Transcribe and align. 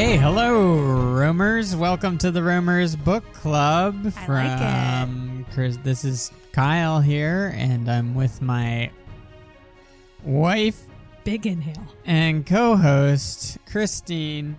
Okay, 0.00 0.16
hello, 0.16 0.78
roamers. 1.12 1.76
Welcome 1.76 2.16
to 2.18 2.30
the 2.30 2.42
Roamers 2.42 2.96
Book 2.96 3.22
Club. 3.34 3.96
I 4.16 4.26
like 4.26 4.46
it. 4.46 4.58
from 5.04 5.46
Chris. 5.52 5.76
This 5.84 6.06
is 6.06 6.32
Kyle 6.52 7.00
here, 7.00 7.52
and 7.54 7.86
I'm 7.86 8.14
with 8.14 8.40
my 8.40 8.90
wife 10.24 10.84
Big 11.24 11.46
inhale. 11.46 11.86
and 12.06 12.46
co-host 12.46 13.58
Christine, 13.70 14.56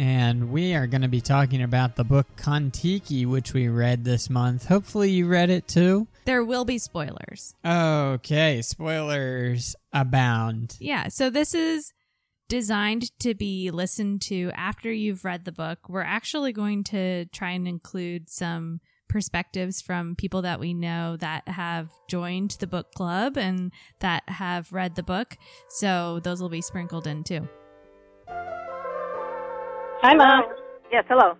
and 0.00 0.50
we 0.50 0.74
are 0.74 0.88
going 0.88 1.02
to 1.02 1.08
be 1.08 1.20
talking 1.20 1.62
about 1.62 1.94
the 1.94 2.02
book 2.02 2.26
Kon-Tiki, 2.34 3.26
which 3.26 3.54
we 3.54 3.68
read 3.68 4.02
this 4.02 4.28
month. 4.28 4.66
Hopefully, 4.66 5.12
you 5.12 5.28
read 5.28 5.50
it 5.50 5.68
too. 5.68 6.08
There 6.24 6.42
will 6.42 6.64
be 6.64 6.78
spoilers. 6.78 7.54
Okay, 7.64 8.60
spoilers 8.60 9.76
abound. 9.92 10.76
Yeah, 10.80 11.06
so 11.06 11.30
this 11.30 11.54
is 11.54 11.92
designed 12.50 13.18
to 13.20 13.32
be 13.32 13.70
listened 13.70 14.20
to 14.22 14.50
after 14.54 14.92
you've 14.92 15.24
read 15.24 15.44
the 15.44 15.52
book. 15.52 15.88
We're 15.88 16.02
actually 16.02 16.52
going 16.52 16.84
to 16.84 17.24
try 17.26 17.52
and 17.52 17.66
include 17.66 18.28
some 18.28 18.80
perspectives 19.08 19.80
from 19.80 20.16
people 20.16 20.42
that 20.42 20.60
we 20.60 20.74
know 20.74 21.16
that 21.16 21.48
have 21.48 21.90
joined 22.08 22.50
the 22.58 22.66
book 22.66 22.92
club 22.92 23.38
and 23.38 23.72
that 24.00 24.28
have 24.28 24.72
read 24.72 24.96
the 24.96 25.02
book. 25.02 25.36
So 25.68 26.20
those 26.22 26.42
will 26.42 26.48
be 26.48 26.60
sprinkled 26.60 27.06
in 27.06 27.24
too. 27.24 27.48
Hi, 30.02 30.14
Mom. 30.14 30.42
Yes, 30.92 31.04
hello. 31.08 31.36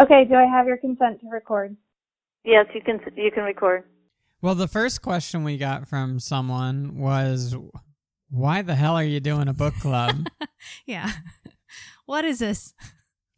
Okay, 0.00 0.24
do 0.28 0.34
I 0.34 0.44
have 0.44 0.66
your 0.66 0.76
consent 0.76 1.20
to 1.20 1.28
record? 1.28 1.76
Yes, 2.44 2.66
you 2.74 2.80
can 2.80 3.00
you 3.16 3.30
can 3.30 3.44
record. 3.44 3.84
Well, 4.42 4.54
the 4.54 4.68
first 4.68 5.02
question 5.02 5.44
we 5.44 5.56
got 5.56 5.86
from 5.86 6.18
someone 6.20 6.98
was, 6.98 7.56
"Why 8.30 8.62
the 8.62 8.74
hell 8.74 8.94
are 8.96 9.04
you 9.04 9.20
doing 9.20 9.48
a 9.48 9.54
book 9.54 9.74
club?" 9.80 10.26
Yeah. 10.86 11.10
what 12.06 12.24
is 12.24 12.40
this? 12.40 12.74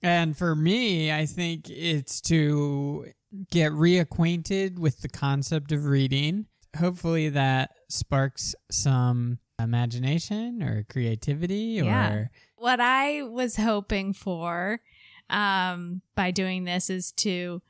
And 0.03 0.37
for 0.37 0.55
me, 0.57 1.13
I 1.13 1.27
think 1.27 1.69
it's 1.69 2.21
to 2.23 3.07
get 3.51 3.73
reacquainted 3.73 4.79
with 4.79 5.03
the 5.03 5.09
concept 5.09 5.71
of 5.73 5.85
reading. 5.85 6.47
Hopefully, 6.79 7.29
that 7.29 7.73
sparks 7.89 8.55
some 8.71 9.39
imagination 9.61 10.63
or 10.63 10.85
creativity 10.89 11.81
Yeah. 11.85 12.11
or 12.13 12.31
what 12.57 12.81
I 12.81 13.23
was 13.23 13.57
hoping 13.57 14.13
for 14.15 14.81
um, 15.29 16.01
by 16.15 16.31
doing 16.31 16.65
this 16.65 16.89
is 16.89 17.13
to 17.19 17.61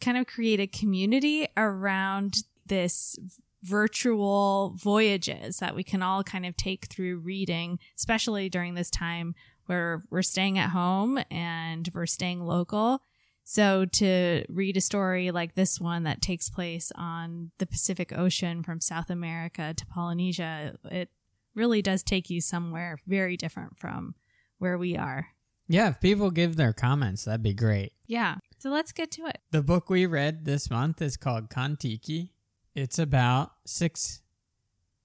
kind 0.00 0.18
of 0.18 0.26
create 0.26 0.60
a 0.60 0.66
community 0.66 1.48
around 1.56 2.42
this 2.66 3.16
virtual 3.62 4.74
voyages 4.76 5.58
that 5.58 5.74
we 5.74 5.82
can 5.82 6.02
all 6.02 6.22
kind 6.22 6.46
of 6.46 6.56
take 6.56 6.86
through 6.86 7.18
reading, 7.18 7.78
especially 7.96 8.48
during 8.48 8.74
this 8.74 8.90
time 8.90 9.34
where 9.66 10.04
we're 10.10 10.22
staying 10.22 10.58
at 10.58 10.70
home 10.70 11.18
and 11.30 11.90
we're 11.92 12.06
staying 12.06 12.42
local. 12.44 13.02
So 13.44 13.84
to 13.84 14.44
read 14.48 14.76
a 14.76 14.80
story 14.80 15.30
like 15.30 15.54
this 15.54 15.80
one 15.80 16.04
that 16.04 16.20
takes 16.22 16.50
place 16.50 16.92
on 16.94 17.50
the 17.58 17.66
Pacific 17.66 18.12
Ocean 18.16 18.62
from 18.62 18.80
South 18.80 19.10
America 19.10 19.74
to 19.74 19.86
Polynesia, 19.86 20.76
it 20.84 21.08
really 21.54 21.82
does 21.82 22.02
take 22.02 22.30
you 22.30 22.40
somewhere 22.40 22.98
very 23.06 23.36
different 23.36 23.78
from 23.78 24.14
where 24.58 24.78
we 24.78 24.96
are. 24.96 25.28
yeah, 25.68 25.88
if 25.88 26.00
people 26.00 26.30
give 26.30 26.56
their 26.56 26.72
comments, 26.72 27.24
that'd 27.24 27.42
be 27.42 27.52
great. 27.54 27.92
Yeah. 28.06 28.36
So 28.58 28.70
let's 28.70 28.92
get 28.92 29.10
to 29.12 29.26
it. 29.26 29.38
The 29.50 29.62
book 29.62 29.90
we 29.90 30.06
read 30.06 30.44
this 30.44 30.70
month 30.70 31.00
is 31.02 31.16
called 31.16 31.50
Kon-Tiki. 31.50 32.32
It's 32.78 33.00
about 33.00 33.50
six 33.64 34.20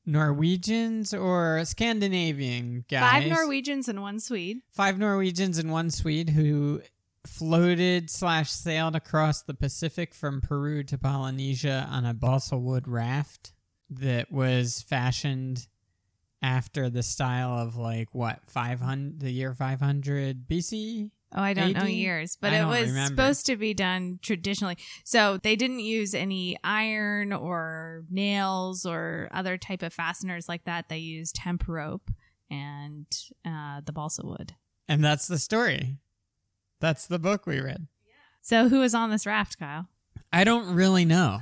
Norwegians 0.06 1.12
or 1.12 1.66
Scandinavian 1.66 2.86
guys. 2.88 3.24
Five 3.24 3.32
Norwegians 3.32 3.88
and 3.88 4.00
one 4.00 4.20
Swede. 4.20 4.62
five 4.72 5.00
Norwegians 5.00 5.58
and 5.58 5.72
one 5.72 5.90
Swede 5.90 6.30
who 6.30 6.84
floated 7.26 8.12
slash 8.12 8.52
sailed 8.52 8.96
across 8.96 9.42
the 9.42 9.56
Pacific 9.56 10.14
from 10.14 10.40
Peru 10.40 10.84
to 10.84 11.00
Polynesia 11.00 11.88
on 11.90 12.06
a 12.06 12.14
balsa 12.14 12.60
wood 12.60 12.88
raft 12.88 13.54
that 13.90 14.32
was 14.32 14.84
fashioned 14.84 15.68
after 16.44 16.92
the 16.92 17.02
style 17.02 17.58
of 17.58 17.76
like 17.76 18.10
what 18.14 18.46
500 18.46 19.20
the 19.20 19.32
year 19.32 19.56
500 19.56 20.48
BC 20.48 21.10
Oh, 21.36 21.42
I 21.42 21.54
don't 21.54 21.74
know 21.74 21.86
years, 21.86 22.38
but 22.40 22.54
I 22.54 22.62
it 22.62 22.66
was 22.66 22.90
remember. 22.90 23.08
supposed 23.08 23.46
to 23.48 23.56
be 23.58 23.74
done 23.74 24.20
traditionally. 24.22 24.78
So 25.04 25.38
they 25.42 25.56
didn't 25.56 25.80
use 25.80 26.14
any 26.14 26.58
iron 26.64 27.34
or 27.34 28.04
nails 28.10 28.86
or 28.86 29.30
other 29.34 29.58
type 29.58 29.82
of 29.82 29.94
fasteners 29.94 30.48
like 30.48 30.66
that. 30.66 30.90
They 30.90 31.00
used 31.00 31.40
hemp 31.40 31.68
rope 31.68 32.10
and 32.52 33.08
uh, 33.46 33.82
the 33.86 33.92
balsa 33.92 34.22
wood. 34.26 34.54
and 34.88 35.04
that's 35.04 35.28
the 35.28 35.40
story 35.40 35.98
that's 36.80 37.08
the 37.08 37.18
book 37.18 37.48
we 37.48 37.60
read 37.60 37.88
Yeah. 38.06 38.14
So 38.42 38.70
who 38.70 38.80
was 38.82 38.94
on 38.94 39.10
this 39.10 39.26
raft, 39.26 39.58
Kyle? 39.58 39.88
I 40.32 40.44
don't 40.44 40.76
really 40.76 41.06
know 41.06 41.40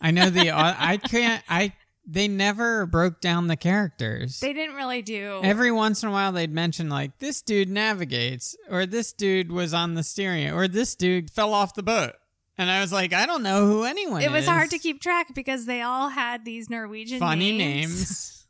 I 0.00 0.10
know 0.12 0.30
the 0.30 0.50
I 0.52 0.96
can't 0.98 1.42
I 1.48 1.72
they 2.12 2.26
never 2.26 2.86
broke 2.86 3.20
down 3.20 3.46
the 3.46 3.56
characters 3.56 4.40
They 4.40 4.52
didn't 4.52 4.74
really 4.74 5.00
do. 5.02 5.40
Every 5.44 5.70
once 5.70 6.02
in 6.02 6.08
a 6.08 6.12
while, 6.12 6.32
they'd 6.32 6.52
mention 6.52 6.88
like 6.88 7.18
this 7.18 7.40
dude 7.40 7.68
navigates, 7.68 8.56
or 8.68 8.84
this 8.86 9.12
dude 9.12 9.52
was 9.52 9.72
on 9.72 9.94
the 9.94 10.02
steering, 10.02 10.52
or 10.52 10.66
this 10.66 10.94
dude 10.94 11.30
fell 11.30 11.54
off 11.54 11.74
the 11.74 11.82
boat. 11.82 12.12
And 12.58 12.70
I 12.70 12.80
was 12.80 12.92
like, 12.92 13.12
I 13.14 13.24
don't 13.26 13.42
know 13.42 13.66
who 13.66 13.84
anyone. 13.84 14.22
it 14.22 14.30
was 14.30 14.42
is. 14.42 14.48
hard 14.48 14.70
to 14.70 14.78
keep 14.78 15.00
track 15.00 15.34
because 15.34 15.64
they 15.66 15.80
all 15.80 16.10
had 16.10 16.44
these 16.44 16.68
Norwegian 16.68 17.18
funny 17.18 17.56
names. 17.56 17.88
names. 17.88 18.36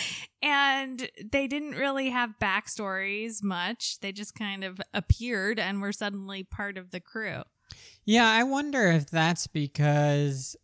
and 0.42 1.08
they 1.30 1.46
didn't 1.46 1.72
really 1.72 2.10
have 2.10 2.30
backstories 2.40 3.42
much. 3.42 4.00
They 4.00 4.10
just 4.12 4.34
kind 4.34 4.64
of 4.64 4.80
appeared 4.94 5.58
and 5.58 5.80
were 5.80 5.92
suddenly 5.92 6.42
part 6.44 6.78
of 6.78 6.90
the 6.90 7.00
crew. 7.00 7.42
yeah, 8.04 8.28
I 8.28 8.42
wonder 8.42 8.86
if 8.88 9.10
that's 9.10 9.46
because 9.46 10.56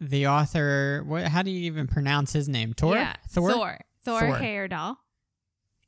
the 0.00 0.26
author. 0.26 1.02
What? 1.06 1.24
How 1.28 1.42
do 1.42 1.50
you 1.50 1.60
even 1.66 1.86
pronounce 1.86 2.32
his 2.32 2.48
name? 2.48 2.74
Tor. 2.74 2.96
Yeah, 2.96 3.14
Thor. 3.28 3.52
Thor. 3.52 3.78
Thor, 4.04 4.20
Thor. 4.20 4.36
Heyerdahl. 4.38 4.96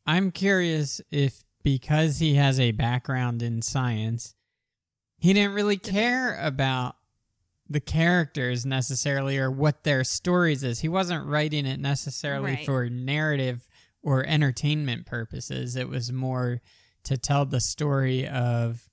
I'm 0.07 0.31
curious 0.31 1.01
if 1.11 1.43
because 1.63 2.19
he 2.19 2.35
has 2.37 2.61
a 2.61 2.71
background 2.71 3.43
in 3.43 3.61
science, 3.63 4.35
he 5.19 5.33
didn't 5.33 5.55
really 5.55 5.77
care 5.79 6.39
about 6.41 6.95
the 7.69 7.81
characters 7.81 8.65
necessarily 8.65 9.37
or 9.39 9.51
what 9.51 9.83
their 9.83 10.05
stories 10.05 10.63
is. 10.63 10.81
He 10.81 10.89
wasn't 10.89 11.27
writing 11.27 11.67
it 11.67 11.81
necessarily 11.81 12.53
Right. 12.53 12.65
for 12.67 12.89
narrative 12.89 13.67
or 14.03 14.25
entertainment 14.25 15.05
purposes. 15.07 15.75
It 15.75 15.89
was 15.89 16.13
more 16.13 16.61
to 17.03 17.17
tell 17.19 17.45
the 17.45 17.61
story 17.61 18.27
of 18.29 18.89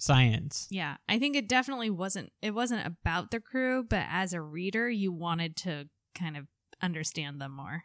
science. 0.00 0.66
Yeah, 0.70 0.96
I 1.08 1.18
think 1.18 1.36
it 1.36 1.48
definitely 1.48 1.90
wasn't. 1.90 2.32
It 2.42 2.52
wasn't 2.52 2.86
about 2.86 3.30
the 3.30 3.40
crew, 3.40 3.84
but 3.88 4.06
as 4.10 4.32
a 4.32 4.40
reader, 4.40 4.88
you 4.88 5.12
wanted 5.12 5.56
to 5.58 5.88
kind 6.14 6.36
of 6.36 6.46
understand 6.82 7.40
them 7.40 7.52
more. 7.52 7.84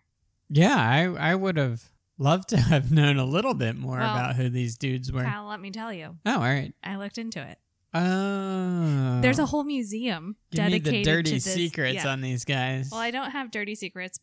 Yeah, 0.50 0.76
I 0.78 1.32
I 1.32 1.36
would 1.36 1.58
have 1.58 1.90
loved 2.18 2.50
to 2.50 2.58
have 2.72 2.92
known 2.92 3.18
a 3.18 3.26
little 3.26 3.54
bit 3.54 3.76
more 3.76 4.00
Well, 4.00 4.16
about 4.16 4.36
who 4.36 4.50
these 4.50 4.78
dudes 4.78 5.12
were. 5.12 5.24
Kyle, 5.24 5.46
let 5.46 5.60
me 5.60 5.72
tell 5.72 5.92
you, 5.92 6.18
oh, 6.26 6.34
all 6.34 6.40
right. 6.40 6.74
I 6.84 6.96
looked 6.96 7.18
into 7.18 7.42
it. 7.42 7.58
Oh. 7.94 9.22
There's 9.22 9.40
a 9.40 9.46
whole 9.46 9.64
museum 9.64 10.36
Give 10.52 10.66
me 10.66 10.80
dedicated 10.80 11.06
the 11.06 11.12
dirty 11.12 11.30
to 11.30 11.36
this. 11.36 11.54
secrets 11.54 12.04
yeah. 12.04 12.08
on 12.10 12.20
these 12.20 12.44
guys. 12.44 12.90
Well, 12.92 13.00
I 13.00 13.10
don't 13.10 13.32
have 13.32 13.52
dirty 13.52 13.74
secrets. 13.74 14.20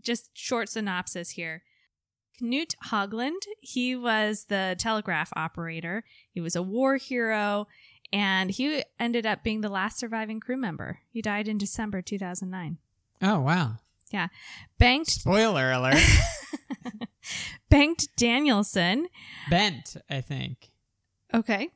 Just 0.00 0.30
short 0.32 0.70
synopsis 0.70 1.30
here. 1.30 1.62
Knut 2.40 2.74
Haugland, 2.86 3.42
he 3.60 3.94
was 3.94 4.46
the 4.48 4.74
telegraph 4.78 5.32
operator. 5.36 6.04
He 6.30 6.40
was 6.40 6.56
a 6.56 6.62
war 6.62 6.96
hero, 6.96 7.66
and 8.12 8.50
he 8.50 8.82
ended 8.98 9.26
up 9.26 9.42
being 9.42 9.60
the 9.60 9.68
last 9.68 9.98
surviving 9.98 10.40
crew 10.40 10.56
member. 10.56 11.00
He 11.10 11.22
died 11.22 11.48
in 11.48 11.58
December 11.58 12.02
2009. 12.02 12.78
oh 13.22 13.40
wow! 13.40 13.76
Yeah. 14.12 14.28
Bengt, 14.78 15.08
Spoiler 15.08 15.70
alert. 15.72 15.96
Bengt 17.70 18.08
Danielsson. 18.16 19.06
Bent, 19.48 19.96
I 20.10 20.20
think. 20.20 20.70
Okay. 21.32 21.70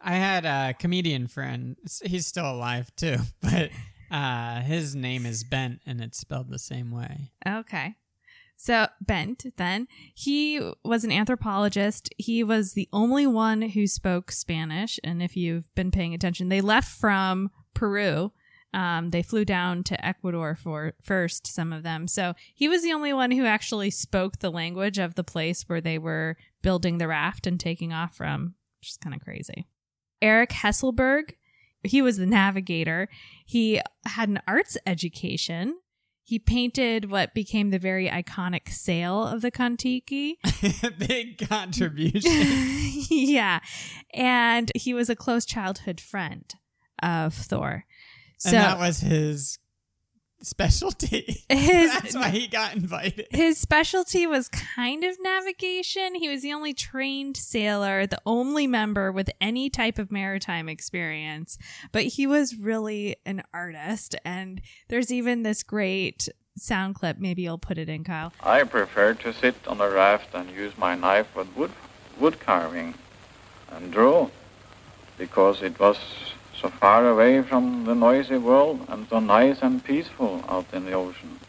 I 0.00 0.14
had 0.14 0.44
a 0.44 0.74
comedian 0.74 1.26
friend. 1.26 1.76
He's 2.04 2.26
still 2.26 2.50
alive 2.50 2.94
too, 2.96 3.18
but 3.40 3.70
uh, 4.10 4.60
his 4.60 4.94
name 4.94 5.26
is 5.26 5.42
Bent, 5.44 5.80
and 5.86 6.00
it's 6.00 6.18
spelled 6.18 6.50
the 6.50 6.58
same 6.58 6.90
way. 6.90 7.30
Okay. 7.46 7.94
So 8.62 8.86
Bent, 9.00 9.46
then 9.56 9.88
he 10.14 10.60
was 10.84 11.02
an 11.02 11.10
anthropologist. 11.10 12.14
He 12.16 12.44
was 12.44 12.74
the 12.74 12.88
only 12.92 13.26
one 13.26 13.60
who 13.62 13.88
spoke 13.88 14.30
Spanish. 14.30 15.00
And 15.02 15.20
if 15.20 15.36
you've 15.36 15.74
been 15.74 15.90
paying 15.90 16.14
attention, 16.14 16.48
they 16.48 16.60
left 16.60 16.86
from 16.86 17.50
Peru. 17.74 18.30
Um, 18.72 19.10
they 19.10 19.24
flew 19.24 19.44
down 19.44 19.82
to 19.82 20.06
Ecuador 20.06 20.54
for 20.54 20.92
first, 21.02 21.48
some 21.48 21.72
of 21.72 21.82
them. 21.82 22.06
So 22.06 22.34
he 22.54 22.68
was 22.68 22.84
the 22.84 22.92
only 22.92 23.12
one 23.12 23.32
who 23.32 23.46
actually 23.46 23.90
spoke 23.90 24.38
the 24.38 24.52
language 24.52 24.96
of 24.96 25.16
the 25.16 25.24
place 25.24 25.64
where 25.66 25.80
they 25.80 25.98
were 25.98 26.36
building 26.62 26.98
the 26.98 27.08
raft 27.08 27.48
and 27.48 27.58
taking 27.58 27.92
off 27.92 28.16
from, 28.16 28.54
which 28.78 28.90
is 28.90 28.96
kind 28.96 29.12
of 29.12 29.24
crazy. 29.24 29.66
Erik 30.22 30.50
Hesselberg, 30.50 31.32
he 31.82 32.00
was 32.00 32.16
the 32.16 32.26
navigator. 32.26 33.08
He 33.44 33.80
had 34.06 34.28
an 34.28 34.40
arts 34.46 34.78
education. 34.86 35.78
He 36.24 36.38
painted 36.38 37.10
what 37.10 37.34
became 37.34 37.70
the 37.70 37.78
very 37.78 38.08
iconic 38.08 38.68
sail 38.68 39.26
of 39.26 39.42
the 39.42 39.50
Kon-Tiki. 39.50 40.38
Big 40.98 41.48
contribution. 41.48 42.30
yeah. 43.10 43.60
And 44.14 44.70
he 44.74 44.94
was 44.94 45.10
a 45.10 45.16
close 45.16 45.44
childhood 45.44 46.00
friend 46.00 46.52
of 47.02 47.34
Thor. 47.34 47.84
So 48.38 48.50
and 48.50 48.58
that 48.58 48.78
was 48.78 49.00
his 49.00 49.58
specialty. 50.42 51.44
His- 51.48 51.92
That's 51.92 52.14
why 52.14 52.28
he 52.30 52.46
got 52.46 52.74
invited. 52.74 53.26
his 53.30 53.58
specialty 53.58 54.26
was 54.26 54.48
kind 54.48 55.04
of 55.04 55.16
navigation. 55.20 56.14
He 56.14 56.28
was 56.28 56.42
the 56.42 56.52
only 56.52 56.74
trained 56.74 57.36
sailor, 57.36 58.06
the 58.06 58.20
only 58.26 58.66
member 58.66 59.10
with 59.12 59.30
any 59.40 59.70
type 59.70 59.98
of 59.98 60.10
maritime 60.12 60.68
experience, 60.68 61.58
but 61.92 62.02
he 62.04 62.26
was 62.26 62.56
really 62.56 63.16
an 63.24 63.42
artist. 63.54 64.14
And 64.24 64.60
there's 64.88 65.12
even 65.12 65.42
this 65.42 65.62
great 65.62 66.28
sound 66.56 66.96
clip. 66.96 67.18
Maybe 67.18 67.42
you'll 67.42 67.58
put 67.58 67.78
it 67.78 67.88
in, 67.88 68.04
Kyle. 68.04 68.32
I 68.42 68.64
prefer 68.64 69.14
to 69.14 69.32
sit 69.32 69.54
on 69.66 69.80
a 69.80 69.88
raft 69.88 70.34
and 70.34 70.50
use 70.50 70.76
my 70.76 70.94
knife 70.94 71.34
with 71.34 71.54
wood, 71.56 71.70
wood 72.18 72.40
carving 72.40 72.94
and 73.70 73.90
draw 73.92 74.28
because 75.16 75.62
it 75.62 75.78
was 75.78 75.98
so 76.62 76.68
far 76.68 77.08
away 77.08 77.42
from 77.42 77.84
the 77.84 77.94
noisy 77.94 78.38
world 78.38 78.80
and 78.88 79.06
so 79.08 79.18
nice 79.18 79.58
and 79.62 79.82
peaceful 79.82 80.42
out 80.48 80.66
in 80.72 80.84
the 80.84 80.92
ocean. 80.92 81.40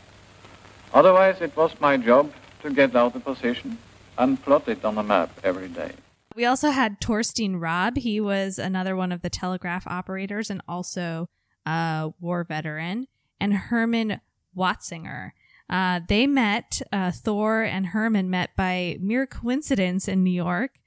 Otherwise, 0.92 1.39
it 1.39 1.56
was 1.56 1.80
my 1.80 1.95
job 1.98 2.33
to 2.63 2.71
get 2.71 2.95
out 2.95 3.13
the 3.13 3.19
position 3.19 3.77
and 4.18 4.44
plot 4.44 4.68
it 4.68 4.83
on 4.83 4.98
a 4.98 5.04
map 5.04 5.30
every 5.44 5.68
day. 5.68 5.92
We 6.36 6.45
also 6.45 6.71
had 6.71 7.00
Torstein 7.00 7.60
Raaby. 7.60 8.00
He 8.00 8.19
was 8.19 8.57
another 8.57 8.95
one 8.95 9.12
of 9.12 9.21
the 9.21 9.30
telegraph 9.30 9.86
operators 9.86 10.50
and 10.50 10.62
also 10.68 11.30
a 11.66 12.12
war 12.19 12.44
veteran. 12.44 13.07
And 13.39 13.54
Herman 13.54 14.19
Watzinger. 14.57 15.31
Uh, 15.69 16.00
they 16.07 16.27
met, 16.27 16.81
uh, 16.92 17.12
Thor 17.12 17.62
and 17.63 17.88
Herman 17.88 18.30
met 18.30 18.56
by 18.56 18.98
mere 19.00 19.27
coincidence 19.27 20.07
in 20.07 20.24
New 20.24 20.31
York. 20.31 20.80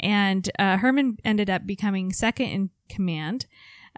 And 0.00 0.48
uh, 0.58 0.78
Herman 0.78 1.18
ended 1.24 1.50
up 1.50 1.66
becoming 1.66 2.12
second 2.12 2.46
in 2.46 2.70
command. 2.88 3.46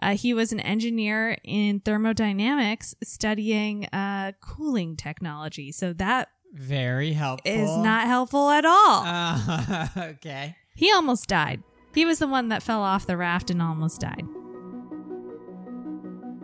Uh, 0.01 0.15
he 0.15 0.33
was 0.33 0.51
an 0.51 0.59
engineer 0.59 1.37
in 1.43 1.79
thermodynamics 1.79 2.95
studying 3.03 3.85
uh, 3.87 4.31
cooling 4.41 4.95
technology. 4.95 5.71
So 5.71 5.93
that 5.93 6.29
Very 6.53 7.13
helpful. 7.13 7.51
is 7.51 7.77
not 7.77 8.07
helpful 8.07 8.49
at 8.49 8.65
all. 8.65 9.03
Uh, 9.05 9.87
okay. 9.97 10.55
He 10.75 10.91
almost 10.91 11.27
died. 11.27 11.61
He 11.93 12.05
was 12.05 12.19
the 12.19 12.27
one 12.27 12.47
that 12.49 12.63
fell 12.63 12.81
off 12.81 13.05
the 13.05 13.17
raft 13.17 13.49
and 13.49 13.61
almost 13.61 14.01
died. 14.01 14.25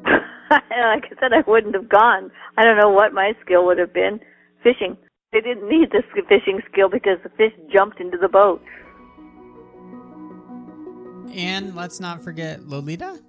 like 0.51 1.05
I 1.05 1.09
said, 1.19 1.33
I 1.33 1.43
wouldn't 1.49 1.75
have 1.75 1.89
gone. 1.89 2.31
I 2.57 2.63
don't 2.63 2.77
know 2.77 2.89
what 2.89 3.13
my 3.13 3.33
skill 3.43 3.65
would 3.65 3.77
have 3.79 3.93
been. 3.93 4.19
Fishing. 4.63 4.97
They 5.31 5.41
didn't 5.41 5.67
need 5.67 5.91
this 5.91 6.03
fishing 6.27 6.61
skill 6.71 6.89
because 6.89 7.17
the 7.23 7.29
fish 7.29 7.51
jumped 7.71 7.99
into 7.99 8.17
the 8.17 8.29
boat. 8.29 8.61
And 11.33 11.75
let's 11.75 11.99
not 11.99 12.23
forget 12.23 12.67
Lolita. 12.67 13.21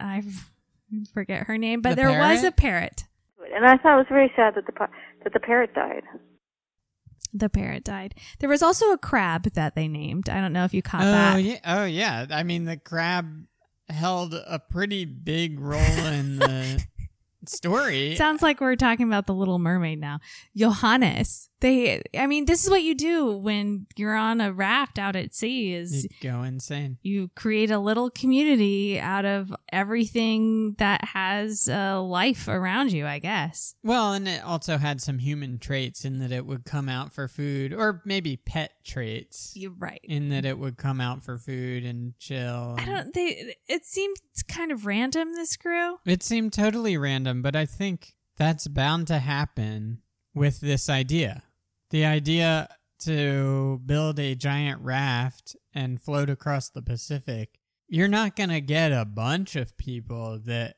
I 0.00 0.22
forget 1.14 1.44
her 1.44 1.58
name, 1.58 1.80
but 1.80 1.90
The 1.90 1.96
there 1.96 2.18
was 2.18 2.44
a 2.44 2.52
parrot. 2.52 3.04
And 3.54 3.64
I 3.66 3.76
thought 3.76 3.94
it 3.94 3.98
was 3.98 4.06
very 4.08 4.32
sad 4.34 4.54
that 4.54 4.66
the 4.66 4.72
that 5.22 5.32
the 5.32 5.40
parrot 5.40 5.74
died. 5.74 6.02
The 7.32 7.48
parrot 7.48 7.84
died. 7.84 8.14
There 8.38 8.48
was 8.48 8.62
also 8.62 8.92
a 8.92 8.98
crab 8.98 9.52
that 9.54 9.74
they 9.74 9.88
named. 9.88 10.28
I 10.28 10.40
don't 10.40 10.52
know 10.52 10.64
if 10.64 10.72
you 10.72 10.82
caught 10.82 11.02
oh 11.02 11.06
that. 11.06 11.42
yeah. 11.42 11.58
Oh 11.64 11.84
yeah. 11.84 12.26
I 12.30 12.42
mean, 12.42 12.64
the 12.64 12.76
crab 12.76 13.46
held 13.88 14.34
a 14.34 14.58
pretty 14.58 15.04
big 15.04 15.60
role 15.60 15.80
in 16.06 16.38
the 16.38 16.84
story. 17.46 18.14
Sounds 18.16 18.40
like 18.42 18.60
we're 18.60 18.76
talking 18.76 19.06
about 19.06 19.26
the 19.26 19.34
Little 19.34 19.58
Mermaid 19.58 20.00
now. 20.00 20.20
Johannes. 20.56 21.48
They. 21.64 22.02
I 22.14 22.26
mean, 22.26 22.44
this 22.44 22.62
is 22.62 22.68
what 22.68 22.82
you 22.82 22.94
do 22.94 23.38
when 23.38 23.86
you're 23.96 24.14
on 24.14 24.42
a 24.42 24.52
raft 24.52 24.98
out 24.98 25.16
at 25.16 25.34
sea. 25.34 25.72
Is 25.72 26.04
you 26.04 26.10
go 26.20 26.42
insane. 26.42 26.98
you 27.00 27.30
create 27.34 27.70
a 27.70 27.78
little 27.78 28.10
community 28.10 29.00
out 29.00 29.24
of 29.24 29.50
everything 29.72 30.74
that 30.76 31.02
has 31.02 31.66
uh, 31.66 32.02
life 32.02 32.48
around 32.48 32.92
you. 32.92 33.06
I 33.06 33.18
guess. 33.18 33.76
Well, 33.82 34.12
and 34.12 34.28
it 34.28 34.44
also 34.44 34.76
had 34.76 35.00
some 35.00 35.18
human 35.18 35.58
traits 35.58 36.04
in 36.04 36.18
that 36.18 36.32
it 36.32 36.44
would 36.44 36.66
come 36.66 36.90
out 36.90 37.14
for 37.14 37.28
food, 37.28 37.72
or 37.72 38.02
maybe 38.04 38.36
pet 38.36 38.72
traits 38.84 39.54
You're 39.56 39.72
right. 39.72 40.00
in 40.04 40.28
that 40.28 40.44
it 40.44 40.58
would 40.58 40.76
come 40.76 41.00
out 41.00 41.22
for 41.22 41.38
food 41.38 41.86
and 41.86 42.12
chill. 42.18 42.76
I 42.78 42.84
don't. 42.84 43.14
They. 43.14 43.54
It 43.68 43.86
seemed 43.86 44.18
kind 44.48 44.70
of 44.70 44.84
random. 44.84 45.32
This 45.34 45.56
crew. 45.56 45.96
It 46.04 46.22
seemed 46.22 46.52
totally 46.52 46.98
random, 46.98 47.40
but 47.40 47.56
I 47.56 47.64
think 47.64 48.16
that's 48.36 48.68
bound 48.68 49.06
to 49.06 49.18
happen 49.18 50.02
with 50.34 50.60
this 50.60 50.90
idea. 50.90 51.42
The 51.94 52.06
idea 52.06 52.66
to 53.02 53.80
build 53.86 54.18
a 54.18 54.34
giant 54.34 54.82
raft 54.82 55.54
and 55.72 56.02
float 56.02 56.28
across 56.28 56.68
the 56.68 56.82
Pacific. 56.82 57.60
You're 57.86 58.08
not 58.08 58.34
going 58.34 58.48
to 58.48 58.60
get 58.60 58.90
a 58.90 59.04
bunch 59.04 59.54
of 59.54 59.76
people 59.76 60.40
that 60.44 60.74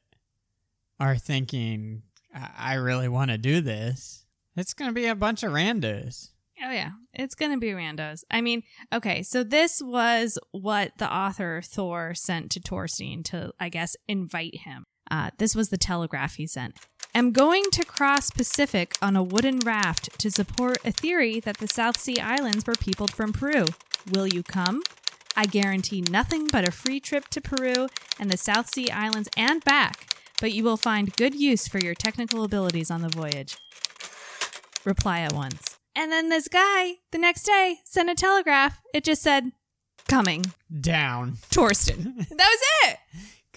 are 1.01 1.17
thinking, 1.17 2.03
I, 2.35 2.51
I 2.59 2.75
really 2.75 3.09
want 3.09 3.31
to 3.31 3.39
do 3.39 3.63
this. 3.63 4.27
It's 4.59 4.75
going 4.75 4.91
to 4.91 4.95
be 4.95 5.07
a 5.07 5.15
bunch 5.15 5.43
of 5.43 5.53
randos. 5.53 6.33
Oh 6.63 6.71
yeah, 6.71 6.91
it's 7.15 7.35
gonna 7.35 7.59
be 7.59 7.69
randos. 7.69 8.21
I 8.31 8.41
mean, 8.41 8.63
okay, 8.91 9.23
so 9.23 9.45
this 9.45 9.83
was 9.83 10.39
what 10.53 10.93
the 10.99 11.11
author 11.11 11.61
Thor 11.63 12.15
sent 12.15 12.51
to 12.53 12.61
Torstein 12.61 13.23
to, 13.25 13.53
I 13.61 13.69
guess, 13.69 13.95
invite 14.09 14.61
him. 14.61 14.85
Uh, 15.11 15.31
this 15.39 15.55
was 15.55 15.69
the 15.69 15.77
telegraph 15.77 16.37
he 16.37 16.47
sent. 16.47 16.79
Am 17.17 17.33
going 17.33 17.63
to 17.73 17.83
cross 17.83 18.29
Pacific 18.29 18.95
on 19.01 19.17
a 19.17 19.23
wooden 19.23 19.61
raft 19.61 20.19
to 20.19 20.31
support 20.31 20.77
a 20.85 20.93
theory 20.93 21.41
that 21.41 21.57
the 21.57 21.67
South 21.67 21.97
Sea 21.99 22.19
Islands 22.21 22.67
were 22.67 22.75
peopled 22.75 23.11
from 23.11 23.33
Peru. 23.33 23.65
Will 24.13 24.27
you 24.27 24.43
come? 24.43 24.83
I 25.35 25.47
guarantee 25.47 26.03
nothing 26.03 26.47
but 26.49 26.69
a 26.69 26.71
free 26.71 27.01
trip 27.01 27.29
to 27.29 27.41
Peru 27.41 27.89
and 28.21 28.31
the 28.31 28.37
South 28.37 28.69
Sea 28.69 28.91
Islands 28.91 29.31
and 29.35 29.65
back, 29.65 30.15
but 30.43 30.53
you 30.53 30.63
will 30.63 30.77
find 30.77 31.17
good 31.17 31.35
use 31.35 31.67
for 31.67 31.79
your 31.79 31.95
technical 31.95 32.45
abilities 32.45 32.91
on 32.91 33.01
the 33.01 33.09
voyage 33.09 33.57
reply 34.85 35.21
at 35.21 35.33
once. 35.33 35.79
And 35.97 36.13
then 36.13 36.29
this 36.29 36.49
guy, 36.49 36.97
the 37.13 37.19
next 37.19 37.45
day, 37.45 37.79
sent 37.85 38.11
a 38.11 38.15
telegraph. 38.15 38.83
It 38.93 39.05
just 39.05 39.23
said, 39.23 39.53
coming. 40.07 40.45
Down. 40.83 41.39
Torstein. 41.49 42.29
that 42.29 42.29
was 42.29 42.61
it. 42.85 42.99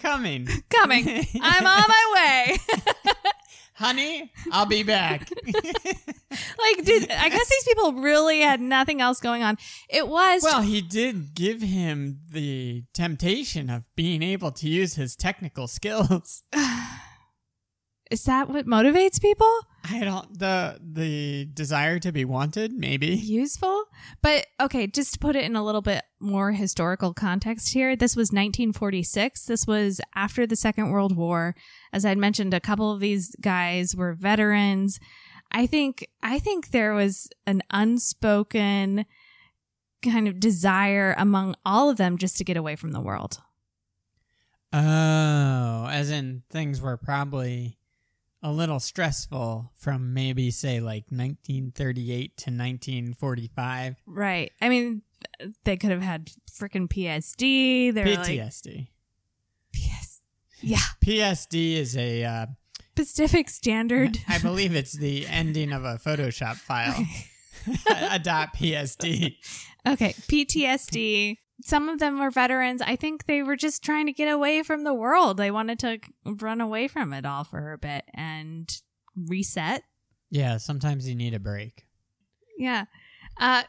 Coming. 0.00 0.48
Coming. 0.70 1.26
I'm 1.42 1.66
on 1.66 1.84
my 1.88 2.12
way. 2.14 2.58
Honey, 3.74 4.30
I'll 4.52 4.66
be 4.66 4.82
back. 4.82 5.30
like, 5.46 6.84
dude, 6.84 7.10
I 7.10 7.28
guess 7.30 7.48
these 7.48 7.64
people 7.64 7.94
really 7.94 8.40
had 8.40 8.60
nothing 8.60 9.00
else 9.00 9.20
going 9.20 9.42
on. 9.42 9.56
It 9.88 10.06
was. 10.06 10.42
Well, 10.42 10.60
he 10.60 10.82
did 10.82 11.34
give 11.34 11.62
him 11.62 12.20
the 12.30 12.84
temptation 12.92 13.70
of 13.70 13.84
being 13.96 14.22
able 14.22 14.52
to 14.52 14.68
use 14.68 14.96
his 14.96 15.16
technical 15.16 15.66
skills. 15.66 16.42
is 18.10 18.24
that 18.24 18.50
what 18.50 18.66
motivates 18.66 19.20
people? 19.20 19.50
I 19.84 20.00
don't 20.00 20.38
the 20.38 20.78
the 20.82 21.46
desire 21.46 21.98
to 22.00 22.12
be 22.12 22.26
wanted, 22.26 22.72
maybe. 22.72 23.08
Useful? 23.08 23.79
But 24.22 24.46
okay, 24.60 24.86
just 24.86 25.14
to 25.14 25.18
put 25.18 25.36
it 25.36 25.44
in 25.44 25.56
a 25.56 25.64
little 25.64 25.82
bit 25.82 26.04
more 26.20 26.52
historical 26.52 27.14
context 27.14 27.72
here, 27.72 27.96
this 27.96 28.16
was 28.16 28.28
1946. 28.28 29.44
This 29.46 29.66
was 29.66 30.00
after 30.14 30.46
the 30.46 30.56
Second 30.56 30.90
World 30.90 31.16
War. 31.16 31.54
As 31.92 32.04
I'd 32.04 32.18
mentioned, 32.18 32.54
a 32.54 32.60
couple 32.60 32.92
of 32.92 33.00
these 33.00 33.34
guys 33.40 33.94
were 33.96 34.14
veterans. 34.14 34.98
I 35.52 35.66
think 35.66 36.06
I 36.22 36.38
think 36.38 36.70
there 36.70 36.94
was 36.94 37.28
an 37.46 37.62
unspoken 37.70 39.06
kind 40.02 40.28
of 40.28 40.40
desire 40.40 41.14
among 41.18 41.54
all 41.66 41.90
of 41.90 41.96
them 41.96 42.18
just 42.18 42.36
to 42.38 42.44
get 42.44 42.56
away 42.56 42.76
from 42.76 42.92
the 42.92 43.00
world. 43.00 43.38
Oh, 44.72 45.88
as 45.90 46.10
in 46.10 46.42
things 46.48 46.80
were 46.80 46.96
probably 46.96 47.79
a 48.42 48.50
little 48.50 48.80
stressful 48.80 49.72
from 49.76 50.14
maybe 50.14 50.50
say 50.50 50.80
like 50.80 51.04
1938 51.10 52.36
to 52.36 52.50
1945. 52.50 53.96
Right. 54.06 54.52
I 54.60 54.68
mean, 54.68 55.02
they 55.64 55.76
could 55.76 55.90
have 55.90 56.02
had 56.02 56.30
freaking 56.50 56.88
PSD. 56.88 57.92
They're 57.92 58.06
like 58.06 58.26
PTSD. 58.26 58.88
PS. 59.74 60.22
Yeah. 60.60 60.78
PSD 61.04 61.76
is 61.76 61.96
a 61.96 62.24
uh, 62.24 62.46
Pacific 62.94 63.48
Standard. 63.48 64.18
I 64.28 64.38
believe 64.38 64.74
it's 64.74 64.92
the 64.92 65.26
ending 65.26 65.72
of 65.72 65.84
a 65.84 65.96
Photoshop 65.96 66.56
file. 66.56 67.06
a 68.10 68.18
dot 68.18 68.54
PSD. 68.54 69.36
Okay, 69.86 70.12
PTSD. 70.12 71.36
Some 71.64 71.88
of 71.88 71.98
them 71.98 72.18
were 72.18 72.30
veterans. 72.30 72.80
I 72.82 72.96
think 72.96 73.26
they 73.26 73.42
were 73.42 73.56
just 73.56 73.82
trying 73.82 74.06
to 74.06 74.12
get 74.12 74.28
away 74.32 74.62
from 74.62 74.84
the 74.84 74.94
world. 74.94 75.36
They 75.36 75.50
wanted 75.50 75.78
to 75.80 75.98
run 76.24 76.60
away 76.60 76.88
from 76.88 77.12
it 77.12 77.26
all 77.26 77.44
for 77.44 77.72
a 77.72 77.78
bit 77.78 78.04
and 78.14 78.70
reset. 79.16 79.82
Yeah, 80.30 80.56
sometimes 80.58 81.08
you 81.08 81.14
need 81.14 81.34
a 81.34 81.38
break. 81.40 81.86
Yeah. 82.58 82.84
Uh 83.38 83.64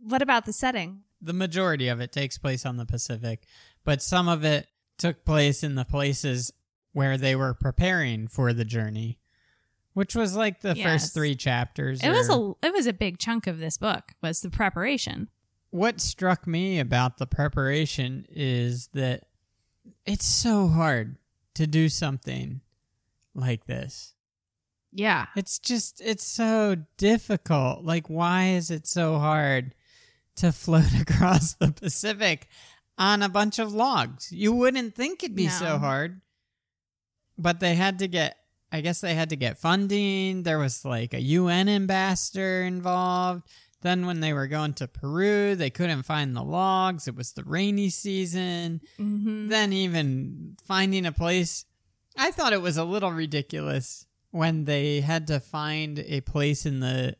what 0.00 0.22
about 0.22 0.46
the 0.46 0.52
setting? 0.52 1.02
The 1.20 1.32
majority 1.32 1.88
of 1.88 2.00
it 2.00 2.12
takes 2.12 2.38
place 2.38 2.64
on 2.64 2.76
the 2.76 2.86
Pacific, 2.86 3.44
but 3.84 4.00
some 4.00 4.28
of 4.28 4.44
it 4.44 4.68
took 4.96 5.24
place 5.24 5.62
in 5.64 5.74
the 5.74 5.84
places 5.84 6.52
where 6.92 7.18
they 7.18 7.34
were 7.34 7.54
preparing 7.54 8.28
for 8.28 8.52
the 8.52 8.64
journey, 8.64 9.18
which 9.94 10.14
was 10.14 10.36
like 10.36 10.60
the 10.60 10.74
Yes. 10.76 10.86
first 11.02 11.14
three 11.14 11.34
chapters. 11.34 12.00
It 12.02 12.10
was 12.10 12.28
a 12.30 12.52
it 12.62 12.72
was 12.72 12.86
a 12.86 12.92
big 12.92 13.18
chunk 13.18 13.46
of 13.48 13.58
this 13.58 13.76
book 13.76 14.12
was 14.22 14.40
the 14.40 14.50
preparation. 14.50 15.28
What 15.70 16.00
struck 16.00 16.46
me 16.46 16.78
about 16.78 17.18
the 17.18 17.26
preparation 17.26 18.26
is 18.30 18.88
that 18.94 19.24
it's 20.06 20.26
so 20.26 20.68
hard 20.68 21.16
to 21.54 21.66
do 21.66 21.88
something 21.88 22.60
like 23.34 23.66
this. 23.66 24.14
Yeah. 24.92 25.26
It's 25.36 25.58
just 25.58 26.00
it's 26.00 26.24
so 26.24 26.76
difficult. 26.96 27.84
Like 27.84 28.08
why 28.08 28.50
is 28.50 28.70
it 28.70 28.86
so 28.86 29.18
hard 29.18 29.74
to 30.36 30.52
float 30.52 30.94
across 31.00 31.54
the 31.54 31.72
Pacific 31.72 32.48
on 32.96 33.22
a 33.22 33.28
bunch 33.28 33.58
of 33.58 33.72
logs? 33.72 34.32
You 34.32 34.52
wouldn't 34.52 34.94
think 34.94 35.22
it'd 35.22 35.36
be 35.36 35.48
so 35.48 35.78
hard. 35.78 36.20
But 37.36 37.60
they 37.60 37.74
had 37.74 37.98
to 38.00 38.08
get 38.08 38.36
I 38.70 38.82
guess 38.82 39.00
they 39.00 39.14
had 39.14 39.30
to 39.30 39.36
get 39.36 39.58
funding. 39.58 40.42
There 40.42 40.58
was 40.58 40.84
like 40.84 41.14
a 41.14 41.20
UN 41.20 41.68
ambassador 41.68 42.62
involved. 42.62 43.48
Then 43.82 44.06
when 44.06 44.20
they 44.20 44.32
were 44.32 44.48
going 44.48 44.72
to 44.74 44.88
Peru, 44.88 45.54
they 45.54 45.70
couldn't 45.70 46.02
find 46.02 46.34
the 46.34 46.42
logs. 46.42 47.06
It 47.06 47.14
was 47.14 47.32
the 47.32 47.44
rainy 47.44 47.90
season 47.90 48.80
Mm-hmm. 48.98 49.48
then 49.48 49.72
even 49.72 50.56
finding 50.64 51.06
a 51.06 51.12
place 51.12 51.64
i 52.16 52.30
thought 52.32 52.52
it 52.52 52.60
was 52.60 52.76
a 52.76 52.84
little 52.84 53.12
ridiculous 53.12 54.04
when 54.32 54.64
they 54.64 55.00
had 55.00 55.28
to 55.28 55.38
find 55.38 56.00
a 56.00 56.20
place 56.22 56.66
in 56.66 56.80
the 56.80 57.14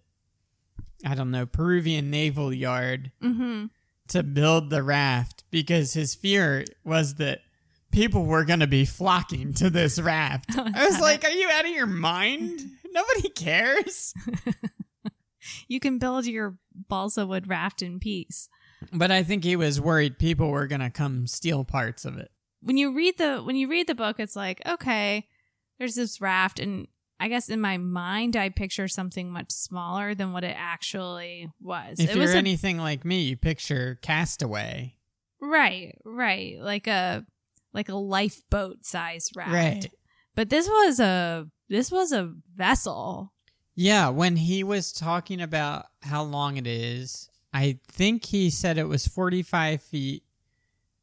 i 1.07 1.15
don't 1.15 1.31
know 1.31 1.47
peruvian 1.47 2.11
naval 2.11 2.53
yard 2.53 3.13
Mm-hmm. 3.23 3.67
to 4.09 4.23
build 4.25 4.71
the 4.71 4.83
raft 4.83 5.45
because 5.51 5.93
his 5.95 6.15
fear 6.17 6.65
was 6.85 7.15
that 7.17 7.41
people 7.93 8.25
were 8.25 8.45
going 8.45 8.61
to 8.61 8.67
be 8.67 8.85
flocking 8.85 9.55
to 9.55 9.71
this 9.71 10.01
raft 10.01 10.51
i 10.59 10.85
was 10.85 11.01
like 11.01 11.25
are 11.25 11.31
you 11.31 11.49
out 11.53 11.65
of 11.65 11.71
your 11.71 11.87
mind 11.87 12.61
nobody 12.93 13.29
cares 13.31 14.13
You 15.69 15.81
can 15.81 15.99
build 15.99 16.27
your 16.27 16.57
balsa 16.89 17.27
wood 17.27 17.49
raft 17.49 17.83
in 17.83 17.99
peace. 18.01 18.49
but 18.93 19.11
i 19.11 19.23
think 19.25 19.43
he 19.45 19.57
was 19.57 19.81
worried 19.81 20.19
people 20.19 20.49
were 20.51 20.67
going 20.69 20.81
to 20.81 20.91
come 20.91 21.27
steal 21.27 21.65
parts 21.65 22.05
of 22.05 22.17
it 22.17 22.31
When 22.63 22.77
you 22.77 22.95
read 22.95 23.19
the 23.19 23.39
when 23.39 23.57
you 23.57 23.69
read 23.69 23.87
the 23.87 23.95
book, 23.95 24.19
it's 24.21 24.37
like, 24.37 24.61
okay, 24.67 25.27
there's 25.79 25.95
this 25.95 26.21
raft 26.21 26.59
and 26.61 26.87
I 27.21 27.27
guess 27.29 27.49
in 27.49 27.61
my 27.61 27.79
mind 27.79 28.37
I 28.37 28.49
picture 28.49 28.87
something 28.89 29.31
much 29.31 29.51
smaller 29.51 30.15
than 30.15 30.33
what 30.33 30.45
it 30.45 30.55
actually 30.57 31.51
was. 31.61 31.99
if 31.99 32.11
it 32.11 32.15
you're 32.17 32.23
was 32.27 32.35
a- 32.35 32.39
anything 32.39 32.79
like 32.79 33.05
me 33.05 33.23
you 33.23 33.37
picture 33.37 33.99
castaway 34.03 34.95
right, 35.41 35.97
right. 36.05 36.57
Like 36.61 36.87
a 36.87 37.25
like 37.73 37.89
a 37.89 37.95
lifeboat 37.95 38.85
size 38.85 39.29
raft. 39.37 39.53
Right. 39.53 39.91
But 40.35 40.51
this 40.51 40.69
was 40.69 41.01
a 41.01 41.47
this 41.69 41.91
was 41.93 42.13
a 42.13 42.33
vessel. 42.55 43.33
Yeah, 43.81 44.09
when 44.09 44.35
he 44.35 44.65
was 44.65 44.93
talking 44.93 45.41
about 45.41 45.87
how 46.03 46.25
long 46.25 46.57
it 46.57 46.67
is, 46.67 47.31
I 47.53 47.79
think 47.87 48.25
he 48.25 48.51
said 48.51 48.77
it 48.77 48.89
was 48.89 49.07
45 49.07 49.81
feet 49.81 50.25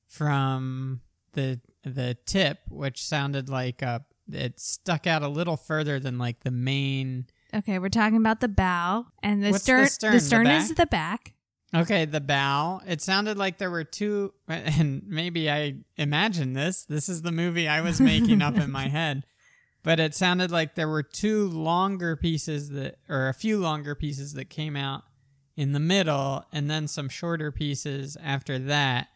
from 0.10 1.00
the 1.32 1.62
the 1.86 2.18
tip, 2.26 2.60
which 2.70 3.02
sounded 3.02 3.48
like 3.48 3.82
uh 3.82 4.00
it 4.30 4.60
stuck 4.60 5.08
out 5.08 5.24
a 5.24 5.30
little 5.30 5.56
further 5.56 6.02
than 6.02 6.18
like 6.18 6.42
the 6.42 6.52
main. 6.52 7.28
Okay, 7.54 7.80
we're 7.80 7.88
talking 7.88 8.18
about 8.18 8.42
the 8.42 8.50
bow 8.50 9.06
and 9.24 9.42
the 9.42 9.54
stern. 9.54 9.84
the 9.84 9.90
stern? 9.90 10.12
The 10.12 10.18
The 10.18 10.26
stern 10.26 10.48
is 10.48 10.74
the 10.74 10.86
back. 10.86 11.34
Okay, 11.74 12.04
the 12.04 12.20
bow. 12.20 12.82
It 12.86 13.02
sounded 13.02 13.38
like 13.38 13.58
there 13.58 13.72
were 13.72 13.86
two, 13.86 14.34
and 14.50 15.02
maybe 15.08 15.50
I 15.50 15.76
imagined 15.96 16.58
this. 16.58 16.84
This 16.84 17.08
is 17.08 17.22
the 17.22 17.32
movie 17.32 17.70
I 17.70 17.80
was 17.80 18.02
making 18.02 18.42
up 18.42 18.58
in 18.58 18.70
my 18.70 18.88
head. 18.90 19.26
But 19.86 20.00
it 20.00 20.16
sounded 20.16 20.50
like 20.50 20.74
there 20.74 20.90
were 20.90 21.04
two 21.04 21.48
longer 21.48 22.16
pieces 22.16 22.72
that, 22.72 22.98
or 23.08 23.30
a 23.30 23.36
few 23.36 23.60
longer 23.60 23.94
pieces 23.94 24.34
that 24.34 24.50
came 24.50 24.76
out 24.76 25.04
in 25.56 25.74
the 25.74 25.80
middle, 25.80 26.44
and 26.52 26.68
then 26.68 26.88
some 26.88 27.08
shorter 27.08 27.52
pieces 27.52 28.18
after 28.22 28.58
that. 28.58 29.10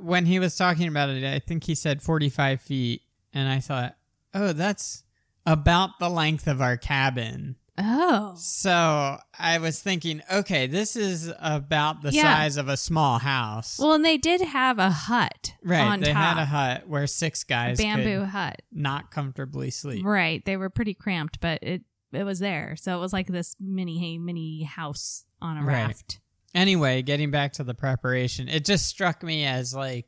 When 0.00 0.26
he 0.26 0.40
was 0.40 0.56
talking 0.56 0.88
about 0.88 1.10
it, 1.10 1.24
I 1.24 1.38
think 1.38 1.62
he 1.62 1.76
said 1.76 2.02
45 2.02 2.60
feet, 2.60 3.02
and 3.32 3.48
I 3.48 3.60
thought, 3.60 3.94
oh, 4.34 4.52
that's 4.52 5.04
about 5.46 6.00
the 6.00 6.10
length 6.10 6.48
of 6.48 6.60
our 6.60 6.76
cabin. 6.76 7.54
Oh. 7.78 8.34
So 8.38 9.18
I 9.38 9.58
was 9.58 9.80
thinking, 9.80 10.22
okay, 10.32 10.66
this 10.66 10.96
is 10.96 11.32
about 11.38 12.02
the 12.02 12.12
Yeah. 12.12 12.22
size 12.22 12.56
of 12.56 12.68
a 12.68 12.76
small 12.76 13.18
house. 13.18 13.78
Well, 13.78 13.92
and 13.92 14.04
they 14.04 14.16
did 14.16 14.40
have 14.40 14.78
a 14.78 14.90
hut 14.90 15.52
right. 15.62 15.80
on 15.80 16.00
they 16.00 16.12
top. 16.12 16.36
had 16.36 16.42
a 16.42 16.46
hut 16.46 16.88
where 16.88 17.06
six 17.06 17.44
guys 17.44 17.78
bamboo 17.78 18.20
could 18.20 18.28
hut. 18.28 18.62
not 18.72 19.10
comfortably 19.10 19.70
sleep. 19.70 20.04
Right. 20.06 20.44
They 20.44 20.56
were 20.56 20.70
pretty 20.70 20.94
cramped, 20.94 21.40
but 21.40 21.58
it 21.62 21.82
it 22.12 22.24
was 22.24 22.38
there. 22.38 22.76
So 22.76 22.96
it 22.96 23.00
was 23.00 23.12
like 23.12 23.26
this 23.26 23.56
mini 23.60 24.16
mini 24.18 24.62
house 24.62 25.24
on 25.42 25.58
a 25.58 25.62
Right. 25.62 25.74
raft. 25.88 26.20
Anyway, 26.54 27.02
getting 27.02 27.30
back 27.30 27.52
to 27.54 27.64
the 27.64 27.74
preparation, 27.74 28.48
it 28.48 28.64
just 28.64 28.86
struck 28.86 29.22
me 29.22 29.44
as 29.44 29.74
like 29.74 30.06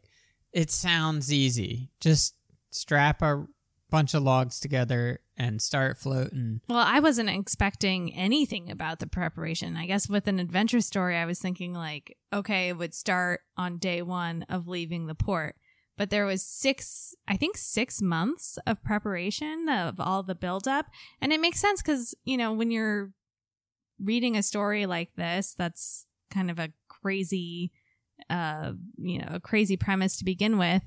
it 0.52 0.70
sounds 0.70 1.30
easy. 1.30 1.90
Just 2.00 2.34
strap 2.70 3.20
a 3.20 3.44
bunch 3.90 4.14
of 4.14 4.22
logs 4.22 4.58
together 4.60 5.20
and 5.38 5.62
start 5.62 5.96
floating. 5.96 6.60
Well, 6.68 6.84
I 6.84 6.98
wasn't 6.98 7.30
expecting 7.30 8.12
anything 8.12 8.70
about 8.70 8.98
the 8.98 9.06
preparation. 9.06 9.76
I 9.76 9.86
guess 9.86 10.08
with 10.08 10.26
an 10.26 10.40
adventure 10.40 10.80
story, 10.80 11.16
I 11.16 11.26
was 11.26 11.38
thinking 11.38 11.72
like, 11.72 12.16
okay, 12.32 12.68
it 12.68 12.76
would 12.76 12.92
start 12.92 13.40
on 13.56 13.78
day 13.78 14.02
one 14.02 14.44
of 14.48 14.66
leaving 14.66 15.06
the 15.06 15.14
port. 15.14 15.54
But 15.96 16.10
there 16.10 16.26
was 16.26 16.44
six, 16.44 17.14
I 17.26 17.36
think 17.36 17.56
six 17.56 18.02
months 18.02 18.58
of 18.66 18.82
preparation 18.82 19.68
of 19.68 20.00
all 20.00 20.22
the 20.22 20.34
buildup. 20.34 20.86
And 21.20 21.32
it 21.32 21.40
makes 21.40 21.60
sense 21.60 21.82
because, 21.82 22.14
you 22.24 22.36
know, 22.36 22.52
when 22.52 22.70
you're 22.70 23.12
reading 24.00 24.36
a 24.36 24.42
story 24.42 24.86
like 24.86 25.14
this, 25.16 25.54
that's 25.56 26.06
kind 26.30 26.50
of 26.50 26.58
a 26.58 26.72
crazy, 26.88 27.72
uh, 28.28 28.72
you 28.96 29.18
know, 29.18 29.28
a 29.30 29.40
crazy 29.40 29.76
premise 29.76 30.16
to 30.18 30.24
begin 30.24 30.58
with. 30.58 30.82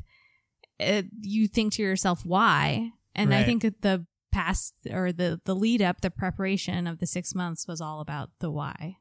It, 0.79 1.07
you 1.21 1.47
think 1.47 1.73
to 1.73 1.81
yourself, 1.81 2.25
why? 2.25 2.91
And 3.13 3.33
I 3.33 3.43
think 3.43 3.61
the 3.81 4.05
past 4.31 4.73
or 4.89 5.11
the 5.11 5.41
the 5.45 5.55
lead 5.55 5.81
up, 5.81 6.01
the 6.01 6.11
preparation 6.11 6.87
of 6.87 6.99
the 6.99 7.07
six 7.07 7.35
months 7.35 7.67
was 7.67 7.81
all 7.81 7.99
about 7.99 8.29
the 8.39 8.49
why. 8.49 8.97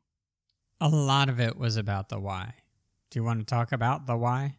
A 0.81 0.89
lot 0.89 1.29
of 1.29 1.41
it 1.41 1.57
was 1.57 1.77
about 1.77 2.09
the 2.09 2.19
why. 2.19 2.55
Do 3.11 3.19
you 3.19 3.25
want 3.25 3.41
to 3.41 3.47
talk 3.47 3.73
about 3.73 4.07
the 4.07 4.17
why? 4.17 4.59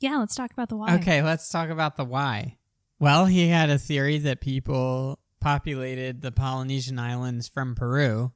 Yeah, 0.00 0.16
let's 0.16 0.34
talk 0.34 0.52
about 0.52 0.68
the 0.68 0.76
why. 0.76 0.96
Okay, 0.96 1.22
let's 1.22 1.48
talk 1.48 1.70
about 1.70 1.96
the 1.96 2.04
why. 2.04 2.58
Well, 2.98 3.26
he 3.26 3.48
had 3.48 3.70
a 3.70 3.78
theory 3.78 4.18
that 4.18 4.40
people 4.40 5.18
populated 5.40 6.20
the 6.20 6.32
Polynesian 6.32 6.98
islands 6.98 7.48
from 7.48 7.74
Peru, 7.74 8.32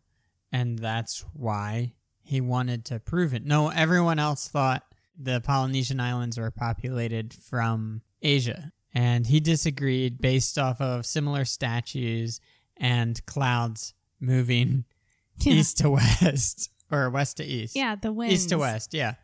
and 0.51 0.79
that's 0.79 1.25
why 1.33 1.95
he 2.23 2.41
wanted 2.41 2.85
to 2.87 3.01
prove 3.01 3.35
it. 3.35 3.45
No, 3.45 3.69
everyone 3.71 4.19
else 4.19 4.49
thought 4.49 4.83
the 5.19 5.41
Polynesian 5.41 6.01
islands 6.01 6.39
were 6.39 6.51
populated 6.51 7.33
from 7.33 8.03
Asia, 8.23 8.73
and 8.95 9.27
he 9.27 9.41
disagreed 9.41 10.21
based 10.21 10.59
off 10.59 10.81
of 10.81 11.07
similar 11.07 11.45
statues 11.45 12.41
and 12.77 13.25
clouds 13.27 13.95
moving 14.21 14.85
Yeah. 15.41 15.55
east 15.55 15.79
to 15.79 15.91
west 15.91 16.71
or 16.91 17.11
west 17.11 17.37
to 17.37 17.45
east. 17.45 17.77
Yeah, 17.77 17.95
the 17.95 18.13
winds. 18.13 18.35
East 18.35 18.49
to 18.49 18.59
west, 18.59 18.93
yeah. 18.95 19.15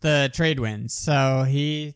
The 0.00 0.30
trade 0.32 0.60
winds. 0.60 0.94
So 0.94 1.44
he 1.48 1.94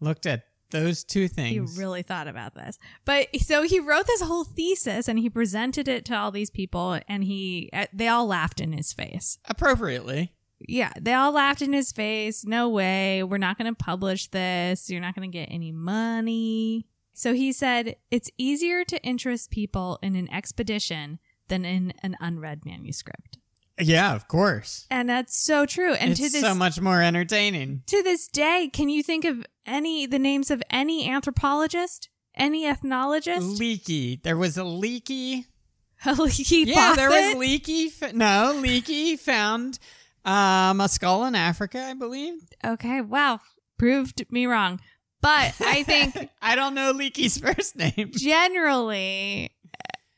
looked 0.00 0.26
at 0.26 0.42
those 0.70 1.04
two 1.04 1.28
things. 1.28 1.74
He 1.76 1.80
really 1.80 2.02
thought 2.02 2.28
about 2.28 2.54
this. 2.54 2.78
But 3.06 3.28
so 3.40 3.62
he 3.62 3.80
wrote 3.80 4.06
this 4.06 4.20
whole 4.20 4.44
thesis 4.44 5.08
and 5.08 5.18
he 5.18 5.30
presented 5.30 5.88
it 5.88 6.04
to 6.06 6.14
all 6.16 6.30
these 6.30 6.50
people 6.50 7.00
and 7.08 7.24
he 7.24 7.70
uh, 7.72 7.86
they 7.92 8.08
all 8.08 8.26
laughed 8.26 8.60
in 8.60 8.72
his 8.72 8.92
face. 8.92 9.38
appropriately. 9.48 10.34
Yeah, 10.60 10.92
they 11.00 11.14
all 11.14 11.32
laughed 11.32 11.62
in 11.62 11.72
his 11.72 11.92
face. 11.92 12.44
No 12.44 12.68
way. 12.68 13.22
We're 13.22 13.38
not 13.38 13.58
going 13.58 13.72
to 13.72 13.84
publish 13.84 14.28
this. 14.28 14.90
You're 14.90 15.00
not 15.00 15.14
going 15.14 15.30
to 15.30 15.38
get 15.38 15.46
any 15.52 15.72
money. 15.72 16.86
So 17.14 17.34
he 17.34 17.52
said, 17.52 17.96
it's 18.10 18.30
easier 18.38 18.84
to 18.84 19.02
interest 19.02 19.50
people 19.50 19.98
in 20.02 20.14
an 20.16 20.32
expedition 20.32 21.18
than 21.48 21.64
in 21.64 21.92
an 22.02 22.16
unread 22.20 22.64
manuscript. 22.64 23.38
Yeah, 23.80 24.14
of 24.14 24.28
course. 24.28 24.86
And 24.90 25.08
that's 25.08 25.36
so 25.36 25.66
true. 25.66 25.94
And 25.94 26.10
it's 26.10 26.20
to 26.20 26.28
this 26.28 26.40
so 26.40 26.54
much 26.54 26.80
more 26.80 27.00
entertaining. 27.02 27.82
to 27.86 28.02
this 28.02 28.28
day, 28.28 28.70
can 28.72 28.88
you 28.88 29.02
think 29.02 29.24
of 29.24 29.44
any 29.66 30.06
the 30.06 30.18
names 30.18 30.50
of 30.50 30.62
any 30.70 31.08
anthropologist, 31.08 32.08
any 32.34 32.64
ethnologist? 32.64 33.58
Leakey. 33.58 34.22
There 34.22 34.36
was 34.36 34.58
a 34.58 34.62
Leakey. 34.62 35.46
A 36.06 36.10
Leakey 36.10 36.66
Yeah, 36.66 36.94
there 36.94 37.10
was 37.10 37.34
Leakey. 37.34 38.12
No, 38.14 38.52
Leakey 38.62 39.18
found 39.18 39.80
um, 40.28 40.80
a 40.80 40.88
skull 40.88 41.24
in 41.24 41.34
Africa, 41.34 41.80
I 41.82 41.94
believe. 41.94 42.34
Okay, 42.64 43.00
wow, 43.00 43.40
proved 43.78 44.24
me 44.30 44.46
wrong. 44.46 44.80
But 45.20 45.54
I 45.60 45.82
think 45.82 46.30
I 46.42 46.54
don't 46.54 46.74
know 46.74 46.92
Leakey's 46.92 47.38
first 47.44 47.74
name. 47.76 48.10
generally, 48.12 49.50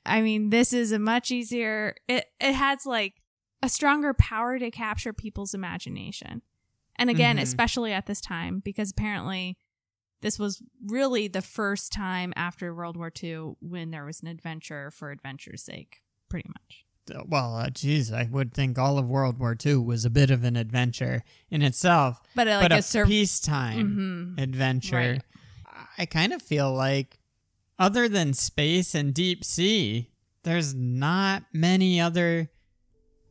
I 0.04 0.20
mean, 0.22 0.50
this 0.50 0.72
is 0.72 0.92
a 0.92 0.98
much 0.98 1.30
easier. 1.30 1.94
It 2.08 2.24
it 2.40 2.52
has 2.54 2.84
like 2.84 3.14
a 3.62 3.68
stronger 3.68 4.14
power 4.14 4.58
to 4.58 4.70
capture 4.70 5.12
people's 5.12 5.54
imagination, 5.54 6.42
and 6.96 7.08
again, 7.10 7.36
Mhm. 7.38 7.42
especially 7.42 7.92
at 7.92 8.06
this 8.06 8.20
time, 8.20 8.60
because 8.64 8.90
apparently 8.90 9.56
this 10.22 10.38
was 10.38 10.62
really 10.86 11.28
the 11.28 11.40
first 11.42 11.92
time 11.92 12.32
after 12.36 12.74
World 12.74 12.96
War 12.96 13.10
II 13.22 13.54
when 13.60 13.90
there 13.90 14.04
was 14.04 14.20
an 14.20 14.28
adventure 14.28 14.90
for 14.90 15.10
adventure's 15.10 15.62
sake, 15.64 16.02
pretty 16.28 16.48
much. 16.48 16.84
Well, 17.26 17.56
uh, 17.56 17.70
geez, 17.70 18.12
I 18.12 18.28
would 18.30 18.52
think 18.54 18.78
all 18.78 18.98
of 18.98 19.08
World 19.10 19.38
War 19.38 19.56
II 19.64 19.76
was 19.76 20.04
a 20.04 20.10
bit 20.10 20.30
of 20.30 20.44
an 20.44 20.56
adventure 20.56 21.24
in 21.50 21.62
itself, 21.62 22.20
But 22.36 22.46
uh, 22.46 22.50
like 22.58 22.62
but 22.64 22.72
a, 22.72 22.78
a, 22.78 22.82
sur- 22.82 23.06
peacetime 23.06 24.36
Mhm. 24.36 24.42
adventure. 24.42 24.96
Right. 24.96 25.22
I 25.98 26.06
kind 26.06 26.32
of 26.32 26.40
feel 26.42 26.72
like, 26.72 27.18
other 27.78 28.08
than 28.08 28.32
space 28.34 28.94
and 28.94 29.12
deep 29.12 29.44
sea, 29.44 30.10
there's 30.44 30.74
not 30.74 31.42
many 31.52 32.00
other 32.00 32.50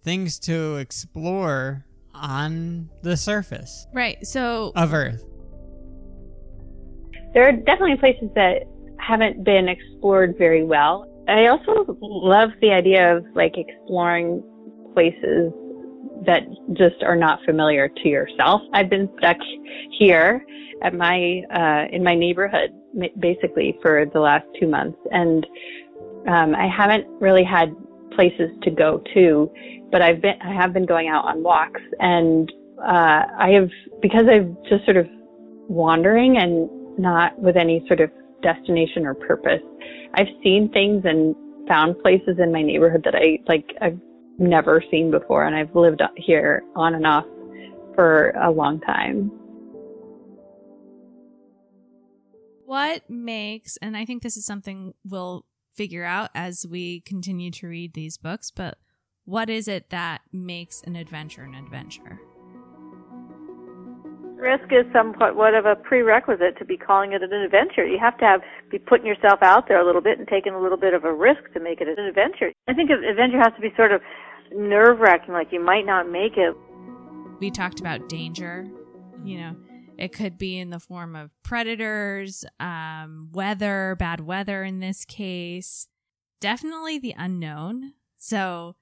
things 0.04 0.40
to 0.40 0.76
explore 0.78 1.86
on 2.14 2.90
the 3.04 3.16
surface 3.16 3.88
Right. 3.94 4.26
So 4.28 4.72
of 4.76 4.94
Earth. 4.94 5.24
There 7.34 7.48
are 7.48 7.52
definitely 7.52 7.98
places 7.98 8.30
that 8.36 8.64
haven't 8.98 9.44
been 9.44 9.70
explored 9.70 10.36
very 10.38 10.64
well. 10.64 11.06
I 11.30 11.48
also 11.48 11.98
love 12.02 12.50
the 12.62 12.72
idea 12.72 13.16
of 13.16 13.26
like 13.36 13.54
exploring 13.58 14.44
places 14.94 15.54
that 16.26 16.42
just 16.74 17.04
are 17.04 17.16
not 17.16 17.40
familiar 17.46 17.88
to 17.88 18.10
yourself. 18.10 18.62
I've 18.74 18.90
been 18.90 19.10
stuck 19.20 19.38
here 19.98 20.44
at 20.82 20.94
my 20.94 21.42
uh, 21.54 21.96
in 21.96 22.04
my 22.04 22.16
neighborhood 22.16 22.72
basically 23.20 23.78
for 23.82 24.06
the 24.12 24.20
last 24.20 24.46
two 24.60 24.68
months, 24.68 24.98
and 25.12 25.46
um, 26.28 26.56
I 26.56 26.68
haven't 26.68 27.06
really 27.22 27.44
had 27.44 27.76
places 28.16 28.50
to 28.64 28.72
go 28.72 29.02
to. 29.14 29.52
But 29.92 30.02
I've 30.02 30.22
been 30.22 30.42
I 30.42 30.54
have 30.54 30.74
been 30.74 30.86
going 30.86 31.08
out 31.10 31.26
on 31.26 31.44
walks, 31.44 31.82
and 32.00 32.52
uh, 32.80 33.24
I 33.38 33.52
have 33.54 33.70
because 34.02 34.24
I've 34.30 34.56
just 34.68 34.86
sort 34.86 34.98
of 34.98 35.08
wandering 35.68 36.38
and 36.38 36.70
not 36.98 37.38
with 37.40 37.56
any 37.56 37.84
sort 37.88 38.02
of 38.02 38.10
destination 38.42 39.06
or 39.06 39.14
purpose. 39.14 39.62
I've 40.14 40.28
seen 40.44 40.70
things 40.74 41.04
and 41.06 41.36
found 41.68 42.00
places 42.00 42.38
in 42.40 42.52
my 42.52 42.62
neighborhood 42.62 43.04
that 43.06 43.16
I 43.16 43.40
like 43.48 43.76
I've 43.82 44.00
never 44.38 44.84
seen 44.90 45.12
before 45.12 45.46
and 45.46 45.56
I've 45.56 45.76
lived 45.76 46.02
here 46.16 46.64
on 46.76 46.96
and 46.96 47.06
off 47.06 47.26
for 47.96 48.30
a 48.32 48.50
long 48.50 48.80
time. 48.82 49.32
what 52.70 53.10
makes 53.10 53.78
and 53.78 53.98
I 53.98 54.06
think 54.06 54.22
this 54.22 54.38
is 54.38 54.46
something 54.46 54.94
we'll 55.04 55.44
figure 55.74 56.04
out 56.04 56.30
as 56.36 56.68
we 56.70 57.02
continue 57.02 57.50
to 57.50 57.68
read 57.68 57.96
these 57.96 58.16
books, 58.16 58.52
but 58.52 58.78
what 59.26 59.50
is 59.50 59.68
it 59.68 59.90
that 59.90 60.22
makes 60.32 60.84
an 60.84 60.96
adventure 60.96 61.42
an 61.42 61.56
adventure? 61.56 62.20
Risk 64.40 64.72
is 64.72 64.86
somewhat 64.94 65.36
what 65.36 65.54
of 65.54 65.66
a 65.66 65.76
prerequisite 65.76 66.58
to 66.60 66.66
be 66.66 66.78
calling 66.78 67.12
it 67.12 67.22
an 67.22 67.34
adventure. 67.34 67.86
You 67.86 68.00
have 68.00 68.18
to 68.20 68.26
have 68.26 68.42
be 68.72 68.80
putting 68.80 69.06
yourself 69.06 69.40
out 69.42 69.68
there 69.68 69.82
a 69.82 69.86
little 69.86 70.02
bit 70.02 70.18
and 70.18 70.28
taking 70.28 70.54
a 70.54 70.62
little 70.62 70.78
bit 70.78 70.94
of 70.94 71.04
a 71.04 71.14
risk 71.14 71.52
to 71.54 71.60
make 71.60 71.82
it 71.82 71.88
an 71.90 72.00
adventure. 72.06 72.54
I 72.68 72.74
think 72.74 72.90
adventure 72.90 73.38
has 73.38 73.54
to 73.56 73.62
be 73.62 73.74
sort 73.76 73.92
of 73.92 74.02
nerve 74.56 75.00
wracking, 75.00 75.34
like 75.34 75.52
you 75.52 75.60
might 75.64 75.86
not 75.86 76.10
make 76.10 76.38
it. 76.38 76.56
we 77.40 77.52
talked 77.52 77.80
about 77.80 78.08
danger 78.10 78.66
you 79.24 79.38
know 79.38 79.56
it 79.98 80.14
could 80.14 80.38
be 80.38 80.58
in 80.58 80.70
the 80.70 80.80
form 80.80 81.16
of 81.16 81.34
predators 81.44 82.46
um, 82.60 83.30
weather 83.32 83.96
bad 84.00 84.22
weather 84.22 84.64
in 84.64 84.80
this 84.80 85.06
case 85.06 85.88
definitely 86.40 86.98
the 86.98 87.16
unknown 87.18 87.94
so 88.18 88.76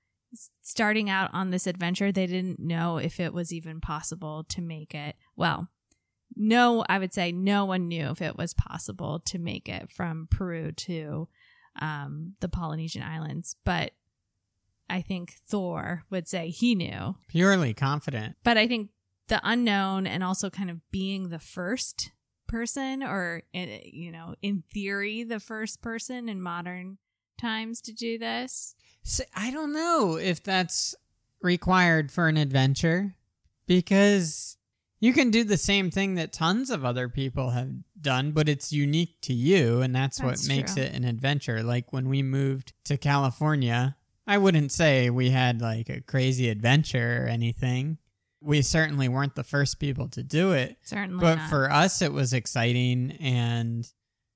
starting 0.61 1.09
out 1.09 1.29
on 1.33 1.49
this 1.49 1.65
adventure 1.67 2.11
they 2.11 2.27
didn't 2.27 2.59
know 2.59 2.97
if 2.97 3.19
it 3.19 3.33
was 3.33 3.53
even 3.53 3.79
possible 3.81 4.43
to 4.43 4.61
make 4.61 4.93
it 4.93 5.15
well 5.37 5.69
no 6.35 6.83
i 6.89 6.99
would 6.99 7.13
say 7.13 7.31
no 7.31 7.63
one 7.63 7.87
knew 7.87 8.09
if 8.09 8.21
it 8.21 8.37
was 8.37 8.53
possible 8.53 9.19
to 9.19 9.39
make 9.39 9.69
it 9.69 9.89
from 9.91 10.27
peru 10.29 10.71
to 10.73 11.27
um, 11.81 12.33
the 12.41 12.49
polynesian 12.49 13.03
islands 13.03 13.55
but 13.63 13.91
i 14.89 15.01
think 15.01 15.35
thor 15.47 16.03
would 16.09 16.27
say 16.27 16.49
he 16.49 16.75
knew 16.75 17.15
Purely 17.29 17.73
confident. 17.73 18.35
but 18.43 18.57
I 18.57 18.67
think 18.67 18.89
the 19.27 19.39
unknown 19.43 20.07
and 20.07 20.23
also 20.23 20.49
kind 20.49 20.69
of 20.69 20.79
being 20.91 21.29
the 21.29 21.39
first 21.39 22.11
person, 22.47 23.03
or 23.03 23.43
eh, 23.53 23.81
you 23.83 24.09
know, 24.09 24.35
in 24.41 24.63
theory, 24.73 25.23
the 25.25 25.41
first 25.41 25.81
person 25.81 26.29
in 26.29 26.41
modern 26.41 26.97
times 27.37 27.81
to 27.81 27.91
do 27.93 28.17
this. 28.17 28.73
So, 29.03 29.25
I 29.35 29.51
don't 29.51 29.73
know 29.73 30.15
if 30.15 30.41
that's 30.41 30.95
required 31.41 32.09
for 32.09 32.29
an 32.29 32.37
adventure 32.37 33.15
because 33.65 34.55
you 34.99 35.13
can 35.13 35.29
do 35.31 35.43
the 35.43 35.57
same 35.57 35.91
thing 35.91 36.15
that 36.15 36.33
tons 36.33 36.69
of 36.69 36.83
other 36.83 37.07
people 37.09 37.51
have 37.51 37.69
done, 37.99 38.31
but 38.31 38.49
it's 38.49 38.71
unique 38.73 39.21
to 39.21 39.33
you, 39.33 39.81
and 39.81 39.95
that's, 39.95 40.17
That's 40.19 40.47
what 40.47 40.55
makes 40.55 40.73
true. 40.75 40.83
it 40.83 40.93
an 40.93 41.03
adventure. 41.03 41.61
Like 41.63 41.93
when 41.93 42.09
we 42.09 42.23
moved 42.23 42.73
to 42.85 42.97
California, 42.97 43.95
I 44.25 44.37
wouldn't 44.37 44.71
say 44.71 45.09
we 45.09 45.29
had 45.29 45.61
like 45.61 45.89
a 45.89 46.01
crazy 46.01 46.49
adventure 46.49 47.23
or 47.23 47.27
anything. 47.27 47.97
We 48.41 48.61
certainly 48.61 49.07
weren't 49.09 49.35
the 49.35 49.43
first 49.43 49.79
people 49.79 50.07
to 50.09 50.21
do 50.23 50.51
it, 50.51 50.77
Certainly, 50.83 51.21
but 51.21 51.35
not. 51.35 51.49
for 51.49 51.71
us, 51.71 52.01
it 52.01 52.13
was 52.13 52.33
exciting 52.33 53.11
and 53.19 53.87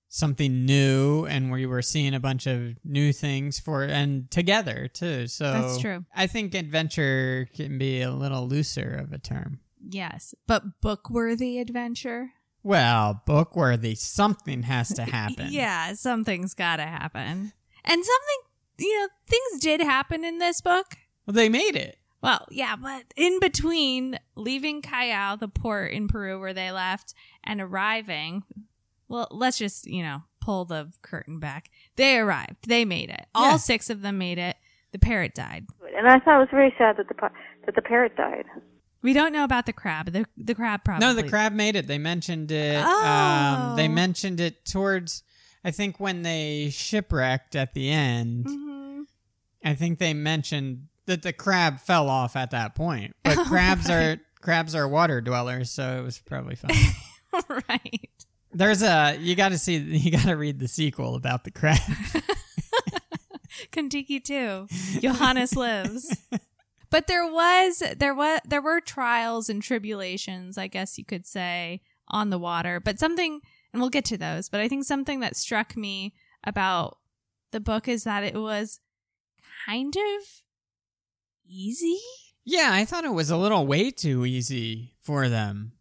something 0.10 0.66
new, 0.66 1.26
and 1.26 1.52
we 1.52 1.66
were 1.66 1.82
seeing 1.82 2.14
a 2.14 2.20
bunch 2.20 2.46
of 2.48 2.76
new 2.84 3.14
things 3.14 3.60
for 3.60 3.84
and 3.84 4.30
together 4.32 4.88
too. 4.88 5.28
So 5.28 5.52
That's 5.54 5.80
true. 5.80 6.04
I 6.16 6.28
think 6.28 6.54
adventure 6.54 7.48
can 7.56 7.78
be 7.78 8.02
a 8.02 8.12
little 8.12 8.48
looser 8.48 8.96
of 8.96 9.14
a 9.14 9.18
term. 9.20 9.60
Yes, 9.90 10.34
but 10.48 10.82
book 10.82 11.10
worthy 11.10 11.60
adventure. 11.60 12.32
Well, 12.64 13.22
book 13.26 13.56
worthy, 13.56 13.96
something 13.96 14.64
has 14.64 14.90
to 14.94 15.04
happen. 15.12 15.48
Yeah, 15.50 15.94
something's 15.94 16.54
got 16.54 16.78
to 16.78 16.84
happen, 16.86 17.54
and 17.84 18.06
something 18.06 18.38
you 18.80 19.00
know, 19.00 19.08
things 19.28 19.62
did 19.62 19.82
happen 19.82 20.24
in 20.24 20.40
this 20.40 20.62
book. 20.62 20.96
Well, 21.26 21.34
they 21.34 21.50
made 21.50 21.76
it. 21.76 21.98
Well, 22.24 22.46
yeah, 22.52 22.76
but 22.76 23.04
in 23.16 23.40
between 23.40 24.20
leaving 24.36 24.82
Callao, 24.82 25.36
the 25.38 25.48
port 25.48 25.92
in 25.92 26.08
Peru 26.08 26.40
where 26.40 26.54
they 26.54 26.72
left, 26.72 27.14
and 27.44 27.60
arriving, 27.62 28.44
well, 29.08 29.28
let's 29.32 29.58
just, 29.58 29.88
you 29.88 30.04
know, 30.04 30.24
pull 30.40 30.66
the 30.66 30.92
curtain 31.02 31.40
back. 31.40 31.70
They 31.96 32.18
arrived. 32.18 32.68
They 32.68 32.86
made 32.86 33.10
it. 33.10 33.26
All 33.36 33.52
Yeah. 33.52 33.58
six 33.58 33.90
of 33.90 34.02
them 34.02 34.18
made 34.20 34.38
it. 34.38 34.56
The 34.92 35.00
parrot 35.00 35.34
died. 35.36 35.66
And 35.98 36.08
I 36.08 36.20
thought 36.20 36.38
it 36.38 36.40
was 36.40 36.48
very 36.52 36.74
sad 36.78 36.98
that 36.98 37.08
the 37.08 37.16
that 37.66 37.76
the 37.76 37.82
parrot 37.82 38.16
died. 38.16 38.46
We 39.02 39.14
don't 39.14 39.34
know 39.34 39.44
about 39.44 39.66
the 39.66 39.74
crab. 39.74 40.12
The 40.12 40.26
the 40.38 40.54
crab 40.56 40.84
probably. 40.84 41.08
No, 41.08 41.14
the 41.14 41.28
crab 41.28 41.54
made 41.54 41.76
it. 41.76 41.88
They 41.88 41.98
mentioned 41.98 42.52
it. 42.52 42.82
Oh. 42.86 43.06
Um, 43.06 43.76
they 43.76 43.88
mentioned 43.88 44.40
it 44.40 44.66
towards, 44.66 45.24
I 45.64 45.72
think, 45.72 46.00
when 46.00 46.22
they 46.22 46.70
shipwrecked 46.72 47.56
at 47.56 47.74
the 47.74 47.90
end. 47.90 48.46
Mhm. 48.46 49.06
I 49.64 49.74
think 49.76 50.00
they 50.00 50.14
mentioned 50.14 50.88
that 51.06 51.22
the 51.24 51.34
crab 51.34 51.80
fell 51.80 52.10
off 52.10 52.36
at 52.36 52.52
that 52.52 52.76
point. 52.76 53.16
But 53.24 53.38
crabs 53.48 53.90
are 53.90 54.18
crabs 54.40 54.76
are 54.76 54.88
water 54.88 55.22
dwellers, 55.22 55.72
so 55.72 56.00
it 56.00 56.04
was 56.04 56.20
probably 56.20 56.56
fine. 56.56 56.72
right. 57.70 58.10
There's 58.54 58.84
a 58.84 59.18
you 59.20 59.36
got 59.36 59.50
to 59.50 59.58
see 59.58 59.78
you 59.78 60.12
got 60.12 60.26
to 60.26 60.34
read 60.36 60.60
the 60.60 60.68
sequel 60.68 61.16
about 61.16 61.44
the 61.44 61.52
crab. 61.52 61.80
Kon-Tiki 63.72 64.20
too. 64.20 64.68
Johannes 65.02 65.56
lives. 65.56 66.16
But 66.92 67.08
there 67.08 67.26
was 67.26 67.82
there 67.98 68.14
was 68.14 68.42
there 68.46 68.62
were 68.62 68.80
trials 68.82 69.50
and 69.50 69.64
tribulations, 69.64 70.58
I 70.58 70.68
guess 70.68 71.00
you 71.00 71.06
could 71.06 71.26
say, 71.26 71.82
on 72.10 72.30
the 72.30 72.38
water. 72.38 72.80
But 72.80 73.00
something 73.00 73.42
and 73.74 73.82
we'll 73.82 73.90
get 73.90 74.06
to 74.06 74.18
those, 74.18 74.50
but 74.50 74.60
I 74.60 74.68
think 74.68 74.84
something 74.84 75.22
that 75.22 75.36
struck 75.36 75.76
me 75.78 76.14
about 76.44 76.98
the 77.52 77.62
book 77.62 77.88
is 77.88 78.04
that 78.04 78.24
it 78.24 78.36
was 78.36 78.82
kind 79.66 79.96
of 79.96 80.44
easy. 81.48 82.00
Yeah, 82.44 82.72
I 82.74 82.86
thought 82.86 83.06
it 83.06 83.14
was 83.14 83.30
a 83.30 83.38
little 83.38 83.66
way 83.66 83.92
too 83.92 84.26
easy 84.26 84.94
for 85.02 85.30
them. 85.30 85.74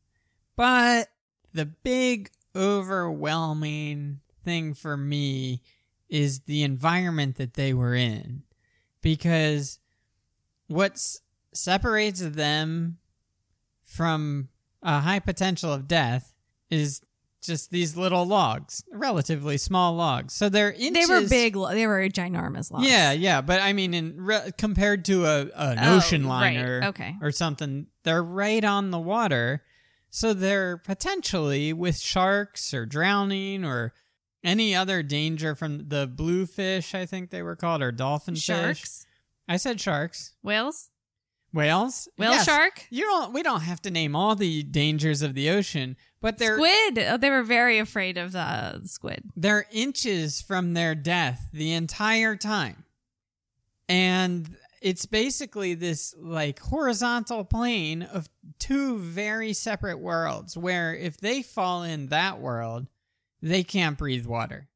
But 0.55 1.09
the 1.53 1.67
big 1.67 2.31
overwhelming 2.55 4.21
thing 4.45 4.75
for 4.75 4.97
me 4.97 5.63
is 6.09 6.41
the 6.41 6.63
environment 6.63 7.37
that 7.37 7.55
they 7.55 7.73
were 7.73 7.95
in. 7.95 8.43
Because 9.03 9.80
what 10.71 10.99
separates 11.53 12.21
them 12.21 12.99
from 13.85 14.49
a 14.83 15.01
high 15.01 15.19
potential 15.19 15.73
of 15.73 15.89
death 15.89 16.33
is 16.71 17.01
just 17.43 17.71
these 17.71 17.97
little 17.97 18.25
logs, 18.27 18.85
relatively 18.93 19.57
small 19.57 19.95
logs. 19.95 20.35
So 20.35 20.49
they're 20.49 20.73
inches. 20.73 21.09
They 21.09 21.13
were 21.15 21.27
big. 21.29 21.55
They 21.55 21.87
were 21.87 22.07
ginormous 22.09 22.71
logs. 22.71 22.87
Yeah, 22.87 23.13
yeah, 23.13 23.41
but 23.41 23.61
I 23.63 23.73
mean, 23.73 23.95
in 23.95 24.15
re- 24.21 24.53
compared 24.59 25.05
to 25.07 25.25
a 25.25 25.41
an 25.57 25.79
Oh, 25.81 25.97
ocean 25.97 26.23
right, 26.27 26.55
liner, 26.55 26.83
okay. 26.89 27.17
or 27.23 27.33
something, 27.33 27.87
they're 28.05 28.23
right 28.23 28.63
on 28.63 28.91
the 28.91 28.99
water, 28.99 29.65
so 30.11 30.35
they're 30.35 30.77
potentially 30.77 31.73
with 31.73 31.99
sharks 31.99 32.73
or 32.75 32.85
drowning 32.87 33.65
or 33.65 33.95
any 34.45 34.75
other 34.75 35.03
danger 35.03 35.55
from 35.55 35.89
the 35.89 36.07
bluefish. 36.07 36.95
I 36.95 37.07
think 37.07 37.31
they 37.31 37.43
were 37.43 37.57
called 37.57 37.83
or 37.83 37.91
dolphin 37.91 38.37
fish. 38.37 38.85
I 39.51 39.57
said 39.57 39.81
sharks. 39.81 40.35
whales. 40.43 40.91
Whales? 41.53 42.07
Whale 42.17 42.31
Yes. 42.31 42.45
shark? 42.47 42.87
You 42.91 43.03
don't. 43.03 43.33
We 43.33 43.43
don't 43.43 43.63
have 43.63 43.83
to 43.83 43.91
name 43.91 44.15
all 44.15 44.37
the 44.37 44.63
dangers 44.63 45.21
of 45.23 45.35
the 45.35 45.51
ocean, 45.51 45.97
but 46.21 46.39
they're 46.39 46.55
Squid. 46.57 46.99
Oh, 47.01 47.17
they 47.17 47.29
were 47.31 47.43
very 47.43 47.79
afraid 47.81 48.17
of 48.17 48.31
the 48.31 48.81
squid. 48.87 49.25
they're 49.35 49.67
inches 49.73 50.41
from 50.41 50.75
their 50.75 50.95
death 50.95 51.49
the 51.53 51.73
entire 51.73 52.37
time, 52.37 52.85
and 53.89 54.57
it's 54.81 55.07
basically 55.07 55.75
this 55.75 56.15
like 56.19 56.61
horizontal 56.61 57.45
plane 57.45 58.03
of 58.03 58.29
two 58.61 58.99
very 58.99 59.53
separate 59.53 59.99
worlds. 59.99 60.57
Where 60.57 60.95
if 60.95 61.19
they 61.19 61.43
fall 61.43 61.83
in 61.83 62.07
that 62.09 62.39
world, 62.41 62.87
they 63.43 63.65
can't 63.65 63.99
breathe 63.99 64.27
water, 64.27 64.69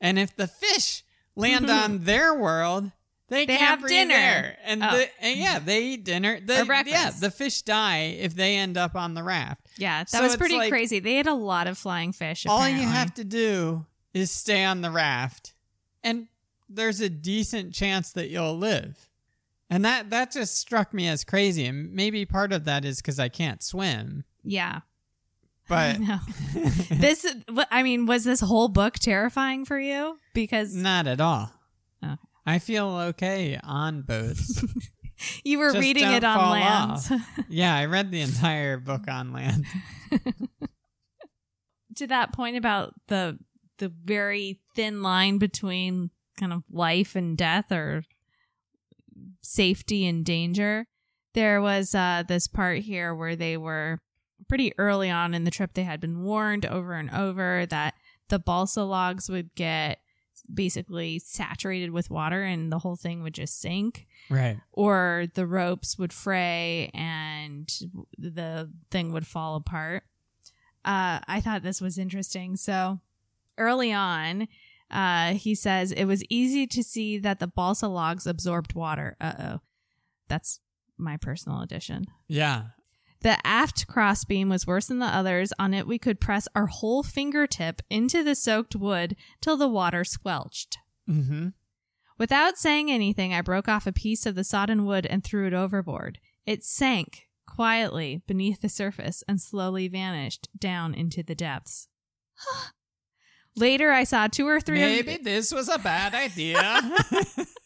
and 0.00 0.16
if 0.16 0.36
the 0.36 0.46
fish 0.46 1.02
land 1.34 1.68
on 1.70 2.04
their 2.04 2.32
world. 2.34 2.92
They, 3.30 3.46
They 3.46 3.54
have 3.54 3.86
dinner. 3.86 4.12
there, 4.14 4.58
and, 4.64 4.82
Oh. 4.82 4.90
the, 4.96 5.08
and 5.24 5.38
yeah, 5.38 5.58
they 5.60 5.84
eat 5.84 6.04
dinner. 6.04 6.40
The, 6.40 6.62
Or 6.62 6.64
breakfast. 6.66 6.92
Yeah, 6.94 7.10
the 7.18 7.30
fish 7.30 7.62
die 7.62 8.16
if 8.20 8.34
they 8.34 8.56
end 8.56 8.76
up 8.76 8.94
on 8.96 9.14
the 9.14 9.22
raft. 9.22 9.68
Yeah, 9.78 10.00
that 10.00 10.10
So 10.10 10.22
was 10.22 10.36
pretty 10.36 10.56
like- 10.58 10.70
crazy. 10.70 10.98
They 10.98 11.14
had 11.14 11.28
a 11.28 11.34
lot 11.34 11.66
of 11.68 11.78
flying 11.78 12.12
fish. 12.12 12.44
All 12.46 12.68
you 12.68 12.82
have 12.88 13.14
to 13.14 13.24
do 13.24 13.86
is 14.12 14.30
stay 14.32 14.64
on 14.64 14.80
the 14.82 14.90
raft, 14.90 15.54
and 16.02 16.26
there's 16.68 17.00
a 17.00 17.08
decent 17.08 17.72
chance 17.72 18.10
that 18.12 18.28
you'll 18.30 18.58
live. 18.58 19.08
And 19.70 19.84
that 19.84 20.10
that 20.10 20.32
just 20.32 20.58
struck 20.58 20.92
me 20.92 21.06
as 21.06 21.22
crazy. 21.22 21.64
And 21.66 21.92
maybe 21.92 22.24
part 22.26 22.52
of 22.52 22.64
that 22.64 22.84
is 22.84 22.96
because 22.96 23.20
I 23.20 23.28
can't 23.28 23.62
swim. 23.62 24.24
Yeah. 24.42 24.80
But 25.68 25.98
this, 26.90 27.24
I 27.70 27.84
mean, 27.84 28.06
was 28.06 28.24
this 28.24 28.40
whole 28.40 28.66
book 28.66 28.94
terrifying 28.94 29.64
for 29.64 29.78
you? 29.78 30.18
Because 30.34 30.74
not 30.74 31.06
at 31.06 31.20
all. 31.20 31.52
I 32.50 32.58
feel 32.58 32.88
okay 32.88 33.58
on 33.62 34.02
boats. 34.02 34.64
you 35.44 35.58
were 35.58 35.72
Just 35.72 35.80
reading 35.80 36.10
it 36.10 36.24
on 36.24 36.50
land. 36.50 37.22
yeah, 37.48 37.74
I 37.74 37.84
read 37.84 38.10
the 38.10 38.20
entire 38.20 38.76
book 38.76 39.08
on 39.08 39.32
land. 39.32 39.66
to 41.96 42.06
that 42.08 42.32
point 42.32 42.56
about 42.56 42.94
the 43.08 43.38
the 43.78 43.92
very 44.04 44.60
thin 44.74 45.02
line 45.02 45.38
between 45.38 46.10
kind 46.38 46.52
of 46.52 46.62
life 46.70 47.14
and 47.14 47.36
death 47.36 47.70
or 47.70 48.02
safety 49.42 50.06
and 50.06 50.24
danger 50.24 50.86
there 51.34 51.60
was 51.60 51.94
uh 51.94 52.22
this 52.26 52.46
part 52.46 52.78
here 52.78 53.14
where 53.14 53.36
they 53.36 53.56
were 53.56 53.98
pretty 54.48 54.72
early 54.78 55.10
on 55.10 55.34
in 55.34 55.44
the 55.44 55.50
trip 55.50 55.74
they 55.74 55.82
had 55.82 56.00
been 56.00 56.22
warned 56.22 56.64
over 56.66 56.94
and 56.94 57.10
over 57.10 57.66
that 57.66 57.94
the 58.28 58.38
balsa 58.38 58.82
logs 58.82 59.28
would 59.28 59.54
get 59.54 59.98
basically 60.52 61.18
saturated 61.18 61.90
with 61.90 62.10
water 62.10 62.42
and 62.42 62.72
the 62.72 62.78
whole 62.80 62.96
thing 62.96 63.22
would 63.22 63.34
just 63.34 63.60
sink 63.60 64.06
Right. 64.28 64.58
or 64.72 65.26
the 65.34 65.46
ropes 65.46 65.98
would 65.98 66.12
fray 66.12 66.90
and 66.94 67.68
the 68.18 68.70
thing 68.90 69.12
would 69.12 69.26
fall 69.26 69.56
apart. 69.56 70.04
Uh, 70.84 71.20
I 71.26 71.40
thought 71.40 71.62
this 71.62 71.80
was 71.80 71.98
interesting. 71.98 72.56
So 72.56 73.00
early 73.58 73.92
on, 73.92 74.48
uh, 74.90 75.34
he 75.34 75.54
says 75.54 75.92
it 75.92 76.06
was 76.06 76.24
easy 76.28 76.66
to 76.66 76.82
see 76.82 77.18
that 77.18 77.38
the 77.38 77.46
balsa 77.46 77.86
logs 77.88 78.26
absorbed 78.26 78.74
water. 78.74 79.16
Uh 79.20 79.32
oh. 79.38 79.60
That's 80.28 80.60
my 80.96 81.16
personal 81.16 81.60
addition. 81.60 82.06
Yeah. 82.28 82.64
The 83.22 83.44
aft 83.46 83.86
crossbeam 83.86 84.48
was 84.48 84.66
worse 84.66 84.86
than 84.86 84.98
the 84.98 85.06
others. 85.06 85.52
On 85.58 85.74
it, 85.74 85.86
we 85.86 85.98
could 85.98 86.20
press 86.20 86.48
our 86.54 86.66
whole 86.66 87.02
fingertip 87.02 87.82
into 87.90 88.22
the 88.22 88.34
soaked 88.34 88.74
wood 88.74 89.14
till 89.40 89.56
the 89.56 89.68
water 89.68 90.04
squelched. 90.04 90.78
Mm-hmm. 91.08 91.48
Without 92.18 92.58
saying 92.58 92.90
anything, 92.90 93.34
I 93.34 93.40
broke 93.40 93.68
off 93.68 93.86
a 93.86 93.92
piece 93.92 94.26
of 94.26 94.34
the 94.34 94.44
sodden 94.44 94.84
wood 94.86 95.06
and 95.06 95.22
threw 95.22 95.46
it 95.46 95.54
overboard. 95.54 96.18
It 96.46 96.64
sank 96.64 97.28
quietly 97.46 98.22
beneath 98.26 98.60
the 98.60 98.68
surface 98.68 99.22
and 99.28 99.40
slowly 99.40 99.88
vanished 99.88 100.48
down 100.58 100.94
into 100.94 101.22
the 101.22 101.34
depths. 101.34 101.88
Later, 103.56 103.90
I 103.90 104.04
saw 104.04 104.28
two 104.28 104.46
or 104.46 104.60
three. 104.60 104.80
Maybe 104.80 105.16
Of, 105.16 105.24
this 105.24 105.52
was 105.52 105.68
a 105.68 105.78
bad 105.78 106.14
idea. 106.14 106.58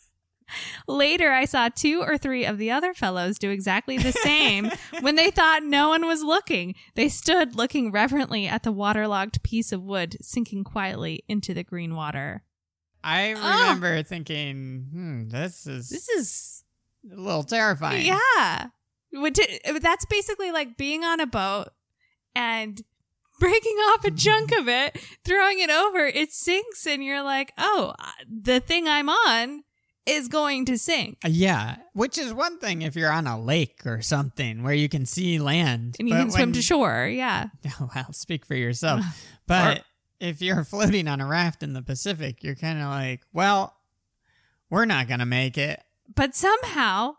later, 0.87 1.33
I 1.33 1.45
saw 1.45 1.69
two 1.69 2.03
or 2.03 2.19
three 2.19 2.45
of 2.45 2.59
the 2.59 2.71
other 2.71 2.95
fellows 2.95 3.39
do 3.39 3.51
exactly 3.51 3.99
the 3.99 4.13
same 4.13 4.71
when 5.01 5.17
they 5.17 5.31
thought 5.31 5.63
no 5.63 5.89
one 5.89 6.07
was 6.07 6.23
looking. 6.23 6.75
They 6.95 7.09
stood 7.09 7.57
looking 7.57 7.91
reverently 7.93 8.47
at 8.47 8.63
the 8.63 8.73
waterlogged 8.73 9.43
piece 9.43 9.73
of 9.73 9.83
wood 9.83 10.17
sinking 10.21 10.65
quietly 10.65 11.25
into 11.29 11.55
the 11.55 11.65
green 11.65 11.95
water. 11.95 12.45
I 13.03 13.33
remember 13.33 14.03
thinking, 14.03 14.87
hmm, 14.91 15.29
this 15.29 15.67
is 15.67 15.91
This 15.91 16.09
is 16.09 16.65
a 17.13 17.21
little 17.21 17.43
terrifying. 17.45 18.07
Yeah. 18.07 18.69
Which 19.13 19.39
that's 19.81 20.07
basically 20.07 20.51
like 20.51 20.77
being 20.77 21.05
on 21.05 21.21
a 21.21 21.27
boat 21.27 21.69
and 22.35 22.83
breaking 23.41 23.77
off 23.77 24.05
a 24.05 24.11
chunk 24.11 24.53
of 24.53 24.69
it, 24.69 24.99
throwing 25.25 25.61
it 25.61 25.69
over, 25.69 26.07
it 26.07 26.33
sinks, 26.33 26.87
and 26.87 27.05
you're 27.05 27.23
like, 27.23 27.53
oh, 27.59 27.95
uh, 27.99 28.11
the 28.29 28.61
thing 28.61 28.89
I'm 28.89 29.09
on 29.09 29.64
is 30.07 30.29
going 30.29 30.65
to 30.67 30.77
sink. 30.79 31.19
Uh, 31.25 31.29
Yeah, 31.31 31.77
which 31.95 32.19
is 32.19 32.33
one 32.35 32.59
thing 32.59 32.83
if 32.83 32.95
you're 32.97 33.11
on 33.13 33.27
a 33.27 33.41
lake 33.41 33.81
or 33.87 34.03
something 34.03 34.63
where 34.63 34.75
you 34.75 34.89
can 34.89 35.07
see 35.07 35.39
land 35.39 35.97
And 35.99 36.09
you 36.09 36.15
can 36.15 36.31
swim 36.31 36.49
when- 36.49 36.53
to 36.55 36.63
shore. 36.63 37.07
Yeah. 37.07 37.47
Well, 37.95 38.13
speak 38.13 38.45
for 38.47 38.55
yourself. 38.55 39.05
But 39.47 39.85
if 40.21 40.41
you're 40.41 40.65
floating 40.73 41.07
on 41.09 41.21
a 41.21 41.27
raft 41.27 41.63
in 41.63 41.73
the 41.75 41.83
Pacific, 41.83 42.43
you're 42.43 42.55
kind 42.55 42.79
of 42.81 42.87
like, 42.89 43.21
well, 43.33 43.75
we're 44.71 44.87
not 44.87 45.07
gonna 45.09 45.27
make 45.27 45.57
it. 45.59 45.83
But 46.15 46.35
somehow, 46.35 47.17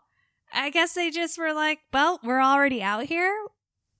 I 0.52 0.70
guess 0.70 0.94
they 0.94 1.10
just 1.10 1.38
were 1.38 1.52
like, 1.52 1.80
well, 1.92 2.20
we're 2.22 2.40
already 2.42 2.82
out 2.82 3.06
here. 3.06 3.32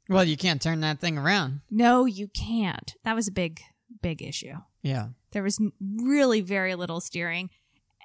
Well, 0.09 0.25
you 0.25 0.37
can't 0.37 0.63
turn 0.63 0.81
that 0.81 1.01
thing 1.01 1.19
around. 1.19 1.61
No, 1.71 2.05
you 2.05 2.29
can't. 2.29 2.95
That 3.05 3.15
was 3.17 3.27
a 3.29 3.33
big, 3.33 3.61
big 4.03 4.23
issue. 4.23 4.55
Yeah. 4.83 5.09
There 5.33 5.43
was 5.43 5.61
really 5.81 6.41
very 6.41 6.75
little 6.77 7.01
steering. 7.01 7.51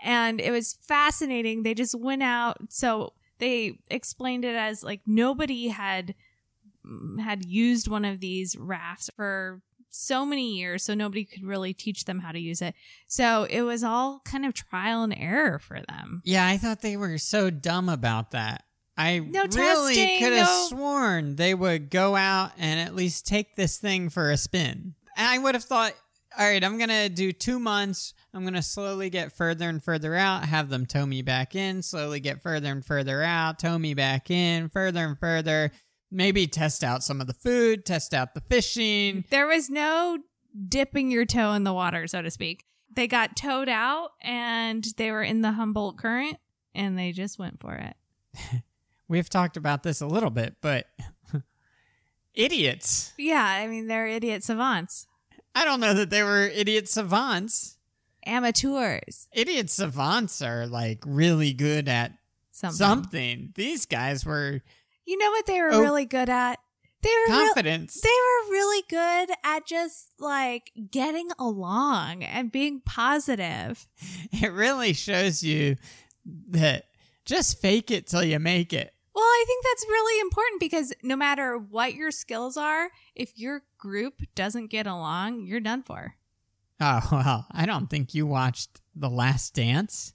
And 0.03 0.41
it 0.41 0.51
was 0.51 0.77
fascinating. 0.81 1.63
They 1.63 1.73
just 1.73 1.93
went 1.99 2.23
out. 2.23 2.57
So 2.69 3.13
they 3.39 3.79
explained 3.89 4.45
it 4.45 4.55
as 4.55 4.83
like 4.83 5.01
nobody 5.05 5.67
had 5.69 6.15
mm, 6.85 7.19
had 7.19 7.45
used 7.45 7.87
one 7.87 8.05
of 8.05 8.19
these 8.19 8.55
rafts 8.57 9.09
for 9.15 9.61
so 9.93 10.25
many 10.25 10.55
years, 10.57 10.83
so 10.83 10.93
nobody 10.93 11.25
could 11.25 11.43
really 11.43 11.73
teach 11.73 12.05
them 12.05 12.19
how 12.19 12.31
to 12.31 12.39
use 12.39 12.61
it. 12.61 12.73
So 13.07 13.45
it 13.49 13.61
was 13.63 13.83
all 13.83 14.21
kind 14.23 14.45
of 14.45 14.53
trial 14.53 15.03
and 15.03 15.13
error 15.15 15.59
for 15.59 15.81
them. 15.81 16.21
Yeah, 16.23 16.47
I 16.47 16.57
thought 16.57 16.81
they 16.81 16.95
were 16.95 17.17
so 17.17 17.49
dumb 17.49 17.89
about 17.89 18.31
that. 18.31 18.63
I 18.97 19.19
No 19.19 19.43
really 19.53 19.95
testing, 19.95 20.19
could 20.19 20.33
have 20.33 20.47
no- 20.47 20.67
sworn 20.69 21.35
they 21.35 21.53
would 21.53 21.89
go 21.89 22.15
out 22.15 22.51
and 22.57 22.79
at 22.79 22.95
least 22.95 23.25
take 23.27 23.55
this 23.55 23.77
thing 23.77 24.09
for 24.09 24.31
a 24.31 24.37
spin. 24.37 24.95
I 25.17 25.37
would 25.37 25.55
have 25.55 25.63
thought, 25.65 25.93
all 26.37 26.45
right, 26.45 26.63
I'm 26.63 26.77
going 26.77 26.89
to 26.89 27.09
do 27.09 27.31
two 27.31 27.59
months. 27.59 28.13
I'm 28.33 28.41
going 28.41 28.53
to 28.53 28.61
slowly 28.61 29.09
get 29.09 29.33
further 29.33 29.67
and 29.67 29.83
further 29.83 30.15
out, 30.15 30.45
have 30.45 30.69
them 30.69 30.85
tow 30.85 31.05
me 31.05 31.21
back 31.21 31.55
in, 31.55 31.81
slowly 31.81 32.19
get 32.19 32.41
further 32.41 32.71
and 32.71 32.85
further 32.85 33.21
out, 33.21 33.59
tow 33.59 33.77
me 33.77 33.93
back 33.93 34.31
in, 34.31 34.69
further 34.69 35.05
and 35.05 35.19
further. 35.19 35.71
Maybe 36.09 36.47
test 36.47 36.83
out 36.83 37.03
some 37.03 37.21
of 37.21 37.27
the 37.27 37.33
food, 37.33 37.85
test 37.85 38.13
out 38.13 38.33
the 38.33 38.41
fishing. 38.41 39.25
There 39.29 39.47
was 39.47 39.69
no 39.69 40.19
dipping 40.67 41.11
your 41.11 41.25
toe 41.25 41.53
in 41.53 41.63
the 41.63 41.73
water, 41.73 42.07
so 42.07 42.21
to 42.21 42.31
speak. 42.31 42.65
They 42.93 43.07
got 43.07 43.35
towed 43.35 43.69
out 43.69 44.11
and 44.21 44.85
they 44.97 45.11
were 45.11 45.23
in 45.23 45.41
the 45.41 45.53
Humboldt 45.53 45.97
Current 45.97 46.37
and 46.73 46.97
they 46.97 47.11
just 47.11 47.39
went 47.39 47.59
for 47.59 47.75
it. 47.75 47.95
We've 49.07 49.29
talked 49.29 49.57
about 49.57 49.83
this 49.83 50.01
a 50.01 50.07
little 50.07 50.29
bit, 50.29 50.55
but 50.61 50.87
idiots. 52.33 53.13
Yeah, 53.17 53.43
I 53.43 53.67
mean, 53.67 53.87
they're 53.87 54.07
idiot 54.07 54.43
savants. 54.43 55.07
I 55.55 55.65
don't 55.65 55.79
know 55.79 55.93
that 55.93 56.09
they 56.09 56.23
were 56.23 56.45
idiot 56.47 56.87
savants. 56.89 57.77
Amateurs. 58.25 59.27
Idiot 59.33 59.69
savants 59.69 60.41
are 60.41 60.67
like 60.67 61.03
really 61.05 61.53
good 61.53 61.87
at 61.87 62.13
Something. 62.51 62.77
something. 62.77 63.51
These 63.55 63.85
guys 63.85 64.25
were 64.25 64.61
You 65.05 65.17
know 65.17 65.31
what 65.31 65.45
they 65.47 65.59
were 65.61 65.73
Oh. 65.73 65.81
really 65.81 66.05
good 66.05 66.29
at? 66.29 66.59
They 67.01 67.09
were 67.09 67.35
real- 67.35 67.45
confidence. 67.47 67.99
they 68.01 68.09
were 68.09 68.51
really 68.51 68.83
good 68.87 69.31
at 69.43 69.65
just 69.65 70.11
like 70.19 70.71
getting 70.91 71.29
along 71.39 72.23
and 72.23 72.51
being 72.51 72.81
positive. 72.85 73.87
it 74.31 74.51
really 74.51 74.93
shows 74.93 75.41
you 75.43 75.77
that 76.49 76.85
just 77.25 77.59
fake 77.59 77.89
it 77.89 78.05
till 78.07 78.23
you 78.23 78.37
make 78.39 78.71
it. 78.73 78.93
Well, 79.13 79.23
I 79.23 79.43
think 79.45 79.63
that's 79.65 79.85
really 79.87 80.21
important 80.21 80.59
because 80.59 80.93
no 81.03 81.15
matter 81.15 81.57
what 81.57 81.93
your 81.95 82.11
skills 82.11 82.55
are, 82.55 82.89
if 83.15 83.37
your 83.37 83.63
group 83.77 84.21
doesn't 84.35 84.67
get 84.67 84.87
along, 84.87 85.45
you're 85.45 85.59
done 85.59 85.83
for. 85.83 86.15
Oh 86.79 87.07
well, 87.11 87.47
I 87.51 87.65
don't 87.65 87.89
think 87.89 88.13
you 88.13 88.25
watched 88.25 88.81
The 88.95 89.09
Last 89.09 89.53
Dance 89.53 90.13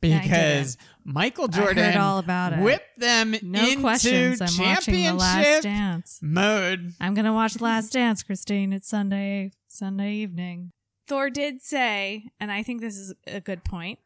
because 0.00 0.76
Michael 1.04 1.48
Jordan 1.48 1.96
all 1.96 2.18
about 2.18 2.52
it. 2.52 2.60
whipped 2.60 2.98
them 2.98 3.34
No 3.42 3.60
into 3.66 3.80
questions. 3.80 4.40
I'm 4.40 4.46
watching 4.46 4.94
The 4.94 5.00
championship 5.00 5.20
Last 5.20 5.62
Dance. 5.62 6.18
mode. 6.22 6.92
I'm 7.00 7.14
gonna 7.14 7.32
watch 7.32 7.54
The 7.54 7.64
Last 7.64 7.92
Dance, 7.92 8.22
Christine. 8.22 8.72
It's 8.72 8.88
Sunday 8.88 9.52
Sunday 9.66 10.12
evening. 10.14 10.72
Thor 11.06 11.30
did 11.30 11.62
say, 11.62 12.28
and 12.38 12.52
I 12.52 12.62
think 12.62 12.80
this 12.80 12.96
is 12.96 13.14
a 13.26 13.40
good 13.40 13.64
point, 13.64 13.98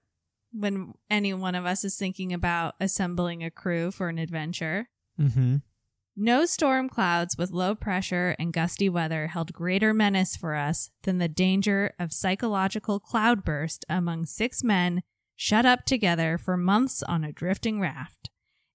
when 0.52 0.94
any 1.10 1.32
one 1.34 1.54
of 1.54 1.66
us 1.66 1.84
is 1.84 1.96
thinking 1.96 2.32
about 2.32 2.74
assembling 2.80 3.42
a 3.42 3.50
crew 3.50 3.90
for 3.90 4.08
an 4.08 4.18
adventure. 4.18 4.88
Mm-hmm. 5.20 5.56
No 6.14 6.44
storm 6.44 6.88
clouds 6.88 7.38
with 7.38 7.50
low 7.50 7.74
pressure 7.74 8.36
and 8.38 8.52
gusty 8.52 8.88
weather 8.88 9.28
held 9.28 9.52
greater 9.52 9.94
menace 9.94 10.36
for 10.36 10.54
us 10.54 10.90
than 11.02 11.18
the 11.18 11.28
danger 11.28 11.94
of 11.98 12.12
psychological 12.12 13.00
cloudburst 13.00 13.84
among 13.88 14.26
six 14.26 14.62
men 14.62 15.02
shut 15.36 15.64
up 15.64 15.84
together 15.86 16.36
for 16.36 16.56
months 16.56 17.02
on 17.02 17.24
a 17.24 17.32
drifting 17.32 17.80
raft. 17.80 18.28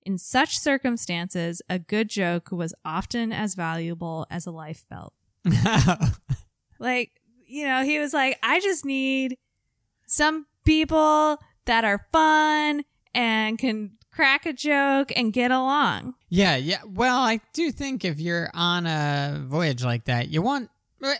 In 0.04 0.18
such 0.18 0.58
circumstances, 0.58 1.62
a 1.70 1.78
good 1.78 2.10
joke 2.10 2.52
was 2.52 2.74
often 2.84 3.32
as 3.32 3.54
valuable 3.54 4.26
as 4.32 4.48
a 4.48 4.52
life 4.52 4.86
belt. 4.90 5.14
Like, 6.80 7.12
you 7.46 7.66
know, 7.66 7.84
he 7.84 8.00
was 8.00 8.14
like, 8.14 8.38
I 8.44 8.60
just 8.60 8.86
need 8.86 9.38
some 10.06 10.46
people 10.66 11.40
that 11.68 11.86
are 11.86 12.06
fun 12.12 12.84
and 13.14 13.58
can 13.58 13.92
crack 14.12 14.46
a 14.46 14.54
joke 14.54 15.12
and 15.16 15.32
get 15.32 15.52
along. 15.52 16.16
yeah, 16.30 16.56
yeah. 16.56 16.82
Well, 16.86 17.20
I 17.20 17.40
do 17.54 17.72
think 17.72 18.04
if 18.04 18.20
you're 18.20 18.50
on 18.54 18.88
a 18.88 19.44
voyage 19.46 19.84
like 19.84 20.06
that, 20.06 20.30
you 20.30 20.42
want 20.42 20.70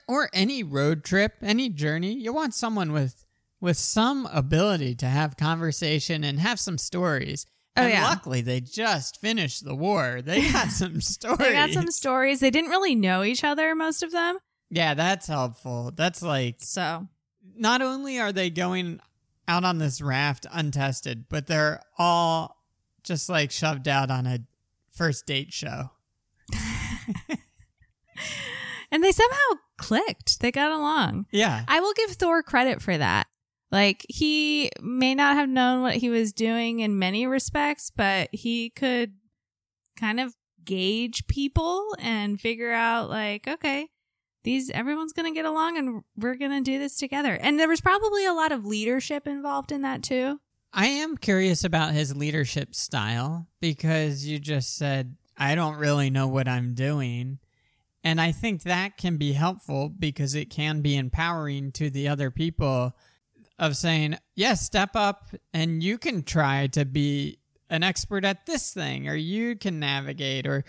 or 0.08 0.30
any 0.34 0.64
road 0.64 1.04
trip, 1.04 1.34
any 1.44 1.70
journey, 1.70 2.14
you 2.14 2.34
want 2.34 2.56
someone 2.56 2.92
with 2.92 3.24
with 3.62 3.78
some 3.78 4.28
ability 4.32 4.96
to 4.96 5.06
have 5.06 5.38
conversation 5.38 6.24
and 6.24 6.40
have 6.40 6.60
some 6.60 6.78
stories. 6.78 7.46
Oh, 7.76 7.84
and 7.84 7.94
yeah. 7.94 8.04
luckily 8.06 8.42
they 8.42 8.60
just 8.60 9.22
finished 9.22 9.64
the 9.64 9.76
war. 9.76 10.22
They 10.24 10.42
got 10.52 10.70
some 10.70 11.00
stories. 11.02 11.38
They 11.38 11.54
got 11.54 11.70
some 11.70 11.92
stories. 11.92 12.40
They 12.40 12.50
didn't 12.50 12.72
really 12.72 12.96
know 12.96 13.24
each 13.24 13.44
other, 13.44 13.76
most 13.76 14.02
of 14.02 14.12
them. 14.12 14.40
Yeah, 14.72 14.96
that's 14.96 15.28
helpful. 15.28 15.92
That's 15.96 16.22
like 16.24 16.56
So, 16.60 17.08
not 17.56 17.82
only 17.84 18.20
are 18.20 18.32
they 18.34 18.50
going 18.50 19.00
out 19.48 19.64
on 19.64 19.78
this 19.78 20.02
raft 20.02 20.46
untested, 20.52 21.26
but 21.30 21.48
they're 21.48 21.82
all 21.98 22.58
just 23.04 23.30
like 23.30 23.52
shoved 23.52 23.88
out 23.88 24.12
on 24.12 24.26
a 24.26 24.40
first 24.92 25.26
date 25.26 25.54
show. 25.54 25.92
and 28.92 29.04
they 29.04 29.12
somehow 29.12 29.60
clicked. 29.78 30.40
They 30.42 30.52
got 30.52 30.72
along. 30.72 31.26
Yeah. 31.32 31.64
I 31.68 31.80
will 31.80 31.94
give 31.94 32.12
Thor 32.12 32.44
credit 32.44 32.82
for 32.82 32.98
that. 32.98 33.28
Like, 33.72 34.06
he 34.08 34.72
may 34.82 35.14
not 35.14 35.36
have 35.36 35.50
known 35.50 35.82
what 35.82 35.96
he 35.96 36.10
was 36.10 36.32
doing 36.32 36.80
in 36.80 37.00
many 37.00 37.28
respects, 37.28 37.92
but 37.94 38.30
he 38.32 38.70
could 38.70 39.14
kind 39.98 40.22
of 40.22 40.34
gauge 40.64 41.28
people 41.28 41.94
and 42.00 42.40
figure 42.40 42.72
out, 42.72 43.10
like, 43.10 43.46
okay, 43.46 43.90
these, 44.48 44.70
everyone's 44.70 45.12
going 45.12 45.30
to 45.30 45.38
get 45.38 45.44
along 45.44 45.78
and 45.78 46.04
we're 46.16 46.36
going 46.36 46.52
to 46.52 46.62
do 46.62 46.80
this 46.80 46.96
together. 46.96 47.34
And 47.34 47.60
there 47.60 47.68
was 47.68 47.82
probably 47.82 48.26
a 48.26 48.32
lot 48.32 48.54
of 48.54 48.66
leadership 48.66 49.28
involved 49.28 49.74
in 49.74 49.82
that 49.82 50.02
too. 50.02 50.40
I 50.72 50.88
am 50.88 51.18
curious 51.18 51.66
about 51.66 51.92
his 51.92 52.16
leadership 52.16 52.74
style 52.74 53.48
because 53.60 54.26
you 54.26 54.40
just 54.40 54.78
said, 54.78 55.18
I 55.38 55.56
don't 55.56 55.76
really 55.76 56.10
know 56.10 56.30
what 56.30 56.48
I'm 56.48 56.76
doing. 56.76 57.40
And 58.06 58.22
I 58.22 58.32
think 58.32 58.64
that 58.64 58.96
can 58.96 59.18
be 59.18 59.34
helpful 59.34 59.90
because 59.90 60.34
it 60.34 60.50
can 60.50 60.80
be 60.80 60.96
empowering 60.96 61.74
to 61.74 61.90
the 61.90 62.08
other 62.08 62.32
people 62.32 62.96
of 63.60 63.76
saying, 63.76 64.18
yes, 64.34 64.62
step 64.62 64.92
up 64.96 65.28
and 65.54 65.84
you 65.84 65.98
can 65.98 66.24
try 66.24 66.68
to 66.68 66.86
be 66.86 67.40
an 67.70 67.84
expert 67.84 68.24
at 68.24 68.46
this 68.46 68.72
thing 68.74 69.10
or 69.10 69.16
you 69.16 69.58
can 69.58 69.78
navigate 69.82 70.48
or 70.48 70.64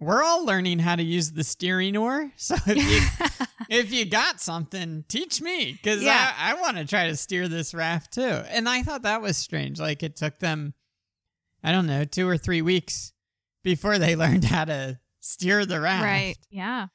we're 0.00 0.22
all 0.22 0.44
learning 0.44 0.80
how 0.80 0.96
to 0.96 1.02
use 1.02 1.32
the 1.32 1.44
steering 1.44 1.96
oar. 1.96 2.30
So 2.36 2.56
if 2.66 2.76
you 2.76 3.46
if 3.70 3.92
you 3.92 4.04
got 4.04 4.40
something, 4.40 5.04
teach 5.08 5.40
me 5.40 5.72
because 5.72 6.02
Yeah. 6.02 6.32
I, 6.36 6.52
I 6.52 6.60
want 6.60 6.76
to 6.76 6.84
try 6.84 7.08
to 7.08 7.16
steer 7.16 7.48
this 7.48 7.72
raft 7.74 8.12
too. 8.14 8.20
And 8.22 8.68
I 8.68 8.82
thought 8.82 9.02
that 9.02 9.22
was 9.22 9.36
strange. 9.36 9.78
Like 9.80 10.02
it 10.02 10.16
took 10.16 10.38
them, 10.38 10.74
I 11.62 11.72
don't 11.72 11.86
know, 11.86 12.04
two 12.04 12.28
or 12.28 12.36
three 12.36 12.62
weeks 12.62 13.12
before 13.62 13.98
they 13.98 14.16
learned 14.16 14.44
how 14.44 14.64
to 14.66 14.98
steer 15.20 15.64
the 15.64 15.80
raft. 15.80 16.04
Right. 16.04 16.36
Yeah. 16.50 16.88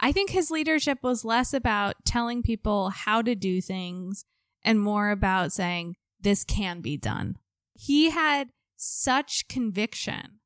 I 0.00 0.12
think 0.12 0.30
his 0.30 0.50
leadership 0.50 0.98
was 1.02 1.24
less 1.24 1.54
about 1.54 1.94
telling 2.04 2.42
people 2.42 2.90
how 2.90 3.22
to 3.22 3.34
do 3.34 3.60
things 3.60 4.24
and 4.62 4.80
more 4.80 5.10
about 5.10 5.52
saying, 5.52 5.96
this 6.20 6.44
can 6.44 6.80
be 6.80 6.96
done. 6.96 7.36
He 7.74 8.10
had 8.10 8.48
such 8.76 9.46
conviction. 9.48 10.40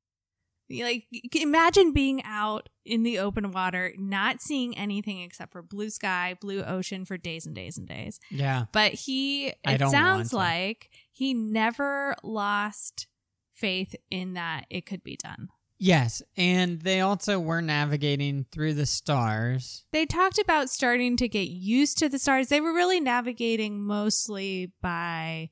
Like, 0.71 1.07
imagine 1.35 1.93
being 1.93 2.23
out 2.25 2.69
in 2.85 3.03
the 3.03 3.19
open 3.19 3.51
water, 3.51 3.93
not 3.99 4.41
seeing 4.41 4.77
anything 4.79 5.21
except 5.21 5.53
for 5.53 5.63
blue 5.63 5.91
sky, 5.91 6.37
blue 6.41 6.63
ocean 6.63 7.05
for 7.05 7.17
days 7.17 7.47
and 7.47 7.55
days 7.55 7.77
and 7.77 7.89
days. 7.89 8.21
Yeah. 8.31 8.67
But 8.73 8.93
he, 8.93 9.53
it 9.65 9.81
sounds 9.91 10.33
like 10.33 10.91
he 11.13 11.35
never 11.35 12.15
lost 12.23 13.09
faith 13.55 13.95
in 14.11 14.35
that 14.35 14.67
it 14.71 14.87
could 14.87 15.03
be 15.03 15.17
done. 15.17 15.49
Yes. 15.79 16.23
And 16.37 16.83
they 16.83 17.01
also 17.01 17.41
were 17.41 17.63
navigating 17.63 18.45
through 18.53 18.75
the 18.75 18.87
stars. 18.87 19.85
they 19.93 20.05
talked 20.05 20.39
about 20.39 20.69
starting 20.69 21.17
to 21.17 21.27
get 21.29 21.49
used 21.49 21.97
to 21.99 22.09
the 22.09 22.19
stars. 22.19 22.49
They 22.49 22.61
were 22.61 22.75
really 22.75 23.01
navigating 23.01 23.81
mostly 23.83 24.73
by 24.83 25.51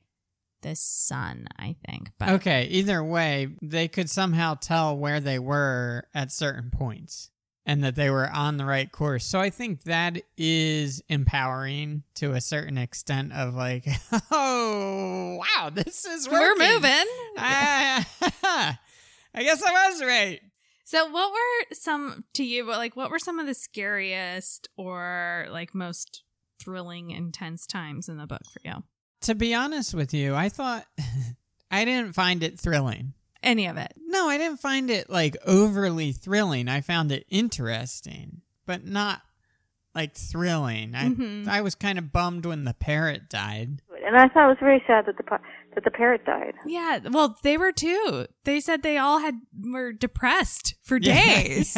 the 0.61 0.75
sun, 0.75 1.47
I 1.57 1.75
think. 1.87 2.11
But 2.17 2.29
Okay. 2.29 2.65
Either 2.65 3.03
way, 3.03 3.49
they 3.61 3.87
could 3.87 4.09
somehow 4.09 4.55
tell 4.55 4.97
where 4.97 5.19
they 5.19 5.39
were 5.39 6.07
at 6.13 6.31
certain 6.31 6.69
points 6.71 7.29
and 7.65 7.83
that 7.83 7.95
they 7.95 8.09
were 8.09 8.29
on 8.29 8.57
the 8.57 8.65
right 8.65 8.91
course. 8.91 9.25
So 9.25 9.39
I 9.39 9.49
think 9.49 9.83
that 9.83 10.21
is 10.37 11.03
empowering 11.07 12.03
to 12.15 12.33
a 12.33 12.41
certain 12.41 12.77
extent 12.77 13.31
of 13.33 13.53
like, 13.53 13.85
oh, 14.31 15.39
wow, 15.55 15.69
this 15.69 16.05
is 16.05 16.27
we're 16.27 16.55
moving. 16.55 17.05
Ah, 17.37 18.07
I 19.33 19.43
guess 19.43 19.61
I 19.61 19.89
was 19.89 20.03
right. 20.03 20.41
So, 20.83 21.07
what 21.11 21.31
were 21.31 21.75
some 21.75 22.23
to 22.33 22.43
you? 22.43 22.65
But 22.65 22.77
like, 22.77 22.95
what 22.95 23.11
were 23.11 23.19
some 23.19 23.37
of 23.37 23.45
the 23.45 23.53
scariest 23.53 24.67
or 24.75 25.45
like 25.51 25.75
most 25.75 26.23
thrilling, 26.59 27.11
intense 27.11 27.67
times 27.67 28.09
in 28.09 28.17
the 28.17 28.25
book 28.25 28.41
for 28.51 28.59
you? 28.63 28.83
To 29.21 29.35
be 29.35 29.53
honest 29.53 29.93
with 29.93 30.13
you, 30.13 30.33
I 30.35 30.49
thought 30.49 30.85
I 31.71 31.85
didn't 31.85 32.13
find 32.13 32.41
it 32.43 32.59
thrilling. 32.59 33.13
Any 33.41 33.67
of 33.67 33.77
it? 33.77 33.93
No, 34.07 34.27
I 34.27 34.37
didn't 34.37 34.59
find 34.59 34.89
it 34.89 35.09
like 35.09 35.37
overly 35.45 36.11
thrilling. 36.11 36.67
I 36.67 36.81
found 36.81 37.11
it 37.11 37.25
interesting, 37.29 38.41
but 38.65 38.85
not 38.85 39.21
like 39.95 40.15
thrilling. 40.15 40.93
I 40.95 41.09
Mhm. 41.09 41.47
I 41.47 41.61
was 41.61 41.75
kind 41.75 41.97
of 41.97 42.11
bummed 42.11 42.45
when 42.45 42.63
the 42.65 42.73
parrot 42.73 43.29
died. 43.29 43.81
And 44.05 44.17
I 44.17 44.27
thought 44.27 44.45
it 44.45 44.49
was 44.49 44.57
very 44.59 44.83
sad 44.87 45.05
that 45.05 45.17
the 45.17 45.23
that 45.75 45.83
the 45.83 45.91
parrot 45.91 46.25
died. 46.25 46.55
Yeah. 46.65 46.99
Well, 47.11 47.37
they 47.43 47.57
were 47.57 47.71
too. 47.71 48.25
They 48.43 48.59
said 48.59 48.81
they 48.81 48.97
all 48.97 49.19
had 49.19 49.35
were 49.65 49.93
depressed 49.93 50.75
for 50.81 50.97
Yeah. 50.97 51.13
days. 51.43 51.77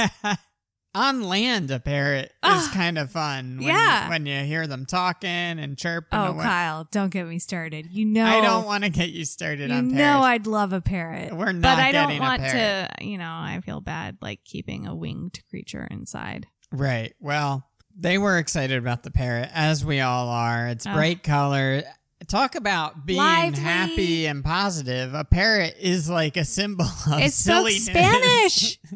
On 0.93 1.21
land, 1.23 1.71
a 1.71 1.79
parrot 1.79 2.25
is 2.25 2.31
Ah, 2.43 2.71
kind 2.73 2.97
of 2.97 3.09
fun. 3.09 3.57
When 3.59 3.67
yeah. 3.67 4.03
You, 4.05 4.09
when 4.09 4.25
you 4.25 4.39
hear 4.43 4.67
them 4.67 4.85
talking 4.85 5.29
and 5.29 5.77
chirping 5.77 6.19
Oh, 6.19 6.31
away. 6.33 6.43
Kyle, 6.43 6.85
don't 6.91 7.09
get 7.09 7.25
me 7.27 7.39
started. 7.39 7.87
You 7.91 8.03
know, 8.05 8.25
I 8.25 8.41
don't 8.41 8.65
want 8.65 8.83
to 8.83 8.89
get 8.89 9.09
you 9.11 9.23
started 9.23 9.69
You 9.69 9.75
on 9.77 9.87
know, 9.89 9.95
parrots. 9.97 10.25
I'd 10.25 10.47
love 10.47 10.73
a 10.73 10.81
parrot. 10.81 11.33
We're 11.33 11.53
not 11.53 11.77
but 11.77 11.79
I 11.81 11.91
don't 11.93 12.19
want 12.19 12.41
to. 12.41 12.89
You 12.99 13.17
know, 13.17 13.23
I 13.31 13.61
feel 13.63 13.79
bad 13.79 14.17
like 14.21 14.43
keeping 14.43 14.85
a 14.85 14.93
winged 14.93 15.39
creature 15.49 15.87
inside. 15.89 16.47
Right. 16.73 17.13
Well, 17.21 17.65
they 17.97 18.17
were 18.17 18.37
excited 18.37 18.77
about 18.77 19.03
the 19.03 19.11
parrot, 19.11 19.49
as 19.53 19.85
we 19.85 20.01
all 20.01 20.27
are. 20.27 20.67
It's 20.67 20.85
Oh. 20.85 20.93
bright 20.93 21.23
color. 21.23 21.83
Talk 22.27 22.55
about 22.55 23.05
being 23.05 23.17
Lively. 23.17 23.59
happy 23.59 24.25
and 24.27 24.43
positive. 24.43 25.13
A 25.13 25.23
parrot 25.25 25.75
is 25.79 26.09
like 26.09 26.37
a 26.37 26.45
symbol 26.45 26.85
of 26.85 27.19
It 27.19 27.33
spoke. 27.33 27.69
Spanish. 27.69 28.79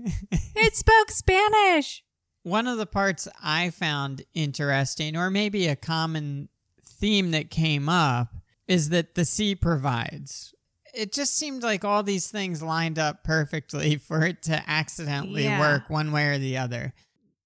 It 0.58 0.76
spoke 0.76 1.12
Spanish. 1.12 2.04
One 2.44 2.68
of 2.68 2.78
the 2.78 2.86
parts 2.86 3.28
I 3.44 3.72
found 3.72 4.24
interesting, 4.34 5.18
or 5.18 5.30
maybe 5.30 5.68
a 5.68 5.76
common 5.76 6.48
theme 6.86 7.32
that 7.32 7.50
came 7.50 7.90
up, 7.90 8.34
is 8.68 8.90
that 8.90 9.16
the 9.16 9.26
sea 9.26 9.54
provides. 9.56 10.54
It 10.94 11.12
just 11.12 11.36
seemed 11.36 11.62
like 11.64 11.84
all 11.84 12.04
these 12.04 12.30
things 12.32 12.64
lined 12.64 12.98
up 12.98 13.24
perfectly 13.24 13.96
for 14.08 14.24
it 14.24 14.44
to 14.44 14.64
accidentally 14.70 15.44
Yeah. 15.44 15.60
work 15.60 15.90
one 15.90 16.12
way 16.14 16.28
or 16.28 16.38
the 16.38 16.58
other. 16.58 16.94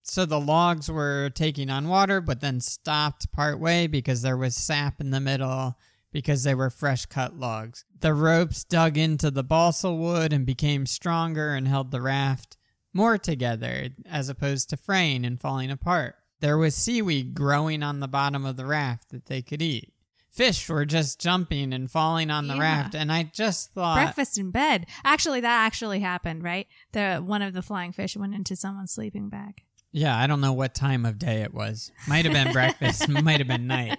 So 0.10 0.26
the 0.26 0.40
logs 0.40 0.90
were 0.90 1.30
taking 1.30 1.70
on 1.70 1.88
water, 1.88 2.20
but 2.20 2.42
then 2.42 2.62
stopped 2.62 3.32
part 3.32 3.60
way 3.60 3.86
because 3.88 4.22
there 4.22 4.38
was 4.38 4.56
sap 4.56 5.00
in 5.00 5.12
the 5.12 5.20
middle 5.20 5.78
because 6.12 6.44
they 6.44 6.56
were 6.56 6.70
fresh 6.72 7.06
cut 7.06 7.38
logs. 7.38 7.86
The 8.00 8.14
ropes 8.16 8.64
dug 8.64 8.98
into 8.98 9.30
the 9.30 9.44
balsa 9.44 9.94
wood 9.94 10.34
and 10.34 10.46
became 10.46 10.86
stronger 10.88 11.54
and 11.54 11.68
held 11.68 11.92
the 11.92 12.02
raft 12.02 12.58
more 12.94 13.18
together 13.20 13.90
as 14.10 14.30
opposed 14.30 14.70
to 14.72 14.78
fraying 14.78 15.26
and 15.26 15.40
falling 15.40 15.70
apart. 15.70 16.16
There 16.40 16.58
was 16.58 16.74
seaweed 16.74 17.36
growing 17.36 17.84
on 17.84 18.00
the 18.00 18.08
bottom 18.08 18.46
of 18.46 18.56
the 18.58 18.66
raft 18.66 19.10
that 19.10 19.28
they 19.28 19.42
could 19.44 19.62
eat. 19.62 19.94
Fish 20.32 20.70
were 20.70 20.86
just 20.86 21.20
jumping 21.20 21.74
and 21.74 21.92
falling 21.92 22.32
on 22.32 22.48
the 22.48 22.56
Yeah. 22.56 22.62
raft, 22.62 22.96
and 22.96 23.12
I 23.12 23.24
just 23.24 23.74
thought 23.74 23.96
Breakfast 23.96 24.38
in 24.38 24.52
bed. 24.52 24.86
Actually, 25.04 25.42
that 25.42 25.66
actually 25.66 26.00
happened, 26.00 26.44
right? 26.44 26.68
The 26.94 27.18
one 27.18 27.42
of 27.42 27.54
the 27.54 27.62
flying 27.62 27.92
fish 27.92 28.16
went 28.16 28.34
into 28.34 28.56
someone's 28.56 28.92
sleeping 28.92 29.30
bag. 29.30 29.64
Yeah, 29.92 30.18
I 30.18 30.28
don't 30.28 30.42
know 30.42 30.54
what 30.54 30.76
time 30.76 31.06
of 31.06 31.18
day 31.18 31.42
it 31.42 31.54
was. 31.54 31.92
Might 32.08 32.26
have 32.26 32.34
been 32.34 32.54
breakfast, 32.54 33.08
might 33.10 33.40
have 33.40 33.48
been 33.48 33.66
night. 33.68 33.98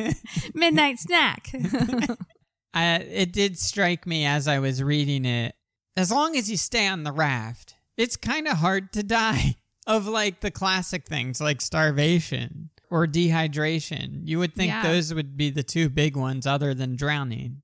Midnight 0.54 0.98
snack. 0.98 1.48
I, 2.74 2.96
it 2.96 3.32
did 3.32 3.58
strike 3.58 4.06
me 4.06 4.24
as 4.26 4.46
I 4.48 4.58
was 4.58 4.82
reading 4.82 5.24
it. 5.24 5.54
As 5.96 6.10
long 6.10 6.36
as 6.36 6.50
you 6.50 6.56
stay 6.56 6.86
on 6.86 7.02
the 7.04 7.12
raft, 7.12 7.74
it's 7.96 8.16
kind 8.16 8.46
of 8.46 8.58
hard 8.58 8.92
to 8.92 9.02
die 9.02 9.56
of 9.86 10.06
like 10.06 10.40
the 10.40 10.50
classic 10.50 11.06
things 11.06 11.40
like 11.40 11.60
starvation 11.60 12.70
or 12.90 13.06
dehydration. 13.06 14.20
You 14.24 14.38
would 14.38 14.54
think 14.54 14.70
Yeah. 14.70 14.82
those 14.82 15.12
would 15.14 15.36
be 15.36 15.50
the 15.50 15.62
two 15.62 15.88
big 15.88 16.16
ones 16.16 16.46
other 16.46 16.74
than 16.74 16.96
drowning. 16.96 17.62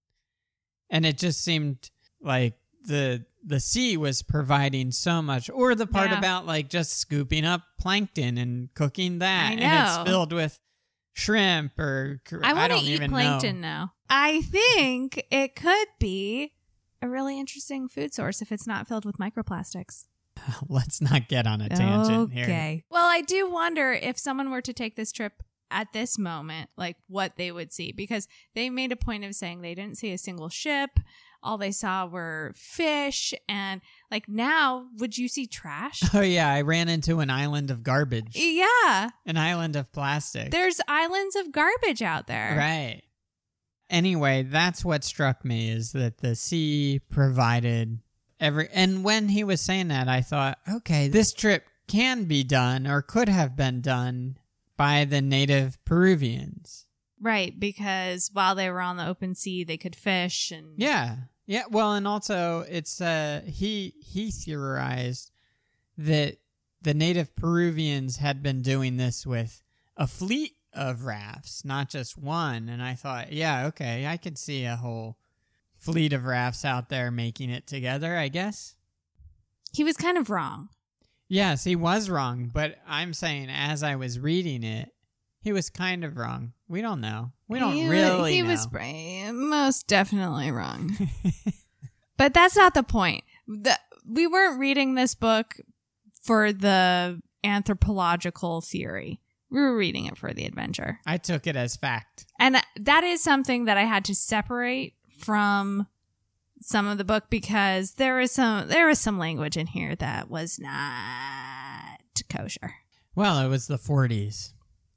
And 0.90 1.04
it 1.06 1.18
just 1.18 1.42
seemed 1.42 1.90
like 2.20 2.54
the 2.84 3.24
the 3.46 3.60
sea 3.60 3.96
was 3.96 4.22
providing 4.22 4.90
so 4.90 5.20
much 5.20 5.50
or 5.50 5.74
the 5.74 5.86
part 5.86 6.10
Yeah. 6.10 6.18
about 6.18 6.46
like 6.46 6.68
just 6.68 6.96
scooping 6.98 7.44
up 7.44 7.62
plankton 7.78 8.38
and 8.38 8.72
cooking 8.74 9.18
that 9.18 9.50
I 9.50 9.52
and 9.52 9.60
it's 9.62 10.08
filled 10.08 10.32
with 10.32 10.58
shrimp 11.12 11.78
or 11.78 12.20
cr- 12.24 12.40
I 12.42 12.52
want 12.52 12.72
to 12.72 12.78
don't 12.78 12.84
eat 12.86 12.92
even 12.94 13.10
plankton 13.10 13.60
know. 13.60 13.68
now. 13.68 13.92
I 14.08 14.42
think 14.42 15.24
it 15.30 15.54
could 15.56 15.88
be 15.98 16.52
a 17.02 17.08
really 17.08 17.38
interesting 17.38 17.88
food 17.88 18.14
source 18.14 18.40
if 18.42 18.50
it's 18.50 18.66
not 18.66 18.88
filled 18.88 19.04
with 19.04 19.18
microplastics. 19.18 20.06
Let's 20.68 21.00
not 21.00 21.28
get 21.28 21.46
on 21.46 21.60
a 21.60 21.68
tangent 21.68 22.32
here. 22.32 22.44
Okay. 22.44 22.84
Well, 22.90 23.06
I 23.06 23.20
do 23.20 23.48
wonder 23.50 23.92
if 23.92 24.18
someone 24.18 24.50
were 24.50 24.62
to 24.62 24.72
take 24.72 24.96
this 24.96 25.12
trip 25.12 25.42
at 25.70 25.92
this 25.92 26.18
moment, 26.18 26.70
like 26.76 26.96
what 27.08 27.36
they 27.36 27.50
would 27.52 27.72
see, 27.72 27.92
because 27.92 28.26
they 28.54 28.70
made 28.70 28.90
a 28.92 28.96
point 28.96 29.24
of 29.24 29.34
saying 29.34 29.60
they 29.60 29.74
didn't 29.74 29.98
see 29.98 30.12
a 30.12 30.18
single 30.18 30.48
ship. 30.48 30.90
All 31.44 31.58
they 31.58 31.70
saw 31.70 32.06
were 32.06 32.52
fish. 32.56 33.34
And 33.48 33.80
like 34.10 34.28
now, 34.28 34.86
would 34.98 35.16
you 35.18 35.28
see 35.28 35.46
trash? 35.46 36.02
Oh 36.14 36.20
yeah, 36.20 36.50
I 36.50 36.62
ran 36.62 36.88
into 36.88 37.20
an 37.20 37.30
island 37.30 37.70
of 37.70 37.82
garbage. 37.82 38.34
yeah. 38.34 39.10
An 39.26 39.36
island 39.36 39.76
of 39.76 39.92
plastic. 39.92 40.50
There's 40.50 40.80
islands 40.88 41.36
of 41.36 41.52
garbage 41.52 42.02
out 42.02 42.26
there. 42.26 42.56
Right. 42.56 43.02
Anyway, 43.90 44.42
that's 44.42 44.84
what 44.84 45.04
struck 45.04 45.44
me 45.44 45.70
is 45.70 45.92
that 45.92 46.18
the 46.18 46.34
sea 46.34 47.00
provided 47.10 47.98
every 48.40 48.68
and 48.72 49.04
when 49.04 49.28
he 49.28 49.44
was 49.44 49.60
saying 49.60 49.88
that 49.88 50.08
I 50.08 50.22
thought, 50.22 50.58
okay, 50.68 51.08
this 51.08 51.32
trip 51.32 51.64
can 51.86 52.24
be 52.24 52.42
done 52.42 52.86
or 52.86 53.02
could 53.02 53.28
have 53.28 53.56
been 53.56 53.80
done 53.82 54.38
by 54.76 55.04
the 55.04 55.20
native 55.20 55.78
Peruvians. 55.84 56.86
Right. 57.20 57.58
Because 57.58 58.30
while 58.32 58.54
they 58.54 58.70
were 58.70 58.80
on 58.80 58.96
the 58.96 59.06
open 59.06 59.34
sea, 59.34 59.64
they 59.64 59.76
could 59.76 59.96
fish 59.96 60.50
and. 60.50 60.74
Yeah. 60.76 61.16
Yeah, 61.46 61.64
well, 61.70 61.92
and 61.92 62.08
also 62.08 62.64
it's 62.68 63.00
uh 63.00 63.42
he 63.46 63.94
he 64.00 64.30
theorized 64.30 65.30
that 65.98 66.38
the 66.80 66.94
native 66.94 67.34
Peruvians 67.36 68.16
had 68.16 68.42
been 68.42 68.62
doing 68.62 68.96
this 68.96 69.26
with 69.26 69.62
a 69.96 70.06
fleet 70.06 70.52
of 70.72 71.04
rafts, 71.04 71.64
not 71.64 71.88
just 71.88 72.18
one, 72.18 72.68
and 72.68 72.82
I 72.82 72.94
thought, 72.94 73.32
yeah, 73.32 73.66
okay, 73.66 74.06
I 74.06 74.16
could 74.16 74.38
see 74.38 74.64
a 74.64 74.76
whole 74.76 75.16
fleet 75.78 76.12
of 76.12 76.24
rafts 76.24 76.64
out 76.64 76.88
there 76.88 77.10
making 77.10 77.50
it 77.50 77.66
together, 77.66 78.16
I 78.16 78.28
guess. 78.28 78.74
He 79.72 79.84
was 79.84 79.96
kind 79.96 80.18
of 80.18 80.30
wrong. 80.30 80.68
Yes, 81.28 81.64
he 81.64 81.76
was 81.76 82.10
wrong, 82.10 82.50
but 82.52 82.76
I'm 82.86 83.14
saying 83.14 83.48
as 83.50 83.82
I 83.82 83.96
was 83.96 84.18
reading 84.18 84.62
it, 84.62 84.90
he 85.40 85.52
was 85.52 85.70
kind 85.70 86.04
of 86.04 86.16
wrong. 86.16 86.52
We 86.68 86.80
don't 86.80 87.00
know. 87.00 87.32
We 87.48 87.58
don't 87.58 87.74
he, 87.74 87.88
really 87.88 88.34
He 88.34 88.42
know. 88.42 88.48
was 88.48 88.68
most 89.32 89.86
definitely 89.86 90.50
wrong. 90.50 90.96
but 92.16 92.32
that's 92.32 92.56
not 92.56 92.74
the 92.74 92.82
point. 92.82 93.24
The, 93.46 93.78
we 94.08 94.26
weren't 94.26 94.58
reading 94.58 94.94
this 94.94 95.14
book 95.14 95.56
for 96.22 96.52
the 96.52 97.20
anthropological 97.42 98.60
theory. 98.60 99.20
We 99.50 99.60
were 99.60 99.76
reading 99.76 100.06
it 100.06 100.16
for 100.16 100.32
the 100.32 100.46
adventure. 100.46 101.00
I 101.06 101.18
took 101.18 101.46
it 101.46 101.54
as 101.54 101.76
fact. 101.76 102.26
And 102.40 102.56
that 102.80 103.04
is 103.04 103.22
something 103.22 103.66
that 103.66 103.76
I 103.76 103.84
had 103.84 104.04
to 104.06 104.14
separate 104.14 104.94
from 105.18 105.86
some 106.60 106.86
of 106.86 106.98
the 106.98 107.04
book 107.04 107.24
because 107.28 107.92
there 107.92 108.16
was 108.16 108.32
some 108.32 108.68
there 108.68 108.86
was 108.86 108.98
some 108.98 109.18
language 109.18 109.56
in 109.56 109.66
here 109.66 109.94
that 109.96 110.30
was 110.30 110.58
not 110.58 111.98
kosher. 112.28 112.74
Well, 113.14 113.44
it 113.44 113.48
was 113.48 113.66
the 113.66 113.76
40s. 113.76 114.52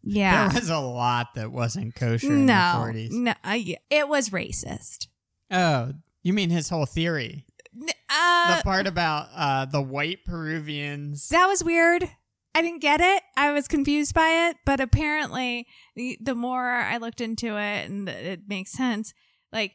Yeah. 0.07 0.47
There 0.49 0.59
was 0.61 0.69
a 0.69 0.79
lot 0.79 1.33
that 1.35 1.51
wasn't 1.51 1.95
kosher 1.95 2.27
in 2.27 2.45
no, 2.45 2.53
the 2.87 2.93
40s. 2.99 3.11
no, 3.11 3.33
I, 3.43 3.77
it 3.89 4.07
was 4.07 4.29
racist. 4.29 5.07
Oh, 5.51 5.93
you 6.23 6.33
mean 6.33 6.49
his 6.49 6.69
whole 6.69 6.85
theory? 6.85 7.45
N- 7.79 7.89
Uh, 8.09 8.57
the 8.57 8.63
part 8.63 8.87
about 8.87 9.27
uh, 9.35 9.65
the 9.65 9.81
white 9.81 10.25
Peruvians. 10.25 11.29
that 11.29 11.47
was 11.47 11.63
weird. 11.63 12.09
I 12.55 12.61
didn't 12.61 12.81
get 12.81 13.01
it. 13.01 13.21
I 13.35 13.51
was 13.51 13.67
confused 13.67 14.15
by 14.15 14.49
it, 14.49 14.57
but 14.65 14.79
apparently, 14.79 15.67
the 15.95 16.17
the 16.19 16.33
more 16.33 16.67
I 16.71 16.97
looked 16.97 17.21
into 17.21 17.55
it, 17.57 17.87
and 17.89 18.09
it 18.09 18.41
makes 18.47 18.71
sense. 18.71 19.13
Like 19.53 19.73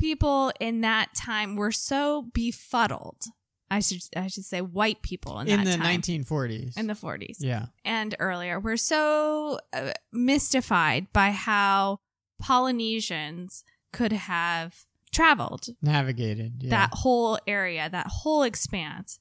people 0.00 0.50
in 0.58 0.80
that 0.80 1.14
time 1.14 1.54
were 1.54 1.70
so 1.70 2.28
befuddled. 2.34 3.22
I 3.70 3.80
should 3.80 4.02
I 4.16 4.28
should 4.28 4.44
say 4.44 4.60
white 4.60 5.02
people 5.02 5.40
in, 5.40 5.48
in 5.48 5.64
the 5.64 5.76
time 5.76 6.00
1940s. 6.00 6.78
in 6.78 6.86
the 6.86 6.94
40s 6.94 7.36
yeah. 7.40 7.66
and 7.84 8.14
earlier 8.18 8.58
were 8.58 8.76
so 8.76 9.58
uh, 9.72 9.92
mystified 10.12 11.12
by 11.12 11.30
how 11.30 12.00
Polynesians 12.38 13.64
could 13.92 14.12
have 14.12 14.86
traveled 15.12 15.68
Navigated. 15.82 16.62
Yeah. 16.62 16.70
that 16.70 16.90
whole 16.92 17.38
area, 17.46 17.88
that 17.90 18.06
whole 18.06 18.42
expanse. 18.42 19.18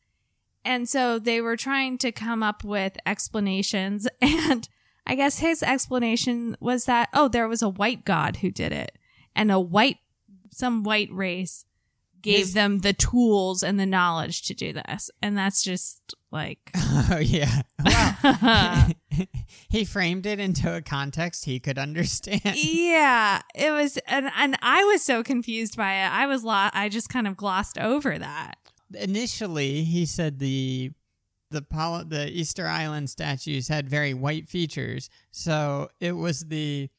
And 0.64 0.88
so 0.88 1.18
they 1.18 1.40
were 1.40 1.56
trying 1.56 1.98
to 2.00 2.12
come 2.12 2.44
up 2.44 2.64
with 2.64 2.98
explanations. 3.06 4.08
And 4.22 4.68
I 5.06 5.16
guess 5.16 5.40
his 5.40 5.64
explanation 5.64 6.58
was 6.60 6.84
that, 6.86 7.08
oh, 7.14 7.30
there 7.30 7.48
was 7.48 7.62
a 7.62 7.70
white 7.70 8.04
god 8.04 8.38
who 8.38 8.52
did 8.52 8.74
it. 8.74 8.98
And 9.34 9.52
a 9.52 9.60
white, 9.60 10.00
some 10.52 10.84
white 10.84 11.10
race 11.12 11.64
gave 12.22 12.40
His- 12.40 12.54
them 12.54 12.80
the 12.80 12.94
tools 12.94 13.64
and 13.64 13.80
the 13.80 13.86
knowledge 13.86 14.44
to 14.44 14.54
do 14.54 14.74
this. 14.74 15.10
And 15.22 15.38
that's 15.38 15.64
just 15.64 16.14
like, 16.32 16.60
oh, 16.76 17.20
yeah. 17.22 17.62
Wow. 17.84 18.88
he 19.70 19.86
framed 19.86 20.26
it 20.26 20.40
into 20.40 20.76
a 20.76 20.82
context 20.82 21.46
he 21.46 21.60
could 21.60 21.78
understand. 21.78 22.42
yeah, 22.56 23.42
it 23.56 23.72
was, 23.72 23.98
and, 24.08 24.30
and 24.38 24.58
I 24.62 24.84
was 24.84 25.02
so 25.04 25.24
confused 25.24 25.78
by 25.78 25.94
it. 25.94 26.12
I 26.12 26.26
was, 26.28 26.44
lo- 26.44 26.70
I 26.74 26.90
just 26.90 27.10
kind 27.10 27.28
of 27.28 27.38
glossed 27.38 27.78
over 27.78 28.18
that. 28.18 28.56
Initially, 28.94 29.84
he 29.84 30.06
said 30.06 30.40
the 30.40 30.92
the 31.50 31.62
Pol- 31.62 32.04
the 32.06 32.30
Easter 32.30 32.68
Island 32.68 33.10
statues 33.10 33.70
had 33.70 33.90
very 33.90 34.14
white 34.14 34.50
features, 34.50 35.10
so 35.32 35.90
it 36.02 36.14
was 36.14 36.42
the 36.48 36.90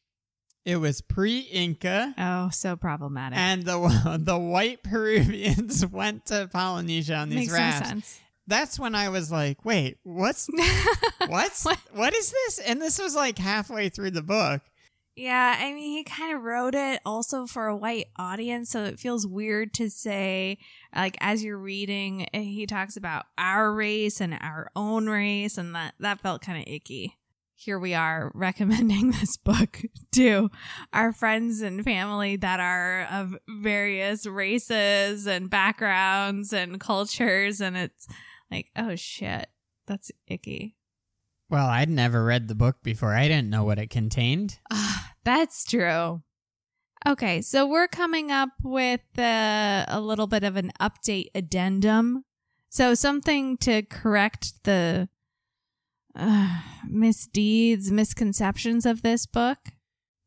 it 0.68 0.76
was 0.76 1.00
pre-Inca. 1.00 2.14
Oh, 2.18 2.50
so 2.50 2.76
problematic. 2.76 3.38
And 3.38 3.62
the 3.64 4.18
the 4.22 4.38
white 4.38 4.82
Peruvians 4.82 5.84
went 5.90 6.26
to 6.26 6.48
Polynesia 6.52 7.14
on 7.16 7.30
these 7.30 7.38
Makes 7.38 7.52
rafts. 7.52 7.88
sense. 7.88 8.20
That's 8.46 8.78
when 8.78 8.94
I 8.94 9.08
was 9.08 9.32
like, 9.32 9.64
"Wait, 9.64 9.96
what's 10.02 10.46
what's 11.26 11.64
What? 11.64 11.78
what 11.92 12.14
is 12.14 12.30
this?" 12.30 12.58
And 12.58 12.82
this 12.82 12.98
was 12.98 13.14
like 13.14 13.38
halfway 13.38 13.88
through 13.88 14.10
the 14.10 14.22
book. 14.22 14.60
Yeah, 15.16 15.56
I 15.58 15.72
mean, 15.72 15.96
he 15.96 16.04
kind 16.04 16.36
of 16.36 16.42
wrote 16.42 16.76
it 16.76 17.00
also 17.04 17.46
for 17.46 17.66
a 17.66 17.74
white 17.76 18.06
audience, 18.16 18.70
so 18.70 18.84
it 18.84 19.00
feels 19.00 19.26
weird 19.26 19.74
to 19.74 19.90
say, 19.90 20.58
like, 20.94 21.16
as 21.20 21.42
you're 21.42 21.58
reading, 21.58 22.28
eh, 22.32 22.40
he 22.42 22.66
talks 22.66 22.96
about 22.96 23.24
our 23.36 23.72
race 23.72 24.20
and 24.20 24.34
our 24.40 24.70
own 24.76 25.08
race, 25.08 25.58
and 25.58 25.74
that, 25.74 25.94
that 25.98 26.20
felt 26.20 26.42
kind 26.42 26.58
of 26.62 26.72
icky. 26.72 27.17
Here 27.60 27.80
we 27.80 27.92
are 27.92 28.30
recommending 28.36 29.10
this 29.10 29.36
book 29.36 29.80
to 30.12 30.48
our 30.92 31.12
friends 31.12 31.60
and 31.60 31.82
family 31.82 32.36
that 32.36 32.60
are 32.60 33.08
of 33.10 33.36
various 33.48 34.26
races 34.26 35.26
and 35.26 35.50
backgrounds 35.50 36.52
and 36.52 36.78
cultures, 36.78 37.60
and 37.60 37.76
it's 37.76 38.06
like, 38.48 38.70
oh 38.76 38.94
shit, 38.94 39.48
that's 39.88 40.12
icky. 40.28 40.76
Well, 41.50 41.66
I'd 41.66 41.90
never 41.90 42.24
read 42.24 42.46
the 42.46 42.54
book 42.54 42.76
before. 42.84 43.12
I 43.12 43.26
didn't 43.26 43.50
know 43.50 43.64
what 43.64 43.80
it 43.80 43.90
contained. 43.90 44.60
Ah, 44.70 45.14
that's 45.24 45.64
true. 45.64 46.22
Okay, 47.04 47.42
so 47.42 47.66
we're 47.66 47.88
coming 47.88 48.30
up 48.30 48.50
with 48.62 49.00
uh, 49.18 49.84
a 49.88 50.00
little 50.00 50.28
bit 50.28 50.44
of 50.44 50.54
an 50.54 50.70
update 50.80 51.30
addendum. 51.34 52.24
So 52.68 52.94
something 52.94 53.56
to 53.58 53.82
correct 53.82 54.62
the 54.62 55.08
uh, 56.14 56.60
misdeeds, 56.86 57.90
misconceptions 57.90 58.86
of 58.86 59.02
this 59.02 59.26
book. 59.26 59.58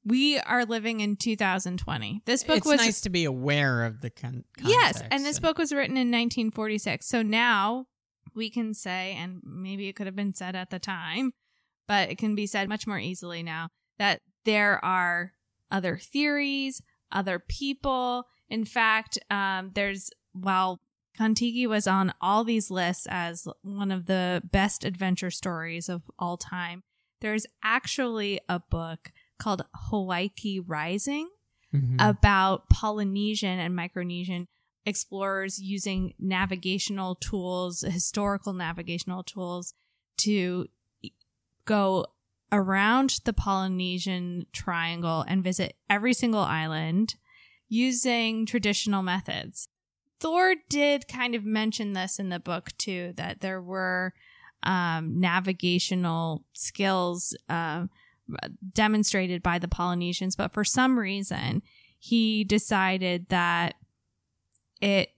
We 0.04 0.40
are 0.40 0.66
living 0.66 1.00
in 1.00 1.16
2020. 1.16 2.24
This 2.26 2.44
book 2.44 2.58
it's 2.58 2.66
was 2.66 2.80
nice 2.80 3.02
to 3.02 3.10
be 3.10 3.24
aware 3.24 3.84
of 3.84 4.02
the 4.02 4.10
con- 4.10 4.46
Yes, 4.64 5.02
and 5.12 5.24
this 5.24 5.40
book 5.40 5.60
was 5.60 5.72
written 5.72 5.96
in 5.96 6.08
1946. 6.08 7.08
So 7.08 7.22
now 7.22 7.86
we 8.34 8.50
can 8.50 8.74
say, 8.74 9.16
and 9.20 9.42
maybe 9.44 9.88
it 9.88 9.94
could 9.94 10.08
have 10.08 10.16
been 10.16 10.34
said 10.34 10.56
at 10.56 10.72
the 10.72 10.80
time, 10.80 11.34
but 11.88 12.10
it 12.10 12.18
can 12.18 12.34
be 12.34 12.48
said 12.48 12.68
much 12.68 12.88
more 12.88 12.98
easily 12.98 13.44
now 13.44 13.70
that 14.00 14.22
there 14.44 14.84
are 14.84 15.34
other 15.70 15.98
theories, 15.98 16.82
other 17.12 17.38
people. 17.38 18.26
In 18.50 18.66
fact, 18.66 19.20
um, 19.30 19.72
there's 19.76 20.10
while 20.34 20.82
Kon-Tiki 21.22 21.68
was 21.68 21.86
on 21.86 22.16
all 22.20 22.44
these 22.44 22.72
lists 22.72 23.06
as 23.08 23.48
one 23.62 23.92
of 23.92 24.08
the 24.08 24.42
best 24.52 24.84
adventure 24.84 25.30
stories 25.30 25.88
of 25.88 26.10
all 26.18 26.36
time, 26.36 26.82
there's 27.20 27.46
actually 27.64 28.40
a 28.50 28.58
book 28.58 29.12
called 29.38 29.62
Hawaiki 29.92 30.64
Rising 30.66 31.30
Mhm. 31.72 31.98
about 32.00 32.70
Polynesian 32.70 33.60
and 33.60 33.78
Micronesian 33.78 34.48
explorers 34.84 35.62
using 35.62 36.16
navigational 36.18 37.14
tools, 37.14 37.82
historical 37.82 38.54
navigational 38.54 39.24
tools 39.24 39.76
to 40.18 40.70
go 41.66 42.08
around 42.52 43.20
the 43.26 43.34
Polynesian 43.34 44.48
triangle 44.52 45.22
and 45.28 45.44
visit 45.44 45.78
every 45.88 46.16
single 46.16 46.42
island 46.42 47.14
using 47.70 48.48
traditional 48.48 49.04
methods. 49.04 49.70
Thor 50.22 50.54
did 50.70 51.08
kind 51.08 51.34
of 51.34 51.44
mention 51.44 51.94
this 51.94 52.20
in 52.20 52.30
the 52.30 52.40
book 52.40 52.70
too, 52.78 53.14
that 53.18 53.42
there 53.42 53.60
were 53.60 54.14
um, 54.62 55.20
navigational 55.20 56.46
skills 56.54 57.36
um, 57.50 57.90
demonstrated 58.72 59.42
by 59.42 59.58
the 59.58 59.68
Polynesians, 59.68 60.36
but 60.36 60.54
for 60.54 60.64
some 60.64 61.00
reason, 61.00 61.64
he 61.98 62.44
decided 62.44 63.30
that 63.30 63.74
it 64.80 65.10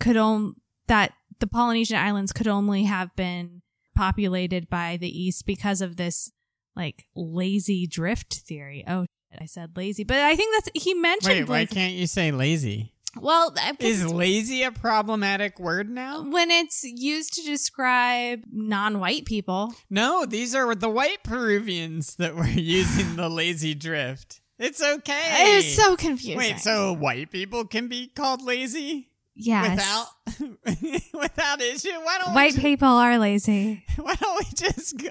could 0.00 0.16
only 0.16 0.54
that 0.88 1.12
the 1.38 1.46
Polynesian 1.46 1.96
islands 1.96 2.32
could 2.32 2.48
only 2.48 2.84
have 2.84 3.14
been 3.16 3.62
populated 3.94 4.68
by 4.68 4.96
the 4.96 5.08
East 5.08 5.46
because 5.46 5.80
of 5.80 5.96
this 5.96 6.32
like 6.74 7.06
lazy 7.14 7.86
drift 7.86 8.34
theory. 8.34 8.84
Oh, 8.86 9.06
I 9.40 9.46
said 9.46 9.76
lazy, 9.76 10.02
but 10.02 10.18
I 10.18 10.34
think 10.34 10.54
that's 10.54 10.82
he 10.84 10.94
mentioned. 10.94 11.34
Wait, 11.34 11.48
why 11.48 11.66
can't 11.66 11.94
you 11.94 12.08
say 12.08 12.32
lazy? 12.32 12.93
Well, 13.20 13.54
is 13.78 14.12
lazy 14.12 14.62
a 14.62 14.72
problematic 14.72 15.58
word 15.58 15.90
now? 15.90 16.22
when 16.22 16.50
it's 16.50 16.82
used 16.84 17.34
to 17.34 17.42
describe 17.42 18.44
non-white 18.50 19.24
people. 19.24 19.74
No, 19.90 20.24
these 20.26 20.54
are 20.54 20.74
the 20.74 20.88
white 20.88 21.22
Peruvians 21.22 22.16
that 22.16 22.34
were 22.34 22.46
using 22.46 23.16
the 23.16 23.28
lazy 23.28 23.74
drift. 23.74 24.40
It's 24.58 24.82
okay. 24.82 25.58
It's 25.58 25.74
so 25.74 25.96
confusing. 25.96 26.38
Wait, 26.38 26.60
so 26.60 26.92
white 26.92 27.30
people 27.30 27.64
can 27.64 27.88
be 27.88 28.06
called 28.06 28.40
lazy 28.40 29.08
yes, 29.34 29.70
without 29.70 31.02
without 31.12 31.60
issue? 31.60 31.88
Why 31.90 32.18
don't 32.18 32.34
white 32.34 32.52
we 32.52 32.58
ju- 32.58 32.62
people 32.62 32.88
are 32.88 33.18
lazy. 33.18 33.84
Why 33.96 34.14
don't 34.14 34.38
we 34.38 34.46
just 34.54 34.96
go? 34.96 35.08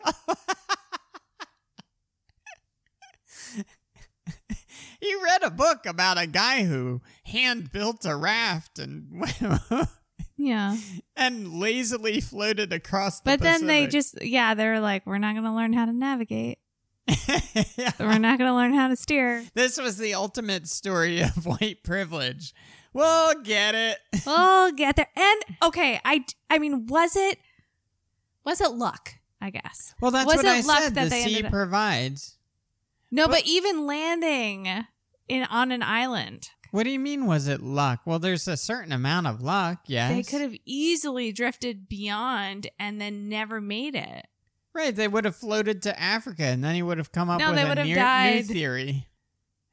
Read 5.15 5.43
a 5.43 5.49
book 5.51 5.85
about 5.85 6.17
a 6.21 6.27
guy 6.27 6.63
who 6.63 7.01
hand 7.25 7.71
built 7.71 8.05
a 8.05 8.15
raft 8.15 8.79
and 8.79 9.23
Yeah, 10.35 10.77
and 11.15 11.59
lazily 11.59 12.19
floated 12.19 12.73
across 12.73 13.19
the 13.19 13.31
but 13.31 13.39
then 13.39 13.67
they 13.67 13.87
just 13.87 14.21
yeah, 14.23 14.53
they're 14.55 14.79
like, 14.79 15.05
we're 15.05 15.19
not 15.19 15.33
going 15.33 15.45
to 15.45 15.53
learn 15.53 15.73
how 15.73 15.85
to 15.85 15.93
navigate. 15.93 16.59
Yeah. 17.77 17.91
We're 17.99 18.17
not 18.17 18.39
going 18.39 18.49
to 18.49 18.53
learn 18.55 18.73
how 18.73 18.87
to 18.87 18.95
steer. 18.95 19.43
This 19.53 19.79
was 19.79 19.97
the 19.97 20.13
ultimate 20.15 20.67
story 20.67 21.21
of 21.21 21.45
white 21.45 21.83
privilege. 21.83 22.53
We'll 22.93 23.41
get 23.41 23.75
it. 23.75 23.97
We'll 24.25 24.71
get 24.71 24.95
there. 24.95 25.07
And 25.15 25.41
okay, 25.63 25.99
I 26.03 26.25
I 26.49 26.59
mean, 26.59 26.87
was 26.87 27.15
it 27.15 27.37
was 28.43 28.59
it 28.61 28.71
luck? 28.71 29.15
I 29.41 29.49
guess. 29.51 29.93
Well, 30.01 30.11
that's 30.11 30.25
Was 30.25 30.37
what 30.37 30.45
it 30.45 30.49
I 30.49 30.61
luck 30.61 30.83
said. 30.83 30.95
that 30.95 31.03
The 31.05 31.09
they 31.09 31.23
sea 31.25 31.43
provides. 31.43 32.37
No, 33.11 33.23
Well- 33.27 33.37
but 33.37 33.43
even 33.45 33.85
landing 33.85 34.85
in 35.27 35.43
on 35.43 35.71
an 35.71 35.81
island, 35.83 36.49
What 36.71 36.83
do 36.83 36.89
you 36.89 36.99
mean? 36.99 37.25
Was 37.25 37.47
it 37.47 37.61
luck? 37.61 38.01
Well, 38.05 38.19
there's 38.19 38.47
a 38.47 38.57
certain 38.57 38.91
amount 38.91 39.27
of 39.27 39.41
luck. 39.41 39.79
Yes, 39.87 40.11
they 40.13 40.23
could 40.23 40.41
have 40.41 40.55
easily 40.65 41.31
drifted 41.31 41.87
beyond 41.87 42.67
and 42.79 42.99
then 42.99 43.29
never 43.29 43.61
made 43.61 43.95
it. 43.95 44.27
Right, 44.73 44.95
they 44.95 45.07
would 45.07 45.25
have 45.25 45.35
floated 45.35 45.83
to 45.83 45.99
Africa, 46.01 46.43
and 46.45 46.63
then 46.63 46.73
he 46.73 46.81
would 46.81 46.97
have 46.97 47.11
come 47.11 47.29
up 47.29 47.39
No, 47.39 47.51
with 47.51 47.77
a 47.77 47.83
near, 47.83 47.95
died. 47.95 48.35
new 48.47 48.53
theory. 48.53 49.07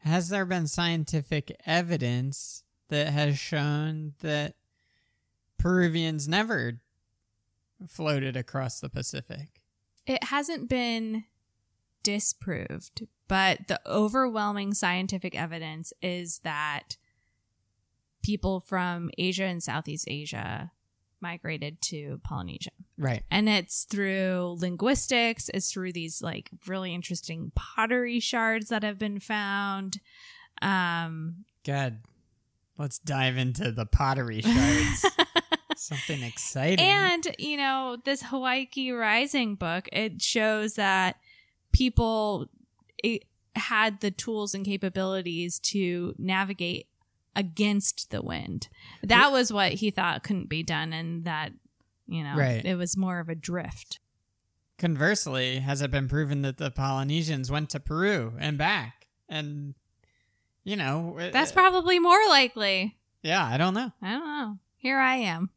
Has 0.00 0.28
there 0.28 0.44
been 0.44 0.66
scientific 0.66 1.56
evidence 1.66 2.64
that 2.90 3.08
has 3.08 3.38
shown 3.38 4.12
that 4.20 4.56
Peruvians 5.58 6.28
never 6.28 6.80
floated 7.88 8.36
across 8.36 8.80
the 8.80 8.88
Pacific? 8.90 9.60
It 10.06 10.24
hasn't 10.24 10.68
been 10.68 11.24
disproved, 12.02 13.06
but 13.28 13.68
the 13.68 13.80
overwhelming 13.86 14.74
scientific 14.74 15.34
evidence 15.34 15.92
is 16.02 16.40
that 16.40 16.96
people 18.22 18.60
from 18.60 19.10
Asia 19.18 19.44
and 19.44 19.62
Southeast 19.62 20.06
Asia 20.08 20.72
migrated 21.20 21.80
to 21.82 22.20
Polynesia. 22.24 22.70
Right. 22.98 23.22
and 23.30 23.48
it's 23.48 23.84
through 23.84 24.56
linguistics 24.58 25.48
it's 25.54 25.72
through 25.72 25.92
these 25.92 26.20
like 26.20 26.50
really 26.66 26.94
interesting 26.94 27.50
pottery 27.54 28.20
shards 28.20 28.68
that 28.68 28.82
have 28.82 28.98
been 28.98 29.20
found 29.20 30.00
um 30.60 31.44
Good. 31.64 31.98
Let's 32.78 32.98
dive 32.98 33.36
into 33.36 33.70
the 33.70 33.84
pottery 33.86 34.40
shards. 34.42 35.06
Something 35.76 36.22
exciting. 36.22 36.84
and 36.84 37.26
you 37.38 37.56
know 37.56 37.96
this 38.04 38.22
hawaiki 38.24 38.98
rising 38.98 39.54
book 39.54 39.88
it 39.92 40.20
shows 40.20 40.74
that 40.74 41.16
people 41.72 42.46
had 43.56 44.00
the 44.00 44.10
tools 44.10 44.54
and 44.54 44.64
capabilities 44.64 45.58
to 45.58 46.14
navigate 46.18 46.86
against 47.36 48.10
the 48.10 48.22
wind 48.22 48.68
that 49.02 49.30
was 49.30 49.52
what 49.52 49.72
he 49.72 49.90
thought 49.90 50.22
couldn't 50.22 50.48
be 50.48 50.62
done 50.62 50.92
and 50.92 51.24
that 51.24 51.52
you 52.06 52.22
know 52.24 52.34
Right. 52.36 52.64
it 52.64 52.74
was 52.76 52.96
more 52.96 53.18
of 53.20 53.28
a 53.28 53.34
drift 53.34 53.98
Conversely, 54.78 55.58
has 55.58 55.82
it 55.82 55.90
been 55.90 56.08
proven 56.08 56.40
that 56.40 56.56
the 56.56 56.70
Polynesians 56.70 57.50
went 57.50 57.68
to 57.68 57.78
Peru 57.80 58.32
and 58.38 58.56
back? 58.56 59.08
And, 59.28 59.74
you 60.64 60.74
know, 60.74 61.18
uh, 61.20 61.28
that's 61.30 61.52
probably 61.52 61.98
more 61.98 62.18
likely 62.30 62.96
yeah, 63.22 63.44
I 63.44 63.58
don't 63.58 63.74
know. 63.74 63.92
I 64.00 64.12
don't 64.12 64.24
know. 64.24 64.58
Here 64.78 64.98
I 64.98 65.16
am 65.16 65.50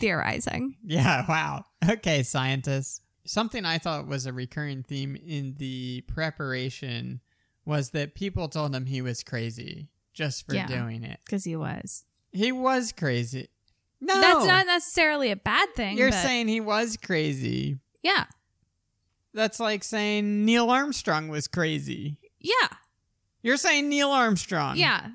theorizing. 0.00 0.74
Yeah, 0.84 1.24
wow. 1.28 1.64
Okay, 1.88 2.24
scientists. 2.24 3.02
Something 3.30 3.64
I 3.64 3.78
thought 3.78 4.08
was 4.08 4.26
a 4.26 4.32
recurring 4.32 4.82
theme 4.82 5.14
in 5.14 5.54
the 5.58 6.00
preparation 6.08 7.20
was 7.64 7.90
that 7.90 8.16
people 8.16 8.48
told 8.48 8.74
him 8.74 8.86
he 8.86 9.00
was 9.00 9.22
crazy 9.22 9.86
just 10.12 10.44
for 10.44 10.56
Yeah. 10.56 10.66
doing 10.66 11.04
it. 11.04 11.20
Because 11.24 11.44
he 11.44 11.54
was. 11.54 12.06
He 12.32 12.50
was 12.50 12.90
crazy. 12.90 13.46
No, 14.00 14.20
That's 14.20 14.46
not 14.46 14.66
necessarily 14.66 15.30
a 15.30 15.36
bad 15.36 15.68
thing. 15.76 15.96
You're 15.96 16.10
saying 16.10 16.48
he 16.48 16.60
was 16.60 16.96
crazy. 16.96 17.78
Yeah. 18.02 18.24
That's 19.32 19.60
like 19.60 19.84
saying 19.84 20.44
Neil 20.44 20.68
Armstrong 20.68 21.28
was 21.28 21.46
crazy. 21.46 22.18
Yeah. 22.40 22.68
You're 23.42 23.58
saying 23.58 23.88
Neil 23.88 24.10
Armstrong 24.10 24.76
Yeah. 24.76 25.10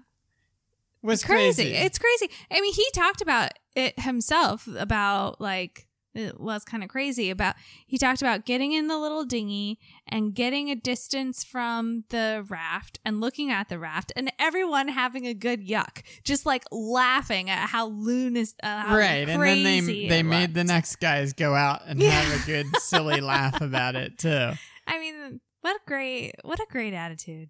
was 1.01 1.21
crazy. 1.21 1.63
crazy. 1.63 1.75
It's 1.75 1.99
crazy. 1.99 2.29
I 2.49 2.61
mean, 2.61 2.73
he 2.73 2.87
talked 2.93 3.21
about 3.21 3.51
it 3.75 3.99
himself 3.99 4.69
about 4.77 5.41
like 5.41 5.87
it 6.15 6.39
was 6.39 6.63
kind 6.63 6.83
of 6.83 6.89
crazy 6.89 7.29
about 7.29 7.55
he 7.85 7.97
talked 7.97 8.21
about 8.21 8.45
getting 8.45 8.71
in 8.71 8.87
the 8.87 8.97
little 8.97 9.25
dinghy 9.25 9.77
and 10.07 10.33
getting 10.33 10.69
a 10.69 10.75
distance 10.75 11.43
from 11.43 12.05
the 12.09 12.45
raft 12.47 12.99
and 13.03 13.19
looking 13.21 13.51
at 13.51 13.69
the 13.69 13.77
raft 13.77 14.11
and 14.15 14.31
everyone 14.39 14.87
having 14.87 15.25
a 15.27 15.33
good 15.33 15.67
yuck 15.67 16.01
just 16.23 16.45
like 16.45 16.63
laughing 16.71 17.49
at 17.49 17.69
how 17.69 17.87
lunatic 17.87 18.55
uh, 18.63 18.81
how 18.83 18.97
right, 18.97 19.27
and 19.29 19.41
then 19.41 19.63
they 19.63 20.07
they 20.07 20.23
made 20.23 20.53
the 20.53 20.63
next 20.63 20.95
guys 20.97 21.33
go 21.33 21.53
out 21.53 21.81
and 21.85 21.99
Yeah. 22.01 22.11
have 22.11 22.41
a 22.41 22.45
good 22.45 22.65
silly 22.77 23.21
laugh 23.21 23.61
about 23.61 23.95
it 23.95 24.17
too. 24.17 24.51
I 24.87 24.99
mean, 24.99 25.41
what 25.61 25.75
a 25.75 25.79
great, 25.87 26.33
what 26.43 26.59
a 26.59 26.65
great 26.69 26.93
attitude. 26.93 27.49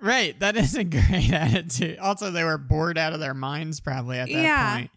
Right, 0.00 0.38
that 0.40 0.56
is 0.56 0.74
a 0.74 0.84
great 0.98 1.32
attitude. 1.32 1.98
Also, 1.98 2.30
they 2.30 2.44
were 2.44 2.58
bored 2.58 2.98
out 2.98 3.12
of 3.12 3.20
their 3.20 3.34
minds 3.34 3.80
probably 3.80 4.18
at 4.18 4.28
that 4.28 4.34
Yeah. 4.34 4.74
point. 4.74 4.90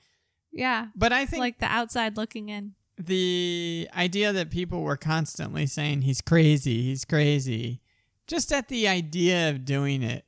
Yeah, 0.51 0.87
But 0.95 1.13
I 1.13 1.25
think 1.27 1.39
like 1.41 1.59
the 1.59 1.67
outside 1.67 2.17
looking 2.17 2.49
in. 2.49 2.73
The 2.99 3.87
idea 3.95 4.33
that 4.33 4.49
people 4.51 4.81
were 4.81 4.97
constantly 4.97 5.65
saying 5.65 6.01
he's 6.01 6.21
crazy, 6.21 6.83
he's 6.83 7.05
crazy, 7.05 7.79
just 8.27 8.51
at 8.51 8.67
the 8.67 8.87
idea 8.87 9.49
of 9.49 9.63
doing 9.65 10.03
it. 10.03 10.25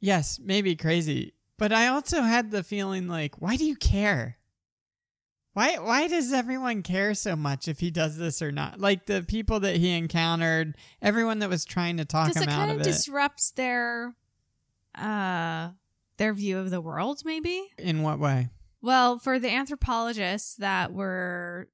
Yes, 0.00 0.40
maybe 0.42 0.74
crazy, 0.76 1.34
but 1.58 1.72
I 1.72 1.88
also 1.88 2.22
had 2.22 2.50
the 2.50 2.62
feeling 2.62 3.06
like, 3.06 3.40
why 3.40 3.56
do 3.56 3.64
you 3.66 3.76
care? 3.76 4.38
Why 5.52 5.76
why 5.78 6.06
does 6.08 6.32
everyone 6.34 6.82
care 6.82 7.14
so 7.14 7.34
much 7.34 7.66
if 7.66 7.80
he 7.80 7.90
does 7.90 8.18
this 8.18 8.42
or 8.42 8.52
not? 8.52 8.78
Like 8.78 9.06
the 9.06 9.22
people 9.22 9.60
that 9.60 9.76
he 9.76 9.90
encountered, 9.96 10.76
everyone 11.00 11.38
that 11.38 11.48
was 11.48 11.64
trying 11.64 11.96
to 11.96 12.04
talk 12.04 12.28
Because 12.28 12.42
him 12.42 12.48
it 12.50 12.52
out 12.52 12.58
kind 12.58 12.70
of 12.72 12.76
of 12.76 12.80
it. 12.82 12.84
disrupts 12.90 13.52
their, 13.52 14.14
uh, 14.94 15.70
their 16.18 16.34
view 16.34 16.58
of 16.58 16.70
the 16.70 16.80
world. 16.82 17.22
Maybe. 17.24 17.62
In 17.78 18.02
what 18.02 18.18
way? 18.18 18.50
Well, 18.86 19.18
for 19.18 19.40
the 19.40 19.50
anthropologists 19.50 20.54
that 20.58 20.92
were 20.92 21.66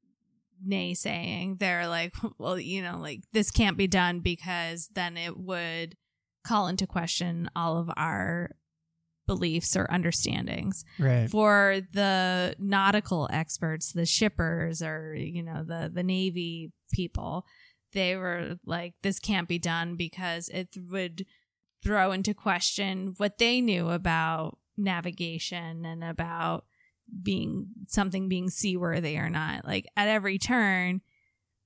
naysaying, 0.67 1.59
they're 1.59 1.87
like, 1.87 2.15
well, 2.39 2.59
you 2.59 2.81
know, 2.81 2.97
like 2.99 3.21
this 3.35 3.51
can't 3.51 3.77
be 3.77 3.87
done 3.87 4.21
because 4.21 4.89
then 4.95 5.19
it 5.19 5.37
would 5.37 5.99
call 6.43 6.69
into 6.69 6.87
question 6.87 7.51
all 7.55 7.77
of 7.77 7.91
our 7.99 8.53
beliefs 9.27 9.77
or 9.77 9.87
understandings. 9.93 10.87
Right. 10.99 11.29
for 11.29 11.83
the 11.93 12.57
nautical 12.59 13.29
experts, 13.31 13.93
the 13.93 14.07
shippers 14.07 14.81
or 14.81 15.15
you 15.15 15.43
know 15.43 15.65
the 15.65 15.91
the 15.93 16.03
navy 16.03 16.73
people, 16.95 17.45
they 17.93 18.17
were 18.17 18.57
like 18.65 18.95
this 19.03 19.19
can't 19.19 19.49
be 19.49 19.59
done 19.59 19.97
because 19.97 20.49
it 20.49 20.69
would 20.91 21.27
throw 21.85 22.11
into 22.11 22.33
question 22.33 23.13
what 23.19 23.37
they 23.37 23.61
knew 23.61 23.91
about 23.91 24.57
navigation 24.79 25.85
and 25.85 26.03
about 26.03 26.65
being 27.23 27.69
something 27.89 28.29
being 28.29 28.51
seaworthy 28.51 29.17
or 29.17 29.31
not. 29.31 29.65
Like 29.65 29.87
at 29.97 30.09
every 30.09 30.39
turn, 30.39 31.01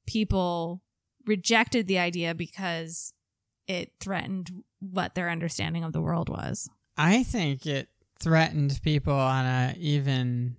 people 0.07 0.83
rejected 1.27 1.87
the 1.87 1.99
idea 1.99 2.35
because 2.35 3.13
it 3.67 3.93
threatened 4.01 4.51
what 4.81 5.15
their 5.15 5.31
understanding 5.31 5.85
of 5.85 5.93
the 5.93 6.01
world 6.01 6.29
was. 6.29 6.69
I 6.97 7.23
think 7.23 7.67
it 7.67 7.89
threatened 8.19 8.81
people 8.83 9.15
on 9.15 9.45
a 9.45 9.75
even 9.79 10.57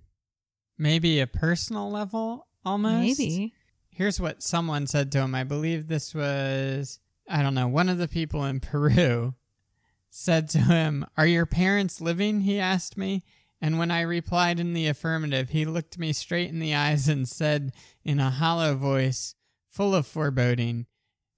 maybe 0.76 1.20
a 1.20 1.26
personal 1.26 1.90
level 1.90 2.46
almost. 2.64 3.18
Maybe. 3.18 3.54
Here's 3.90 4.20
what 4.20 4.42
someone 4.42 4.86
said 4.86 5.10
to 5.12 5.20
him. 5.20 5.34
I 5.34 5.44
believe 5.44 5.88
this 5.88 6.14
was 6.14 7.00
I 7.28 7.42
don't 7.42 7.54
know, 7.54 7.68
one 7.68 7.88
of 7.88 7.98
the 7.98 8.08
people 8.08 8.44
in 8.44 8.60
Peru 8.60 9.34
said 10.10 10.48
to 10.50 10.58
him, 10.58 11.04
"Are 11.16 11.26
your 11.26 11.46
parents 11.46 12.00
living?" 12.00 12.42
he 12.42 12.58
asked 12.58 12.96
me. 12.96 13.22
And 13.60 13.78
when 13.78 13.90
I 13.90 14.02
replied 14.02 14.60
in 14.60 14.72
the 14.72 14.86
affirmative, 14.86 15.50
he 15.50 15.64
looked 15.64 15.98
me 15.98 16.12
straight 16.12 16.48
in 16.48 16.60
the 16.60 16.74
eyes 16.74 17.08
and 17.08 17.28
said 17.28 17.72
in 18.04 18.20
a 18.20 18.30
hollow 18.30 18.74
voice, 18.76 19.34
full 19.68 19.94
of 19.94 20.06
foreboding, 20.06 20.86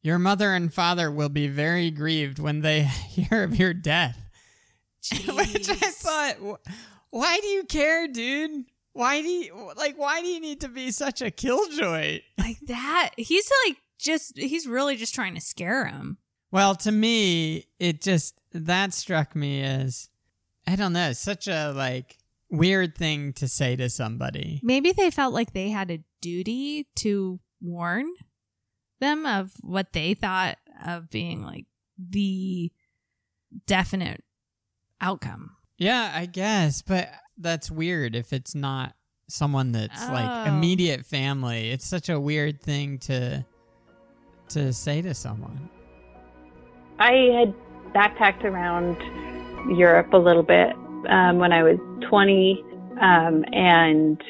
Your 0.03 0.19
mother 0.19 0.53
and 0.53 0.73
father 0.73 1.11
will 1.11 1.29
be 1.31 1.49
very 1.49 1.91
grieved 1.91 2.39
when 2.39 2.61
they 2.61 2.83
hear 3.09 3.43
of 3.43 3.57
your 3.57 3.75
death. 3.75 4.29
Which 5.11 5.69
I 5.71 5.75
thought, 5.75 6.61
why 7.11 7.39
do 7.41 7.47
you 7.47 7.65
care, 7.65 8.07
dude? 8.07 8.67
Why 8.93 9.23
do 9.23 9.29
you 9.29 9.71
like? 9.77 9.97
Why 9.97 10.21
do 10.21 10.27
you 10.27 10.41
need 10.41 10.61
to 10.61 10.69
be 10.69 10.91
such 10.91 11.23
a 11.23 11.31
killjoy? 11.31 12.21
like 12.39 12.59
that. 12.67 13.13
He's 13.17 13.51
like 13.67 13.79
just 13.99 14.37
he's 14.37 14.67
really 14.67 14.97
just 14.97 15.15
trying 15.15 15.35
to 15.35 15.41
scare 15.41 15.87
him. 15.87 16.19
Well, 16.53 16.75
to 16.77 16.93
me, 16.93 17.67
it 17.79 18.03
just 18.03 18.41
that 18.53 18.93
struck 18.93 19.35
me 19.35 19.63
as 19.63 20.10
I 20.71 20.77
don't 20.77 20.93
know, 20.93 21.13
such 21.13 21.49
a 21.49 21.73
like 21.73 22.17
weird 22.49 22.97
thing 22.97 23.33
to 23.35 23.49
say 23.49 23.75
to 23.77 23.89
somebody. 23.91 24.61
Maybe 24.63 24.93
they 24.93 25.11
felt 25.11 25.35
like 25.35 25.53
they 25.53 25.71
had 25.71 25.91
a 25.91 26.05
duty 26.23 26.87
to 26.97 27.41
warn 27.61 28.07
them 29.01 29.27
of 29.27 29.53
what 29.63 29.93
they 29.93 30.15
thought 30.15 30.59
of 30.87 31.11
being 31.11 31.43
like 31.43 31.67
the 31.99 32.71
definite 33.67 34.23
outcome. 35.01 35.57
Yeah, 35.77 36.13
I 36.15 36.27
guess, 36.27 36.83
but 36.83 37.09
that's 37.37 37.69
weird 37.71 38.15
if 38.15 38.33
it's 38.33 38.55
not 38.55 38.95
someone 39.29 39.73
that's 39.73 40.09
like 40.09 40.47
Oh. 40.47 40.55
immediate 40.55 41.05
family. 41.05 41.71
It's 41.71 41.87
such 41.87 42.09
a 42.09 42.21
weird 42.21 42.63
thing 42.63 42.99
to 43.01 43.45
to 44.51 44.73
say 44.73 45.03
to 45.03 45.15
someone. 45.15 45.69
I 46.99 47.13
had 47.13 47.55
backpacked 47.95 48.45
around 48.45 48.97
Europe 49.69 50.13
a 50.13 50.19
little 50.19 50.43
bit 50.43 50.75
um, 51.09 51.39
when 51.39 51.53
I 51.53 51.63
was 51.63 51.79
20 52.09 52.65
um, 53.01 53.45
and 53.53 54.21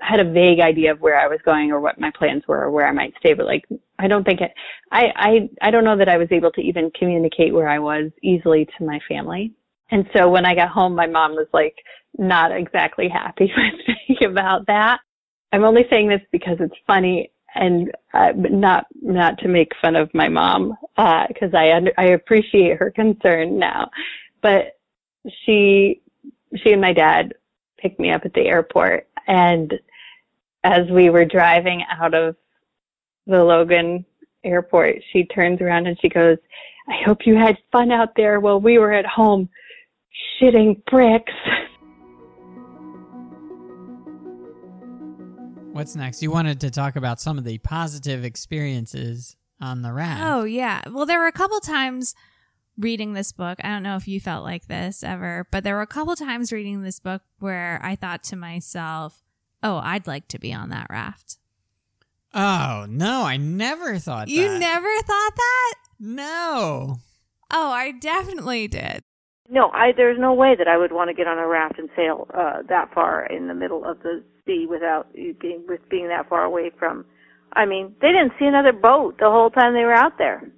had 0.00 0.20
a 0.20 0.30
vague 0.30 0.60
idea 0.60 0.92
of 0.92 1.00
where 1.00 1.18
I 1.18 1.26
was 1.26 1.38
going 1.44 1.70
or 1.70 1.80
what 1.80 1.98
my 1.98 2.10
plans 2.16 2.42
were 2.46 2.62
or 2.62 2.70
where 2.70 2.86
I 2.86 2.92
might 2.92 3.14
stay. 3.18 3.32
But 3.32 3.46
like, 3.46 3.64
I 3.98 4.06
don't 4.06 4.24
think 4.24 4.40
it, 4.40 4.52
I, 4.90 5.04
I, 5.16 5.48
I 5.62 5.70
don't 5.70 5.84
know 5.84 5.96
that 5.96 6.08
I 6.08 6.18
was 6.18 6.28
able 6.30 6.50
to 6.52 6.60
even 6.60 6.90
communicate 6.98 7.54
where 7.54 7.68
I 7.68 7.78
was 7.78 8.10
easily 8.22 8.66
to 8.78 8.84
my 8.84 9.00
family. 9.08 9.52
And 9.90 10.06
so 10.14 10.28
when 10.28 10.44
I 10.44 10.54
got 10.54 10.68
home, 10.68 10.94
my 10.94 11.06
mom 11.06 11.32
was 11.32 11.46
like 11.52 11.76
not 12.18 12.52
exactly 12.52 13.08
happy 13.08 13.44
with 13.56 13.96
me 14.08 14.26
about 14.26 14.66
that. 14.66 14.98
I'm 15.52 15.64
only 15.64 15.86
saying 15.88 16.08
this 16.08 16.22
because 16.32 16.56
it's 16.60 16.74
funny 16.86 17.30
and 17.54 17.92
uh, 18.12 18.32
not 18.36 18.86
not 19.00 19.38
to 19.38 19.48
make 19.48 19.72
fun 19.80 19.96
of 19.96 20.12
my 20.14 20.28
mom 20.28 20.76
because 20.96 21.54
I 21.54 21.72
under, 21.72 21.92
I 21.98 22.06
appreciate 22.06 22.78
her 22.78 22.90
concern 22.90 23.58
now, 23.58 23.90
but 24.42 24.78
she 25.44 26.00
she 26.56 26.72
and 26.72 26.80
my 26.80 26.92
dad 26.92 27.34
picked 27.78 28.00
me 28.00 28.10
up 28.10 28.24
at 28.24 28.34
the 28.34 28.46
airport 28.46 29.08
and 29.26 29.74
as 30.64 30.88
we 30.90 31.10
were 31.10 31.24
driving 31.24 31.84
out 31.90 32.14
of 32.14 32.34
the 33.26 33.42
Logan 33.42 34.04
airport, 34.42 34.96
she 35.12 35.24
turns 35.24 35.60
around 35.60 35.86
and 35.86 35.98
she 36.00 36.08
goes, 36.08 36.38
"I 36.88 36.96
hope 37.04 37.26
you 37.26 37.36
had 37.36 37.58
fun 37.70 37.92
out 37.92 38.14
there 38.16 38.40
while 38.40 38.60
we 38.60 38.78
were 38.78 38.92
at 38.92 39.06
home 39.06 39.48
shitting 40.40 40.84
bricks." 40.86 41.32
What's 45.74 45.96
next? 45.96 46.22
You 46.22 46.30
wanted 46.30 46.60
to 46.60 46.70
talk 46.70 46.94
about 46.96 47.20
some 47.20 47.36
of 47.36 47.44
the 47.44 47.58
positive 47.58 48.24
experiences 48.24 49.36
on 49.60 49.82
the 49.82 49.92
raft. 49.92 50.22
Oh 50.24 50.44
yeah. 50.44 50.82
Well, 50.90 51.04
there 51.06 51.18
were 51.18 51.26
a 51.26 51.32
couple 51.32 51.58
times 51.60 52.14
reading 52.78 53.12
this 53.14 53.32
book. 53.32 53.58
I 53.64 53.68
don't 53.70 53.82
know 53.82 53.96
if 53.96 54.06
you 54.06 54.20
felt 54.20 54.44
like 54.44 54.66
this 54.68 55.02
ever, 55.02 55.46
but 55.50 55.64
there 55.64 55.74
were 55.74 55.82
a 55.82 55.86
couple 55.86 56.14
times 56.16 56.52
reading 56.52 56.82
this 56.82 57.00
book 57.00 57.22
where 57.40 57.80
I 57.82 57.96
thought 57.96 58.22
to 58.24 58.36
myself, 58.36 59.22
"Oh, 59.62 59.80
I'd 59.82 60.06
like 60.06 60.28
to 60.28 60.38
be 60.38 60.52
on 60.52 60.68
that 60.70 60.86
raft." 60.90 61.38
Oh, 62.32 62.86
no, 62.88 63.22
I 63.22 63.36
never 63.36 63.98
thought 63.98 64.26
that 64.26 64.32
You 64.32 64.48
that. 64.48 64.58
never 64.58 64.88
thought 65.02 65.36
that? 65.36 65.74
No. 66.00 66.96
Oh, 67.52 67.68
I 67.70 67.92
definitely 67.92 68.66
did. 68.68 69.02
No, 69.48 69.70
I 69.70 69.92
there's 69.96 70.18
no 70.18 70.34
way 70.34 70.54
that 70.56 70.66
I 70.68 70.76
would 70.76 70.92
want 70.92 71.08
to 71.10 71.14
get 71.14 71.26
on 71.26 71.38
a 71.38 71.46
raft 71.46 71.78
and 71.78 71.88
sail 71.96 72.28
uh, 72.32 72.62
that 72.68 72.92
far 72.94 73.26
in 73.26 73.46
the 73.48 73.54
middle 73.54 73.84
of 73.84 74.00
the 74.02 74.24
sea 74.46 74.66
without 74.68 75.08
you 75.14 75.34
being 75.34 75.64
with 75.68 75.80
being 75.88 76.08
that 76.08 76.28
far 76.28 76.44
away 76.44 76.70
from. 76.78 77.04
I 77.52 77.66
mean, 77.66 77.94
they 78.00 78.08
didn't 78.08 78.32
see 78.38 78.46
another 78.46 78.72
boat 78.72 79.18
the 79.18 79.30
whole 79.30 79.50
time 79.50 79.74
they 79.74 79.84
were 79.84 79.92
out 79.94 80.18
there. 80.18 80.50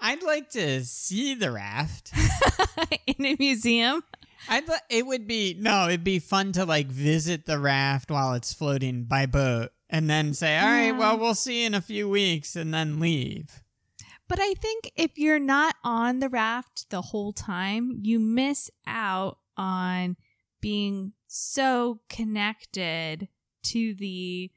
I'd 0.00 0.22
like 0.22 0.50
to 0.50 0.84
see 0.84 1.34
the 1.34 1.52
raft. 1.52 2.12
In 3.06 3.24
a 3.26 3.36
museum. 3.38 4.02
I'd 4.48 4.66
li- 4.66 4.74
it 4.90 5.06
would 5.06 5.28
be 5.28 5.54
no, 5.58 5.86
it'd 5.88 6.02
be 6.02 6.18
fun 6.18 6.50
to 6.52 6.64
like 6.64 6.88
visit 6.88 7.46
the 7.46 7.58
raft 7.60 8.10
while 8.10 8.34
it's 8.34 8.52
floating 8.52 9.04
by 9.04 9.26
boat 9.26 9.70
and 9.88 10.10
then 10.10 10.34
say, 10.34 10.58
"All 10.58 10.64
right, 10.66 10.86
Yeah. 10.86 10.98
well, 10.98 11.18
we'll 11.18 11.34
see 11.36 11.64
in 11.64 11.74
a 11.74 11.80
few 11.80 12.08
weeks," 12.08 12.56
and 12.56 12.74
then 12.74 12.98
leave. 12.98 13.62
But 14.28 14.40
I 14.40 14.54
think 14.54 14.90
if 14.96 15.16
you're 15.16 15.38
not 15.38 15.76
on 15.84 16.18
the 16.18 16.28
raft 16.28 16.90
the 16.90 17.02
whole 17.02 17.32
time, 17.32 18.00
you 18.02 18.18
miss 18.18 18.68
out 18.86 19.38
on 19.56 20.16
being 20.60 21.12
so 21.34 22.00
connected 22.08 23.28
to 23.64 23.94
the 23.94 24.50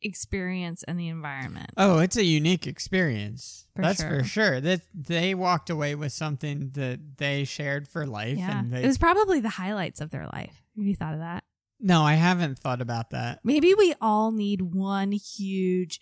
experience 0.00 0.82
and 0.84 0.98
the 0.98 1.08
environment. 1.08 1.70
Oh, 1.76 1.98
it's 1.98 2.16
a 2.16 2.24
unique 2.24 2.66
experience. 2.66 3.66
For 3.76 3.82
That's 3.82 4.00
sure. 4.00 4.18
for 4.20 4.24
sure. 4.24 4.60
That 4.60 4.82
they 4.94 5.34
walked 5.34 5.70
away 5.70 5.94
with 5.94 6.12
something 6.12 6.70
that 6.74 7.18
they 7.18 7.44
shared 7.44 7.88
for 7.88 8.06
life. 8.06 8.38
yeah. 8.38 8.58
And 8.60 8.72
they, 8.72 8.82
It 8.82 8.86
was 8.86 8.98
probably 8.98 9.40
the 9.40 9.48
highlights 9.48 10.00
of 10.00 10.10
their 10.10 10.26
life. 10.32 10.60
Have 10.76 10.86
you 10.86 10.94
thought 10.96 11.14
of 11.14 11.20
that? 11.20 11.44
no, 11.84 12.02
I 12.02 12.14
haven't 12.14 12.58
thought 12.60 12.80
about 12.80 13.10
that. 13.10 13.40
Maybe 13.42 13.74
we 13.74 13.92
all 14.00 14.30
need 14.30 14.62
one 14.62 15.10
huge, 15.10 16.00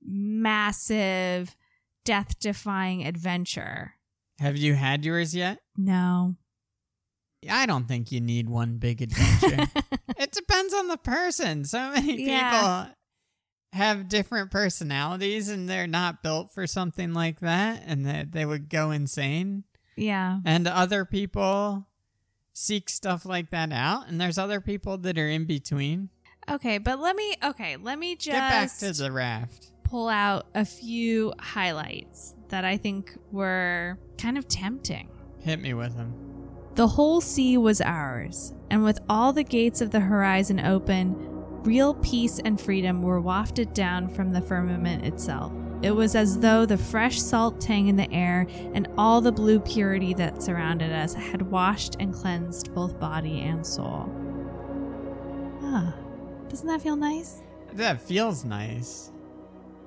massive, 0.00 1.56
death 2.04 2.38
defying 2.38 3.04
adventure. 3.04 3.94
Have 4.38 4.56
you 4.56 4.74
had 4.74 5.04
yours 5.04 5.34
yet? 5.34 5.58
No. 5.76 6.36
I 7.48 7.66
don't 7.66 7.86
think 7.86 8.10
you 8.12 8.20
need 8.20 8.48
one 8.48 8.78
big 8.78 9.02
adventure. 9.02 9.66
it 10.18 10.32
depends 10.32 10.74
on 10.74 10.88
the 10.88 10.96
person. 10.96 11.64
So 11.64 11.90
many 11.90 12.26
Yeah. 12.26 12.50
people 12.86 12.94
have 13.72 14.08
different 14.08 14.50
personalities 14.50 15.48
and 15.48 15.68
they're 15.68 15.86
not 15.86 16.22
built 16.22 16.50
for 16.52 16.66
something 16.66 17.12
like 17.12 17.40
that 17.40 17.82
and 17.86 18.06
that 18.06 18.32
they 18.32 18.44
would 18.46 18.68
go 18.68 18.90
insane. 18.90 19.64
yeah. 19.96 20.38
And 20.44 20.66
other 20.66 21.04
people 21.04 21.86
seek 22.54 22.88
stuff 22.88 23.26
like 23.26 23.50
that 23.50 23.70
out 23.72 24.08
and 24.08 24.18
there's 24.20 24.38
other 24.38 24.60
people 24.60 24.96
that 24.98 25.18
are 25.18 25.28
in 25.28 25.44
between. 25.44 26.08
Okay, 26.48 26.78
but 26.78 27.00
let 27.00 27.16
me 27.16 27.34
okay, 27.44 27.76
let 27.76 27.98
me 27.98 28.14
just 28.16 28.28
Get 28.30 28.38
back 28.50 28.76
to 28.78 28.92
the 28.92 29.12
raft. 29.12 29.72
pull 29.84 30.08
out 30.08 30.46
a 30.54 30.64
few 30.64 31.34
highlights 31.40 32.34
that 32.48 32.64
I 32.64 32.76
think 32.78 33.12
were 33.30 33.98
kind 34.16 34.38
of 34.38 34.48
tempting. 34.48 35.10
Hit 35.40 35.60
me 35.60 35.74
with 35.74 35.96
them. 35.96 36.14
The 36.76 36.88
whole 36.88 37.22
sea 37.22 37.56
was 37.56 37.80
ours, 37.80 38.52
and 38.70 38.84
with 38.84 38.98
all 39.08 39.32
the 39.32 39.42
gates 39.42 39.80
of 39.80 39.92
the 39.92 40.00
horizon 40.00 40.60
open, 40.60 41.16
real 41.62 41.94
peace 41.94 42.38
and 42.44 42.60
freedom 42.60 43.00
were 43.00 43.18
wafted 43.18 43.72
down 43.72 44.10
from 44.10 44.30
the 44.30 44.42
firmament 44.42 45.02
itself. 45.02 45.54
It 45.80 45.92
was 45.92 46.14
as 46.14 46.40
though 46.40 46.66
the 46.66 46.76
fresh 46.76 47.18
salt 47.18 47.62
tang 47.62 47.88
in 47.88 47.96
the 47.96 48.12
air 48.12 48.46
and 48.74 48.88
all 48.98 49.22
the 49.22 49.32
blue 49.32 49.58
purity 49.58 50.12
that 50.14 50.42
surrounded 50.42 50.92
us 50.92 51.14
had 51.14 51.50
washed 51.50 51.96
and 51.98 52.12
cleansed 52.12 52.74
both 52.74 53.00
body 53.00 53.40
and 53.40 53.66
soul. 53.66 54.12
Ah, 55.62 55.94
doesn't 56.48 56.68
that 56.68 56.82
feel 56.82 56.96
nice? 56.96 57.40
That 57.72 58.02
feels 58.02 58.44
nice. 58.44 59.12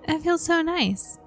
It 0.07 0.23
feels 0.23 0.43
so 0.43 0.63
nice. 0.63 1.19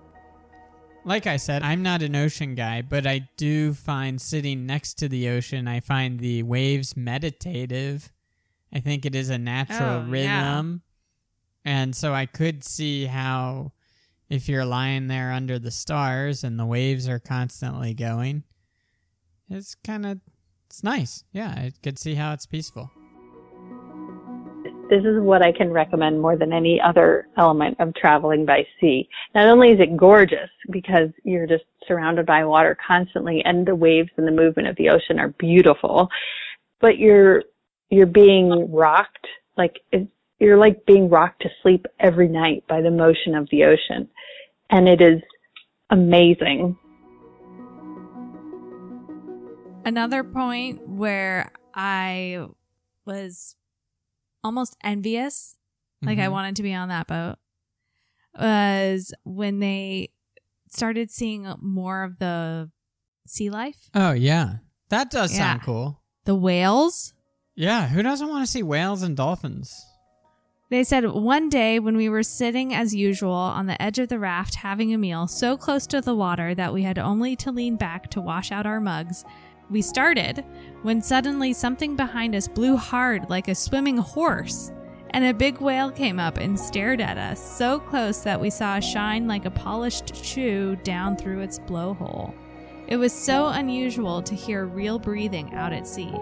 Like 1.05 1.27
I 1.27 1.37
said, 1.37 1.63
I'm 1.63 1.83
not 1.83 2.03
an 2.03 2.15
ocean 2.15 2.55
guy, 2.55 2.81
but 2.81 3.07
I 3.07 3.29
do 3.37 3.75
find 3.75 4.21
sitting 4.21 4.67
next 4.67 4.95
to 4.99 5.09
the 5.09 5.29
ocean, 5.31 5.67
I 5.67 5.81
find 5.81 6.21
the 6.21 6.45
waves 6.45 6.97
meditative. 6.97 8.13
I 8.73 8.79
think 8.81 9.05
it 9.05 9.15
is 9.17 9.29
a 9.29 9.37
natural 9.39 10.05
Oh, 10.09 10.15
yeah. 10.15 10.51
rhythm. 10.55 10.83
And 11.65 11.95
so 11.97 12.15
I 12.15 12.27
could 12.27 12.63
see 12.65 13.07
how 13.07 13.73
if 14.31 14.49
you're 14.49 14.65
lying 14.65 15.09
there 15.09 15.33
under 15.33 15.59
the 15.59 15.71
stars 15.73 16.45
and 16.45 16.59
the 16.59 16.65
waves 16.67 17.09
are 17.09 17.19
constantly 17.19 17.95
going, 17.95 18.45
it's 19.51 19.75
kind 19.75 20.07
of 20.07 20.21
it's 20.67 20.83
nice. 20.85 21.25
Yeah, 21.33 21.49
I 21.49 21.73
could 21.83 21.99
see 21.99 22.15
how 22.15 22.33
it's 22.33 22.47
peaceful. 22.47 22.91
This 24.93 25.07
is 25.07 25.23
what 25.23 25.41
I 25.41 25.53
can 25.53 25.71
recommend 25.71 26.21
more 26.21 26.37
than 26.37 26.53
any 26.53 26.79
other 26.79 27.27
element 27.39 27.81
of 27.81 27.95
traveling 27.95 28.45
by 28.45 28.67
sea. 28.79 29.09
Not 29.35 29.49
only 29.49 29.71
is 29.71 29.81
it 29.81 29.97
gorgeous 29.97 30.51
because 30.71 31.09
you're 31.25 31.47
just 31.47 31.65
surrounded 31.89 32.27
by 32.27 32.45
water 32.45 32.77
constantly 32.87 33.43
and 33.47 33.67
the 33.67 33.75
waves 33.75 34.11
and 34.19 34.29
the 34.29 34.33
movement 34.33 34.69
of 34.69 34.77
the 34.77 34.91
ocean 34.91 35.19
are 35.19 35.29
beautiful, 35.39 36.11
but 36.83 36.99
you're, 36.99 37.43
you're 37.89 38.05
being 38.05 38.71
rocked 38.71 39.27
like 39.57 39.81
you're 40.39 40.59
like 40.59 40.85
being 40.85 41.09
rocked 41.09 41.41
to 41.41 41.49
sleep 41.63 41.87
every 41.99 42.29
night 42.29 42.63
by 42.69 42.83
the 42.83 42.91
motion 42.91 43.35
of 43.35 43.49
the 43.51 43.65
ocean. 43.65 44.07
And 44.69 44.87
it 44.87 45.01
is 45.01 45.23
amazing. 45.89 46.77
Another 49.87 50.23
point 50.23 50.87
where 50.87 51.51
I 51.75 52.45
was 53.07 53.57
almost 54.45 54.77
envious, 54.83 55.57
like 56.03 56.19
I 56.19 56.27
Mhm. 56.27 56.33
wanted 56.33 56.57
to 56.57 56.63
be 56.63 56.75
on 56.75 56.89
that 56.89 57.07
boat, 57.07 57.37
was 58.39 59.13
when 59.25 59.61
they 59.61 60.11
started 60.71 61.11
seeing 61.11 61.47
more 61.61 62.03
of 62.03 62.19
the 62.19 62.71
sea 63.27 63.51
life, 63.51 63.91
Oh 63.95 64.13
yeah, 64.13 64.57
that 64.89 65.11
does 65.11 65.35
sound 65.35 65.63
cool. 65.63 66.03
the 66.25 66.35
whales. 66.35 67.15
Yeah, 67.55 67.89
who 67.89 68.03
doesn't 68.03 68.29
want 68.29 68.45
to 68.45 68.51
see 68.51 68.63
whales 68.63 69.03
and 69.03 69.17
dolphins? 69.17 69.73
They 70.71 70.85
said 70.85 71.05
one 71.11 71.51
day 71.51 71.79
when 71.79 71.97
we 71.99 72.09
were 72.09 72.23
sitting 72.23 72.73
as 72.73 72.95
usual 72.95 73.33
on 73.35 73.67
the 73.67 73.81
edge 73.81 73.99
of 73.99 74.09
the 74.09 74.19
raft 74.19 74.55
having 74.57 74.95
a 74.95 74.99
meal 74.99 75.27
so 75.27 75.57
close 75.59 75.87
to 75.89 76.01
the 76.01 76.15
water 76.15 76.55
that 76.55 76.73
we 76.73 76.83
had 76.83 76.99
only 76.99 77.37
to 77.37 77.53
lean 77.53 77.77
back 77.77 78.11
to 78.13 78.23
wash 78.23 78.51
out 78.51 78.65
our 78.65 78.81
mugs, 78.81 79.23
we 79.73 79.83
started 79.83 80.45
when 80.83 81.01
suddenly 81.01 81.53
something 81.53 81.97
behind 81.97 82.35
us 82.35 82.47
blew 82.47 82.77
hard 82.77 83.31
like 83.31 83.49
a 83.49 83.55
swimming 83.55 83.97
horse, 83.97 84.71
and 85.11 85.25
a 85.25 85.33
big 85.33 85.59
whale 85.61 85.91
came 85.91 86.21
up 86.21 86.37
and 86.37 86.61
stared 86.61 87.01
at 87.01 87.17
us 87.17 87.57
so 87.57 87.81
close 87.81 88.21
that 88.21 88.41
we 88.41 88.51
saw 88.51 88.77
it 88.77 88.85
shine 88.85 89.27
like 89.27 89.47
a 89.47 89.51
polished 89.51 90.15
shoe 90.25 90.77
down 90.85 91.17
through 91.17 91.41
its 91.41 91.59
blowhole. 91.59 92.35
It 92.87 92.97
was 92.97 93.13
so 93.13 93.47
unusual 93.47 94.23
to 94.23 94.35
hear 94.35 94.67
real 94.67 94.99
breathing 94.99 95.55
out 95.55 95.73
at 95.73 95.89
sea 95.89 96.13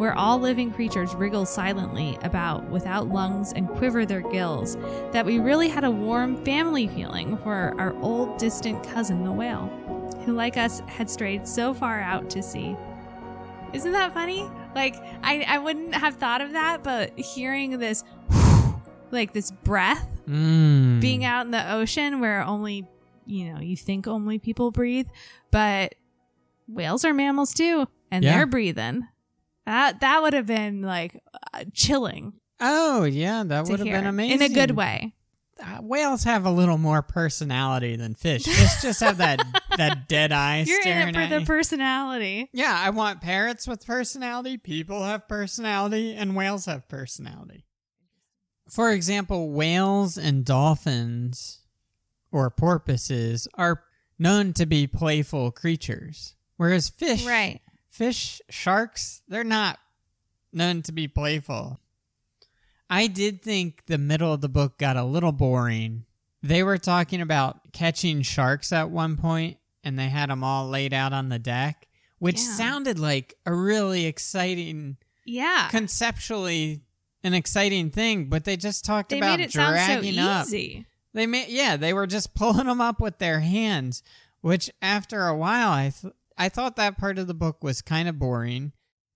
where 0.00 0.16
all 0.16 0.38
living 0.38 0.72
creatures 0.72 1.14
wriggle 1.14 1.44
silently 1.44 2.16
about 2.22 2.64
without 2.70 3.10
lungs 3.10 3.52
and 3.52 3.68
quiver 3.68 4.06
their 4.06 4.22
gills, 4.22 4.78
that 5.12 5.26
we 5.26 5.38
really 5.38 5.68
had 5.68 5.84
a 5.84 5.90
warm 5.90 6.42
family 6.42 6.88
feeling 6.88 7.36
for 7.36 7.74
our 7.78 7.94
old 8.00 8.38
distant 8.38 8.82
cousin 8.82 9.22
the 9.24 9.30
whale, 9.30 9.70
who, 10.24 10.32
like 10.34 10.56
us, 10.56 10.80
had 10.80 11.08
strayed 11.10 11.46
so 11.48 11.74
far 11.74 12.00
out 12.00 12.30
to 12.30 12.42
sea. 12.42 12.76
Isn't 13.72 13.92
that 13.92 14.12
funny? 14.14 14.48
Like, 14.74 14.96
I, 15.22 15.44
I 15.46 15.58
wouldn't 15.58 15.94
have 15.94 16.16
thought 16.16 16.40
of 16.40 16.52
that, 16.52 16.82
but 16.82 17.18
hearing 17.18 17.78
this, 17.78 18.04
like 19.10 19.32
this 19.32 19.50
breath 19.50 20.06
Mm. 20.28 21.00
being 21.00 21.24
out 21.24 21.44
in 21.46 21.50
the 21.50 21.72
ocean 21.72 22.20
where 22.20 22.42
only, 22.42 22.86
you 23.26 23.52
know, 23.52 23.58
you 23.60 23.76
think 23.76 24.06
only 24.06 24.38
people 24.38 24.70
breathe, 24.70 25.08
but 25.50 25.96
whales 26.68 27.04
are 27.04 27.12
mammals 27.12 27.52
too, 27.52 27.88
and 28.12 28.22
Yeah. 28.24 28.36
they're 28.36 28.46
breathing. 28.46 29.08
That 29.66 30.00
that 30.00 30.22
would 30.22 30.32
have 30.34 30.46
been 30.46 30.82
like 30.82 31.20
uh, 31.52 31.64
chilling 31.72 32.34
Oh 32.60 33.04
yeah, 33.04 33.42
that 33.44 33.66
would 33.66 33.80
have 33.80 33.88
been 33.88 34.06
amazing 34.06 34.40
in 34.40 34.42
a 34.52 34.54
good 34.54 34.72
way. 34.72 35.14
Uh, 35.62 35.78
whales 35.82 36.24
have 36.24 36.46
a 36.46 36.50
little 36.50 36.78
more 36.78 37.02
personality 37.02 37.94
than 37.96 38.14
fish. 38.14 38.44
Fish 38.44 38.82
just 38.82 39.00
have 39.00 39.18
that 39.18 39.40
that 39.76 40.08
dead 40.08 40.32
eye 40.32 40.64
You're 40.66 40.80
in 40.82 41.08
it 41.08 41.14
for 41.14 41.26
the 41.26 41.40
you. 41.40 41.46
personality. 41.46 42.48
yeah, 42.52 42.74
I 42.78 42.90
want 42.90 43.20
parrots 43.20 43.66
with 43.66 43.84
personality. 43.86 44.56
People 44.56 45.04
have 45.04 45.28
personality, 45.28 46.14
and 46.14 46.34
whales 46.34 46.66
have 46.66 46.88
personality. 46.88 47.64
For 48.68 48.90
example, 48.92 49.50
whales 49.50 50.16
and 50.16 50.44
dolphins 50.44 51.60
or 52.32 52.50
porpoises 52.50 53.48
are 53.54 53.82
known 54.18 54.52
to 54.54 54.66
be 54.66 54.86
playful 54.86 55.50
creatures, 55.50 56.34
whereas 56.56 56.88
fish, 56.88 57.24
Right. 57.26 57.60
fish, 57.90 58.40
sharks, 58.48 59.22
they're 59.28 59.42
not 59.44 59.78
known 60.52 60.82
to 60.82 60.92
be 60.92 61.08
playful. 61.08 61.80
I 62.90 63.06
did 63.06 63.40
think 63.42 63.84
the 63.86 63.98
middle 63.98 64.32
of 64.32 64.40
the 64.40 64.48
book 64.48 64.76
got 64.78 64.96
a 64.96 65.04
little 65.04 65.32
boring. 65.32 66.04
They 66.42 66.62
were 66.62 66.78
talking 66.78 67.20
about 67.20 67.72
catching 67.72 68.22
sharks 68.22 68.72
at 68.72 68.90
one 68.90 69.16
point, 69.16 69.58
and 69.84 69.98
they 69.98 70.08
had 70.08 70.28
them 70.30 70.42
all 70.42 70.68
laid 70.68 70.92
out 70.92 71.12
on 71.12 71.28
the 71.28 71.38
deck, 71.38 71.86
which 72.18 72.38
Yeah. 72.40 72.54
sounded 72.56 72.98
like 72.98 73.34
a 73.46 73.54
really 73.54 74.06
exciting, 74.06 74.96
Yeah. 75.24 75.68
conceptually, 75.70 76.82
an 77.22 77.34
exciting 77.34 77.90
thing. 77.90 78.28
But 78.28 78.44
they 78.44 78.56
just 78.56 78.84
talked 78.84 79.10
they 79.10 79.18
about 79.18 79.38
made 79.38 79.44
it 79.44 79.52
sound 79.52 79.78
so 79.78 79.84
dragging 79.86 80.18
up. 80.18 80.46
They 81.12 81.26
made 81.26 81.48
yeah, 81.48 81.76
they 81.76 81.92
were 81.92 82.06
just 82.06 82.34
pulling 82.34 82.66
them 82.66 82.80
up 82.80 83.00
with 83.00 83.18
their 83.18 83.40
hands, 83.40 84.02
which 84.40 84.70
after 84.82 85.26
a 85.26 85.36
while 85.36 85.70
I 85.70 85.90
th- 85.90 86.14
I 86.38 86.48
thought 86.48 86.76
that 86.76 86.96
part 86.96 87.18
of 87.18 87.26
the 87.26 87.34
book 87.34 87.62
was 87.62 87.82
kind 87.82 88.08
of 88.08 88.18
boring. 88.18 88.72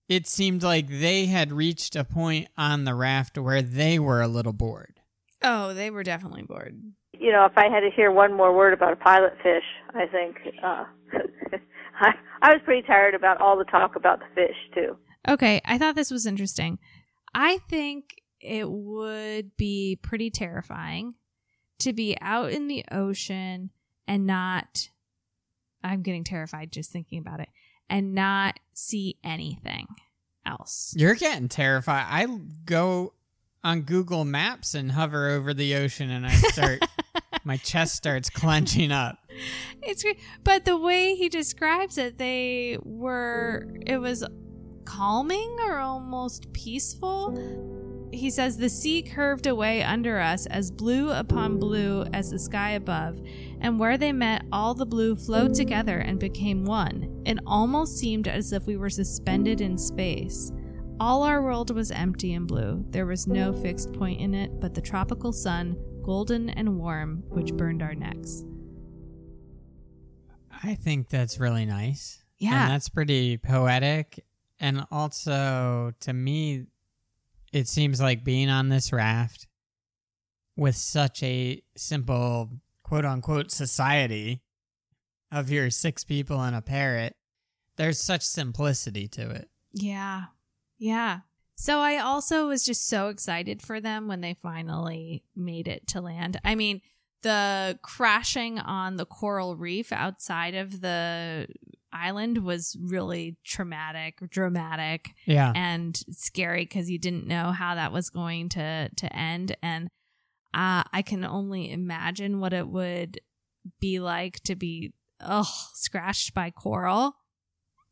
It 0.07 0.27
seemed 0.27 0.61
like 0.61 0.87
they 0.87 1.25
had 1.25 1.51
reached 1.51 1.95
a 1.95 2.03
point 2.03 2.47
on 2.57 2.83
the 2.83 2.93
raft 2.93 3.37
where 3.37 3.61
they 3.61 3.97
were 3.97 4.21
a 4.21 4.27
little 4.27 4.53
bored. 4.53 4.99
Oh, 5.41 5.73
they 5.73 5.89
were 5.89 6.03
definitely 6.03 6.43
bored. 6.43 6.79
You 7.13 7.31
know, 7.31 7.45
if 7.45 7.57
I 7.57 7.69
had 7.69 7.79
to 7.79 7.89
hear 7.95 8.11
one 8.11 8.33
more 8.33 8.55
word 8.55 8.73
about 8.73 8.93
a 8.93 8.97
pilot 8.97 9.33
fish, 9.41 9.63
I 9.95 10.05
think 10.05 10.37
uh, 10.63 10.85
I, 11.99 12.13
I 12.41 12.53
was 12.53 12.61
pretty 12.65 12.85
tired 12.85 13.15
about 13.15 13.41
all 13.41 13.57
the 13.57 13.63
talk 13.65 13.95
about 13.95 14.19
the 14.19 14.25
fish 14.35 14.55
too. 14.75 14.97
Okay, 15.27 15.61
I 15.65 15.77
thought 15.77 15.95
this 15.95 16.11
was 16.11 16.27
interesting. 16.27 16.77
I 17.33 17.57
think 17.69 18.21
it 18.39 18.69
would 18.69 19.57
be 19.57 19.97
pretty 20.01 20.29
terrifying 20.29 21.13
to 21.79 21.93
be 21.93 22.15
out 22.21 22.51
in 22.51 22.67
the 22.67 22.85
ocean 22.91 23.71
and 24.07 24.27
not. 24.27 24.89
I'm 25.83 26.01
getting 26.01 26.23
terrified 26.23 26.71
just 26.71 26.91
thinking 26.91 27.19
about 27.19 27.39
it 27.39 27.49
and 27.89 28.13
not 28.13 28.59
see 28.73 29.17
anything 29.23 29.87
else. 30.45 30.93
You're 30.97 31.15
getting 31.15 31.49
terrified. 31.49 32.05
I 32.07 32.27
go 32.65 33.13
on 33.63 33.81
Google 33.81 34.25
Maps 34.25 34.75
and 34.75 34.91
hover 34.91 35.29
over 35.29 35.53
the 35.53 35.75
ocean 35.75 36.11
and 36.11 36.25
I 36.25 36.31
start 36.31 36.85
my 37.45 37.57
chest 37.57 37.95
starts 37.95 38.29
clenching 38.29 38.91
up. 38.91 39.19
It's 39.81 40.03
great. 40.03 40.19
But 40.43 40.65
the 40.65 40.77
way 40.77 41.15
he 41.15 41.29
describes 41.29 41.97
it, 41.97 42.17
they 42.17 42.77
were, 42.83 43.67
it 43.85 43.99
was 43.99 44.25
calming 44.83 45.57
or 45.59 45.77
almost 45.77 46.51
peaceful. 46.53 48.09
He 48.11 48.29
says 48.29 48.57
the 48.57 48.69
sea 48.69 49.03
curved 49.03 49.45
away 49.45 49.83
under 49.83 50.19
us 50.19 50.45
as 50.47 50.71
blue 50.71 51.11
upon 51.11 51.59
blue 51.59 52.03
as 52.13 52.31
the 52.31 52.39
sky 52.39 52.71
above, 52.71 53.21
and 53.65 53.79
where 53.79 53.97
they 53.97 54.11
met, 54.11 54.43
all 54.51 54.75
the 54.75 54.85
blue 54.85 55.15
flowed 55.15 55.55
together 55.55 55.97
and 55.97 56.19
became 56.19 56.65
one. 56.65 57.23
It 57.25 57.39
almost 57.47 57.97
seemed 57.97 58.27
as 58.27 58.53
if 58.53 58.67
we 58.67 58.77
were 58.77 58.91
suspended 58.91 59.59
in 59.59 59.75
space. 59.75 60.51
All 60.99 61.23
our 61.23 61.41
world 61.41 61.73
was 61.73 61.89
empty 61.89 62.35
and 62.35 62.47
blue. 62.47 62.85
There 62.91 63.07
was 63.07 63.25
no 63.25 63.53
fixed 63.53 63.91
point 63.91 64.21
in 64.21 64.35
it 64.35 64.59
but 64.59 64.75
the 64.75 64.81
tropical 64.81 65.33
sun, 65.33 65.77
golden 66.03 66.51
and 66.51 66.77
warm, 66.77 67.23
which 67.29 67.55
burned 67.55 67.81
our 67.81 67.95
necks. 67.95 68.43
I 70.63 70.75
think 70.75 71.09
that's 71.09 71.39
really 71.39 71.65
nice. 71.65 72.23
Yeah. 72.37 72.65
And 72.65 72.71
that's 72.71 72.89
pretty 72.89 73.37
poetic. 73.37 74.23
And 74.59 74.85
also, 74.91 75.91
to 76.01 76.13
me, 76.13 76.67
it 77.51 77.67
seems 77.67 77.99
like 77.99 78.23
being 78.23 78.51
on 78.51 78.69
this 78.69 78.93
raft 78.93 79.47
with 80.55 80.75
such 80.75 81.23
a 81.23 81.63
simple 81.75 82.51
quote 82.85 83.03
unquote 83.03 83.49
society 83.51 84.43
of 85.31 85.49
your 85.49 85.71
six 85.71 86.03
people 86.03 86.39
and 86.39 86.55
a 86.55 86.61
parrot, 86.61 87.15
there's 87.77 87.99
such 87.99 88.21
simplicity 88.21 89.07
to 89.07 89.27
it. 89.31 89.49
Yeah. 89.73 90.25
Yeah. 90.77 91.21
So 91.55 91.79
I 91.79 91.97
also 91.97 92.47
was 92.47 92.63
just 92.63 92.87
so 92.87 93.07
excited 93.07 93.63
for 93.63 93.81
them 93.81 94.07
when 94.07 94.21
they 94.21 94.35
finally 94.35 95.23
made 95.35 95.67
it 95.67 95.87
to 95.87 96.01
land. 96.01 96.39
I 96.45 96.53
mean, 96.53 96.81
the 97.23 97.79
crashing 97.81 98.59
on 98.59 98.97
the 98.97 99.05
coral 99.05 99.55
reef 99.55 99.91
outside 99.91 100.53
of 100.53 100.81
the 100.81 101.47
island 101.91 102.43
was 102.43 102.77
really 102.79 103.37
traumatic, 103.43 104.19
dramatic, 104.29 105.09
Yeah. 105.25 105.51
and 105.55 105.99
scary 106.11 106.65
because 106.65 106.91
you 106.91 106.99
didn't 106.99 107.25
know 107.25 107.51
how 107.51 107.73
that 107.73 107.91
was 107.91 108.11
going 108.11 108.49
to 108.49 108.89
to 108.95 109.15
end. 109.15 109.55
And 109.63 109.89
uh, 110.55 110.83
I 110.91 111.03
can 111.05 111.23
only 111.25 111.71
imagine 111.71 112.39
what 112.39 112.53
it 112.53 112.67
would 112.67 113.19
be 113.79 113.99
like 113.99 114.39
to 114.45 114.55
be 114.55 114.93
ugh 115.19 115.45
scratched 115.73 116.33
by 116.33 116.49
coral. 116.49 117.15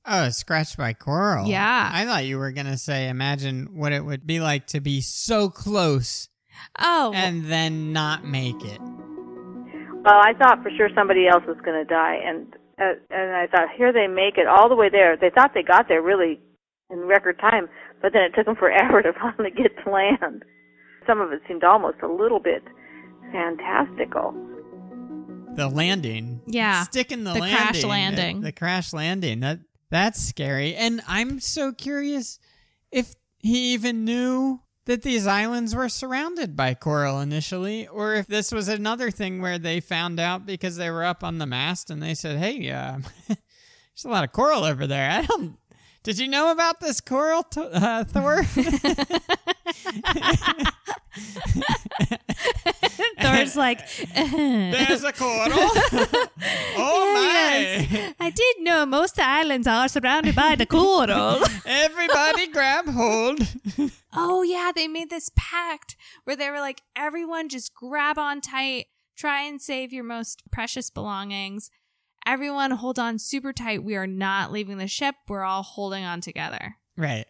Oh, 0.05 0.29
scratched 0.29 0.77
by 0.77 0.93
coral. 0.93 1.47
Yeah. 1.47 1.89
I 1.93 2.05
thought 2.05 2.25
you 2.25 2.37
were 2.37 2.51
going 2.51 2.65
to 2.65 2.77
say, 2.77 3.07
imagine 3.07 3.69
what 3.73 3.91
it 3.91 4.03
would 4.03 4.25
be 4.25 4.39
like 4.39 4.67
to 4.67 4.81
be 4.81 4.99
so 5.01 5.49
close 5.49 6.29
Oh, 6.79 7.11
and 7.15 7.45
then 7.45 7.93
not 7.93 8.25
make 8.25 8.63
it. 8.63 8.79
Well, 8.81 10.19
I 10.21 10.33
thought 10.37 10.61
for 10.61 10.69
sure 10.75 10.89
somebody 10.95 11.27
else 11.27 11.43
was 11.47 11.57
going 11.63 11.79
to 11.79 11.85
die, 11.85 12.17
and 12.23 12.53
Uh, 12.79 12.97
and 13.11 13.35
I 13.35 13.47
thought, 13.47 13.69
here 13.77 13.93
they 13.93 14.07
make 14.07 14.37
it 14.37 14.47
all 14.47 14.67
the 14.67 14.75
way 14.75 14.89
there. 14.89 15.15
They 15.15 15.29
thought 15.29 15.53
they 15.53 15.63
got 15.63 15.87
there 15.87 16.01
really 16.01 16.39
in 16.89 16.99
record 16.99 17.39
time, 17.39 17.69
but 18.01 18.13
then 18.13 18.23
it 18.23 18.33
took 18.35 18.45
them 18.45 18.55
forever 18.55 19.01
to 19.03 19.13
finally 19.13 19.51
get 19.51 19.71
to 19.83 19.89
land. 19.91 20.43
Some 21.07 21.21
of 21.21 21.31
it 21.31 21.41
seemed 21.47 21.63
almost 21.63 21.97
a 22.01 22.07
little 22.07 22.39
bit 22.39 22.63
fantastical. 23.31 24.33
The 25.55 25.67
landing. 25.69 26.41
Yeah. 26.47 26.83
Sticking 26.83 27.23
the, 27.23 27.33
The 27.33 27.39
landing. 27.39 27.57
crash 27.57 27.81
the- 27.81 27.87
landing. 27.87 28.41
The, 28.41 28.51
crash 28.51 28.93
landing. 28.93 29.39
That 29.41 29.59
that's 29.89 30.19
scary. 30.21 30.73
And 30.75 31.01
I'm 31.07 31.39
so 31.39 31.71
curious 31.71 32.39
if 32.91 33.13
he 33.39 33.73
even 33.73 34.03
knew 34.05 34.61
that 34.85 35.03
these 35.03 35.27
islands 35.27 35.75
were 35.75 35.87
surrounded 35.89 36.55
by 36.55 36.73
coral 36.73 37.19
initially, 37.21 37.87
or 37.87 38.15
if 38.15 38.27
this 38.27 38.51
was 38.51 38.67
another 38.67 39.11
thing 39.11 39.41
where 39.41 39.59
they 39.59 39.79
found 39.79 40.19
out 40.19 40.45
because 40.45 40.75
they 40.77 40.89
were 40.89 41.03
up 41.05 41.23
on 41.23 41.37
the 41.37 41.45
mast 41.45 41.89
and 41.91 42.01
they 42.01 42.13
said, 42.15 42.37
"Hey, 42.39 42.69
uh, 42.71 42.97
there's 43.27 44.05
a 44.05 44.09
lot 44.09 44.23
of 44.23 44.31
coral 44.31 44.63
over 44.63 44.87
there." 44.87 45.09
I 45.11 45.21
don't. 45.21 45.57
Did 46.03 46.19
you 46.19 46.27
know 46.27 46.51
about 46.51 46.81
this 46.81 46.99
coral, 46.99 47.43
to- 47.43 47.73
uh, 47.73 48.03
Thor? 48.03 48.43
Thor's 53.21 53.55
like, 53.55 53.79
There's 54.15 55.03
a 55.03 55.13
coral. 55.13 55.51
oh 56.75 57.11
my! 57.15 57.57
Yes. 57.89 58.13
I 58.19 58.29
did 58.29 58.55
know 58.59 58.85
most 58.85 59.17
islands 59.19 59.65
are 59.67 59.87
surrounded 59.87 60.35
by 60.35 60.55
the 60.55 60.65
coral. 60.65 61.41
Everybody 61.65 62.47
grab 62.47 62.87
hold. 62.87 63.39
oh, 64.13 64.43
yeah. 64.43 64.71
They 64.75 64.87
made 64.87 65.09
this 65.09 65.31
pact 65.37 65.95
where 66.25 66.35
they 66.35 66.49
were 66.49 66.59
like, 66.59 66.81
everyone 66.95 67.47
just 67.47 67.73
grab 67.73 68.17
on 68.17 68.41
tight, 68.41 68.87
try 69.15 69.43
and 69.43 69.61
save 69.61 69.93
your 69.93 70.03
most 70.03 70.43
precious 70.51 70.89
belongings. 70.89 71.69
Everyone 72.25 72.71
hold 72.71 72.99
on 72.99 73.19
super 73.19 73.51
tight. 73.53 73.83
We 73.83 73.95
are 73.95 74.07
not 74.07 74.51
leaving 74.51 74.77
the 74.77 74.87
ship. 74.87 75.15
We're 75.27 75.43
all 75.43 75.63
holding 75.63 76.03
on 76.05 76.21
together. 76.21 76.75
Right. 76.97 77.25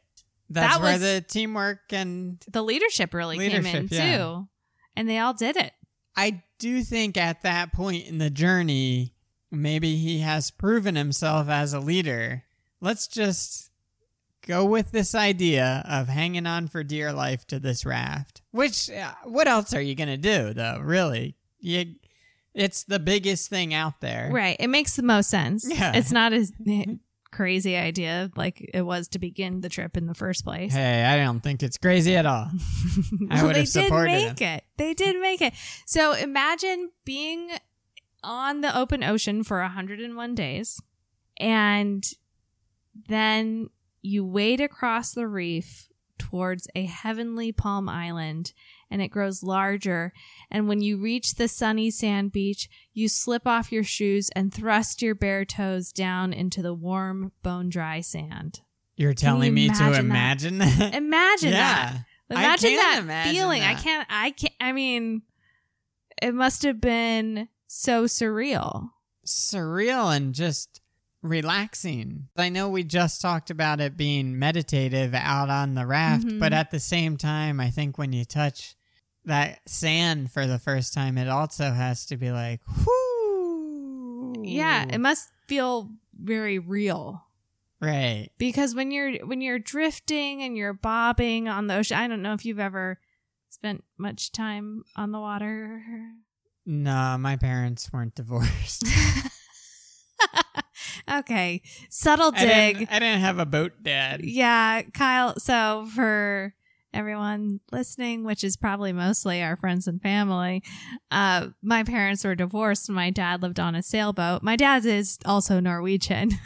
That's 0.50 0.76
That 0.76 0.84
where 0.84 0.94
was- 0.94 1.02
the 1.02 1.22
teamwork 1.28 1.92
and 1.92 2.44
The 2.52 2.62
leadership 2.62 3.14
really 3.14 3.38
came 3.38 3.66
in 3.66 3.88
yeah. 3.92 4.18
too. 4.18 4.48
And 4.96 5.10
they 5.10 5.18
all 5.18 5.34
did 5.34 5.56
it. 5.58 5.74
I 6.16 6.44
do 6.60 6.84
think 6.84 7.18
at 7.18 7.42
that 7.42 7.74
point 7.74 8.06
in 8.08 8.20
the 8.20 8.30
journey, 8.30 9.16
maybe 9.50 9.96
he 9.96 10.20
has 10.20 10.52
proven 10.52 10.96
himself 10.96 11.50
as 11.50 11.74
a 11.74 11.80
leader. 11.80 12.44
Let's 12.80 13.08
just 13.08 13.72
go 14.46 14.64
with 14.66 14.92
this 14.92 15.16
idea 15.16 15.84
of 15.90 16.10
hanging 16.10 16.46
on 16.46 16.68
for 16.68 16.84
dear 16.84 17.12
life 17.12 17.48
to 17.48 17.60
this 17.60 17.86
raft. 17.86 18.42
Which, 18.52 18.92
uh, 18.92 19.14
what 19.24 19.48
else 19.48 19.74
are 19.74 19.82
you 19.82 19.96
going 19.96 20.10
to 20.10 20.18
do, 20.18 20.54
though, 20.54 20.80
really? 20.84 21.36
You, 21.60 21.96
it's 22.54 22.84
the 22.84 23.00
biggest 23.00 23.50
thing 23.50 23.74
out 23.74 24.00
there. 24.02 24.30
Right. 24.32 24.56
It 24.60 24.68
makes 24.68 24.96
the 24.96 25.04
most 25.04 25.30
sense. 25.30 25.66
Yeah. 25.70 25.94
It's 25.96 26.12
not 26.12 26.34
as 26.34 26.52
crazy 27.32 27.76
idea 27.76 28.30
like 28.36 28.70
it 28.74 28.84
was 28.84 29.08
to 29.10 29.18
begin 29.20 29.62
the 29.62 29.70
trip 29.70 29.98
in 29.98 30.06
the 30.06 30.14
first 30.14 30.44
place. 30.44 30.74
Hey, 30.74 31.04
I 31.04 31.18
don't 31.18 31.40
think 31.40 31.64
it's 31.64 31.78
crazy 31.78 32.16
at 32.16 32.26
all. 32.26 32.50
I 33.32 33.44
would 33.44 33.56
they 33.56 33.60
have 33.62 33.70
supported 33.70 34.12
They 34.12 34.20
did 34.20 34.28
make 34.30 34.40
him. 34.40 34.48
it. 34.58 34.64
They 34.78 34.94
did 34.94 35.20
make 35.22 35.42
it. 35.42 35.54
So 35.86 36.14
imagine 36.14 36.92
being 37.06 37.50
on 38.24 38.62
the 38.62 38.78
open 38.78 39.04
ocean 39.04 39.44
for 39.44 39.60
101 39.62 40.36
days 40.36 40.80
and 41.38 42.06
then 43.10 43.70
you 44.02 44.24
wade 44.26 44.62
across 44.62 45.12
the 45.14 45.28
reef 45.28 45.90
towards 46.20 46.68
a 46.76 46.86
heavenly 46.86 47.52
palm 47.52 47.90
island 47.90 48.54
and 48.94 49.02
it 49.02 49.10
grows 49.10 49.42
larger 49.44 50.14
and 50.52 50.68
when 50.70 50.80
you 50.82 50.98
reach 50.98 51.34
the 51.36 51.48
sunny 51.50 51.90
sand 51.92 52.32
beach 52.32 52.70
you 52.94 53.10
slip 53.10 53.46
off 53.46 53.72
your 53.72 53.84
shoes 53.84 54.30
and 54.36 54.54
thrust 54.54 55.02
your 55.02 55.16
bare 55.16 55.44
toes 55.44 55.92
down 55.92 56.32
into 56.32 56.62
the 56.62 56.74
warm 56.74 57.32
bone 57.42 57.68
dry 57.70 58.00
sand 58.00 58.62
You're 58.96 59.14
Can 59.14 59.26
you 59.26 59.32
telling 59.34 59.54
me 59.56 59.70
to 59.70 59.94
imagine 60.00 60.60
that? 60.60 60.94
imagine 60.96 61.52
that 61.52 61.94
yeah. 62.30 62.36
I 62.38 62.40
Imagine 62.46 62.76
that 62.78 63.00
imagine 63.02 63.34
feeling. 63.36 63.62
I 63.64 63.74
can't. 63.76 64.08
I 64.10 64.32
can't. 64.32 64.54
I 64.62 64.72
mean, 64.72 65.22
it 66.22 66.34
must 66.34 66.64
have 66.64 66.80
been 66.82 67.48
so 67.68 68.06
surreal. 68.06 68.90
surreal 69.26 70.16
and 70.16 70.34
just 70.34 70.82
relaxing. 71.22 72.28
I 72.38 72.50
know 72.50 72.70
we 72.70 72.84
just 72.84 73.22
talked 73.22 73.50
about 73.50 73.80
it 73.82 73.98
being 73.98 74.40
meditative 74.40 75.14
out 75.14 75.50
on 75.50 75.76
the 75.76 75.86
raft, 75.86 76.26
Mhm. 76.28 76.40
but 76.40 76.54
at 76.54 76.72
the 76.72 76.80
same 76.80 77.18
time, 77.18 77.60
I 77.60 77.70
think 77.70 77.98
when 77.98 78.14
you 78.14 78.26
touch 78.26 78.76
that 79.26 79.60
sand 79.68 80.32
for 80.32 80.48
the 80.48 80.60
first 80.60 80.94
time, 80.94 81.18
it 81.18 81.28
also 81.28 81.72
has 81.72 82.06
to 82.08 82.18
be 82.18 82.32
like, 82.32 82.62
whoo. 82.86 84.34
Yeah, 84.44 84.86
it 84.90 85.00
must 85.00 85.32
feel 85.48 85.90
very 86.20 86.60
real 86.60 87.24
right. 87.82 88.30
because 88.38 88.76
when 88.76 88.92
you're 88.92 89.26
when 89.26 89.42
you're 89.42 89.60
drifting 89.60 90.42
and 90.42 90.58
you're 90.58 90.74
bobbing 90.74 91.48
on 91.48 91.68
the 91.68 91.76
ocean. 91.76 91.98
I 91.98 92.08
don't 92.08 92.22
know 92.22 92.34
if 92.34 92.46
you've 92.46 92.60
ever 92.60 93.00
spent 93.50 93.84
much 93.98 94.32
time 94.32 94.84
on 94.96 95.12
the 95.12 95.20
water. 95.20 95.84
No, 96.66 97.18
my 97.20 97.36
parents 97.36 97.92
weren't 97.92 98.16
divorced. 98.16 98.86
okay, 101.12 101.62
subtle 101.90 102.32
I 102.36 102.46
dig. 102.46 102.78
didn't, 102.80 102.92
I 102.92 103.00
didn't 103.00 103.22
have 103.22 103.40
a 103.40 103.46
boat 103.46 103.74
dad. 103.82 104.22
Yeah, 104.24 104.82
Kyle. 104.94 105.38
So 105.40 105.88
for 105.94 106.54
everyone 106.94 107.60
listening, 107.72 108.24
which 108.24 108.44
is 108.44 108.56
probably 108.58 108.94
mostly 108.94 109.42
our 109.42 109.56
friends 109.56 109.88
and 109.88 110.02
family, 110.02 110.64
uh, 111.12 111.48
my 111.62 111.84
parents 111.84 112.24
were 112.24 112.36
divorced. 112.36 112.90
and 112.90 112.96
My 112.96 113.10
dad 113.10 113.42
lived 113.42 113.60
on 113.60 113.76
a 113.76 113.84
sailboat. 113.84 114.44
My 114.44 114.56
dad 114.56 114.86
is 114.86 115.18
also 115.26 115.60
Norwegian. 115.60 116.32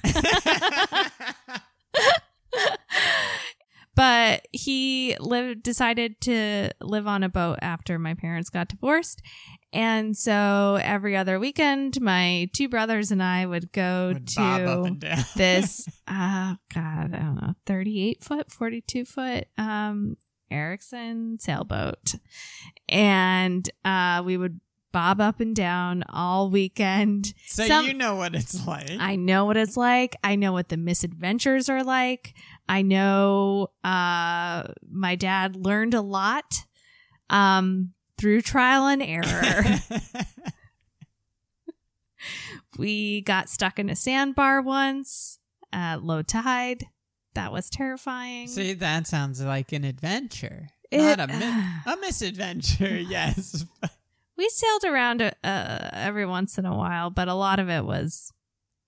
but 3.96 4.48
he 4.54 5.18
lived 5.20 5.64
decided 5.64 6.22
to 6.22 6.70
live 6.82 7.08
on 7.08 7.24
a 7.24 7.30
boat 7.30 7.58
after 7.62 7.98
my 8.00 8.14
parents 8.14 8.50
got 8.50 8.68
divorced 8.70 9.22
and 9.74 10.16
so 10.16 10.80
every 10.82 11.18
other 11.18 11.40
weekend 11.40 12.00
my 12.00 12.48
two 12.54 12.70
brothers 12.70 13.12
and 13.12 13.22
i 13.22 13.46
would 13.46 13.72
go 13.74 14.12
Would 14.14 14.28
to 14.28 14.36
bob 14.36 14.62
up 14.62 14.86
and 14.86 15.00
down. 15.02 15.24
this 15.36 15.88
uh 16.08 16.56
god 16.74 17.14
i 17.14 17.18
don't 17.18 17.36
know 17.42 17.54
38 17.66 18.24
foot 18.24 18.52
42 18.52 19.04
foot 19.04 19.48
um 19.58 20.16
Ericson 20.50 21.38
sailboat 21.40 22.16
and 22.90 23.70
uh 23.86 24.24
we 24.26 24.38
would 24.38 24.60
bob 24.94 25.20
up 25.20 25.40
and 25.40 25.56
down 25.56 26.04
all 26.10 26.50
weekend 26.50 27.34
so 27.46 27.66
some- 27.66 27.86
you 27.86 27.94
know 27.94 28.16
what 28.16 28.34
it's 28.34 28.66
like. 28.66 28.90
I 29.00 29.16
know 29.16 29.46
what 29.46 29.58
it's 29.58 29.78
like. 29.78 30.16
I 30.24 30.36
know 30.36 30.54
what 30.54 30.70
the 30.70 30.78
misadventures 30.78 31.70
are 31.70 31.84
like. 31.84 32.34
I 32.70 32.82
know 32.82 33.68
uh 33.84 34.64
my 34.90 35.16
dad 35.16 35.56
learned 35.56 35.94
a 35.94 36.02
lot 36.02 36.66
um 37.30 37.92
through 38.18 38.42
trial 38.42 38.88
and 38.88 39.04
error. 39.04 39.64
we 42.78 43.22
got 43.22 43.50
stuck 43.50 43.80
in 43.80 43.90
a 43.90 43.96
sandbar 43.96 44.62
once 44.62 45.40
at 45.72 46.04
low 46.04 46.22
tide. 46.22 46.86
That 47.38 47.52
was 47.52 47.70
terrifying. 47.70 48.48
See, 48.48 48.74
that 48.74 49.08
sounds 49.08 49.42
like 49.42 49.72
an 49.72 49.84
adventure. 49.84 50.70
It- 50.92 51.18
Not 51.18 51.20
a, 51.20 51.28
mi- 51.28 51.36
a 51.94 51.98
misadventure, 52.02 52.98
yes. 53.08 53.66
we 54.38 54.50
sailed 54.50 54.84
around 54.86 55.22
uh, 55.22 55.32
every 55.44 56.26
once 56.26 56.58
in 56.58 56.66
a 56.66 56.76
while, 56.76 57.10
but 57.10 57.28
a 57.28 57.34
lot 57.34 57.60
of 57.60 57.70
it 57.70 57.86
was 57.86 58.32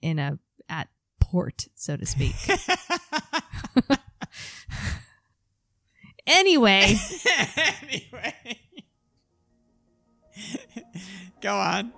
in 0.01 0.17
a 0.19 0.39
at 0.67 0.87
port, 1.19 1.67
so 1.75 1.95
to 1.97 2.05
speak. 2.05 2.35
anyway, 6.27 6.95
anyway. 7.81 8.35
Go 11.41 11.55
on. 11.55 11.93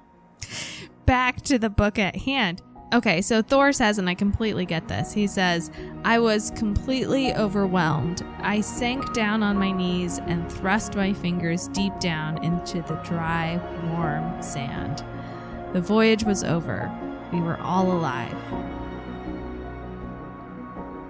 back 1.06 1.42
to 1.44 1.60
the 1.60 1.70
book 1.70 2.00
at 2.00 2.16
hand. 2.16 2.62
Okay, 2.94 3.22
so 3.22 3.42
Thor 3.42 3.72
says, 3.72 3.98
and 4.00 4.10
I 4.10 4.16
completely 4.16 4.66
get 4.66 4.88
this. 4.90 5.14
He 5.14 5.26
says, 5.26 5.72
I 6.04 6.20
was 6.20 6.52
completely 6.58 7.34
overwhelmed. 7.34 8.22
I 8.40 8.60
sank 8.60 9.14
down 9.14 9.44
on 9.44 9.58
my 9.58 9.72
knees 9.72 10.20
and 10.20 10.52
thrust 10.52 10.96
my 10.96 11.14
fingers 11.14 11.70
deep 11.70 11.98
down 12.02 12.44
into 12.44 12.82
the 12.82 12.96
dry, 13.06 13.62
warm 13.94 14.42
sand. 14.44 15.06
The 15.74 15.80
voyage 15.82 16.26
was 16.26 16.44
over. 16.44 16.92
We 17.32 17.40
were 17.40 17.58
all 17.62 17.94
alive. 17.94 18.36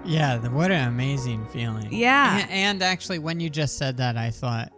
Yeah, 0.04 0.38
what 0.48 0.70
an 0.70 0.86
amazing 0.88 1.46
feeling. 1.46 1.88
Yeah. 1.92 2.38
A- 2.46 2.50
And, 2.50 2.82
actually, 2.82 3.18
when 3.18 3.40
you 3.40 3.50
just 3.50 3.76
said 3.78 3.96
that, 3.98 4.16
I 4.16 4.30
thought, 4.30 4.72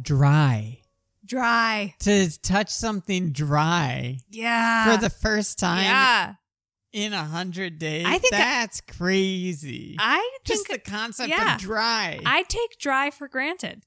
dry. 0.00 0.78
Dry. 1.26 1.94
To 2.00 2.40
touch 2.40 2.70
something 2.70 3.32
dry 3.32 4.18
Yeah. 4.30 4.94
for 4.94 5.00
the 5.02 5.10
first 5.10 5.58
time 5.58 5.84
Yeah. 5.84 6.34
in 6.92 7.12
a 7.12 7.24
hundred 7.24 7.78
days. 7.78 8.06
I 8.06 8.18
think 8.18 8.32
I- 8.34 8.38
that's 8.38 8.80
crazy. 8.80 9.96
I 9.98 10.38
just 10.44 10.68
the 10.68 10.78
concept 10.78 11.28
yeah. 11.30 11.56
of 11.56 11.60
dry. 11.60 12.20
I 12.24 12.44
take 12.44 12.78
dry 12.78 13.10
for 13.10 13.28
granted. 13.28 13.84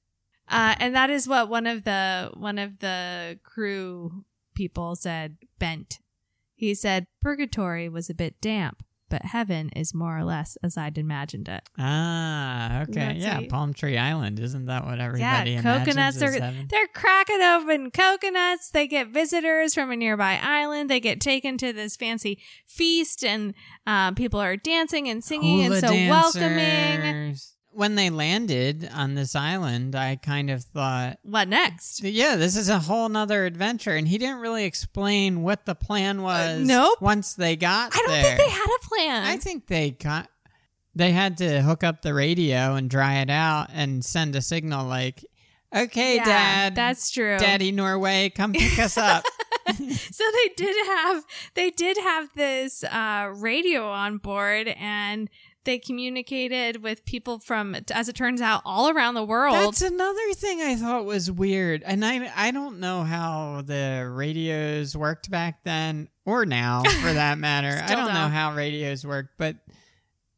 Uh, 0.48 0.74
and 0.80 0.94
that 0.94 1.10
is 1.10 1.28
what 1.28 1.48
one 1.48 1.66
of 1.66 1.84
the 1.84 2.30
one 2.34 2.58
of 2.58 2.80
the 2.80 3.38
crew 3.44 4.24
people 4.54 4.96
said 4.96 5.36
Bengt. 5.60 5.98
He 6.56 6.74
said 6.74 7.06
purgatory 7.22 7.88
was 7.88 8.10
a 8.10 8.14
bit 8.14 8.40
damp, 8.40 8.82
but 9.10 9.22
heaven 9.22 9.68
is 9.76 9.92
more 9.92 10.16
or 10.16 10.24
less 10.24 10.56
as 10.62 10.78
I'd 10.78 10.96
imagined 10.96 11.48
it. 11.48 11.62
Ah, 11.78 12.82
okay. 12.82 12.92
That's 12.94 13.18
yeah. 13.18 13.40
Palm 13.48 13.74
Tree 13.74 13.98
Island. 13.98 14.40
Isn't 14.40 14.66
that 14.66 14.86
what 14.86 15.00
everybody 15.00 15.52
yeah, 15.52 15.62
coconuts 15.62 16.22
are 16.22 16.30
heaven? 16.30 16.66
they're 16.70 16.86
cracking 16.86 17.42
open 17.42 17.90
coconuts. 17.90 18.70
They 18.70 18.86
get 18.86 19.08
visitors 19.08 19.74
from 19.74 19.90
a 19.90 19.96
nearby 19.96 20.38
island. 20.40 20.88
They 20.88 21.00
get 21.00 21.20
taken 21.20 21.58
to 21.58 21.72
this 21.72 21.96
fancy 21.96 22.40
feast, 22.66 23.24
and 23.24 23.52
uh, 23.86 24.12
people 24.12 24.40
are 24.40 24.56
dancing 24.56 25.08
and 25.08 25.22
singing 25.22 25.64
and 25.64 25.74
Hula 25.74 25.80
so 25.80 25.92
welcoming. 25.92 27.36
When 27.72 27.94
they 27.94 28.10
landed 28.10 28.90
on 28.92 29.14
this 29.14 29.36
island, 29.36 29.94
I 29.94 30.16
kind 30.16 30.50
of 30.50 30.64
thought, 30.64 31.18
What 31.22 31.48
next? 31.48 32.02
yeah, 32.02 32.34
this 32.36 32.56
is 32.56 32.68
a 32.68 32.80
whole 32.80 33.08
nother 33.08 33.46
adventure. 33.46 33.92
And 33.94 34.08
he 34.08 34.18
didn't 34.18 34.40
really 34.40 34.64
explain 34.64 35.42
what 35.42 35.66
the 35.66 35.74
plan 35.76 36.22
was 36.22 36.60
Uh, 36.60 36.64
nope. 36.64 37.00
once 37.00 37.34
they 37.34 37.54
got 37.56 37.92
there. 37.92 38.00
I 38.02 38.06
don't 38.06 38.12
there. 38.22 38.36
think 38.36 38.38
they 38.48 38.52
had 38.54 38.66
a 38.82 38.86
plan. 38.88 39.22
I 39.24 39.36
think 39.36 39.66
they 39.68 39.90
got 39.92 40.28
they 40.94 41.12
had 41.12 41.38
to 41.38 41.62
hook 41.62 41.84
up 41.84 42.02
the 42.02 42.12
radio 42.12 42.74
and 42.74 42.90
dry 42.90 43.18
it 43.20 43.30
out 43.30 43.68
and 43.72 44.04
send 44.04 44.34
a 44.34 44.42
signal 44.42 44.86
like, 44.86 45.24
"Okay, 45.74 46.16
Yeah, 46.16 46.24
Dad, 46.24 46.74
that's 46.74 47.12
true. 47.12 47.38
Daddy 47.38 47.70
Norway, 47.70 48.28
come 48.30 48.52
pick 48.52 48.76
us 48.80 48.98
up." 48.98 49.22
so 49.68 50.24
they 50.34 50.48
did 50.56 50.74
have 50.86 51.24
they 51.54 51.70
did 51.70 51.96
have 51.98 52.28
this 52.34 52.82
uh, 52.82 53.30
radio 53.36 53.88
on 53.88 54.18
board 54.18 54.66
and 54.76 55.30
they 55.64 55.78
communicated 55.78 56.82
with 56.82 57.04
people 57.04 57.38
from 57.38 57.76
as 57.92 58.08
it 58.08 58.16
turns 58.16 58.40
out 58.40 58.62
all 58.64 58.88
around 58.88 59.14
the 59.14 59.24
world 59.24 59.54
That's 59.54 59.82
another 59.82 60.32
thing 60.34 60.60
I 60.60 60.76
thought 60.76 61.04
was 61.04 61.30
weird, 61.30 61.82
and 61.84 62.04
I 62.04 62.30
I 62.34 62.50
don't 62.50 62.80
know 62.80 63.02
how 63.02 63.62
the 63.64 64.08
radios 64.10 64.96
worked 64.96 65.30
back 65.30 65.62
then 65.64 66.08
or 66.24 66.46
now, 66.46 66.82
for 66.82 67.12
that 67.12 67.38
matter. 67.48 67.82
I 67.84 67.94
don't 67.94 68.14
know 68.14 68.28
how 68.28 68.54
radios 68.54 69.06
worked, 69.06 69.30
but. 69.36 69.56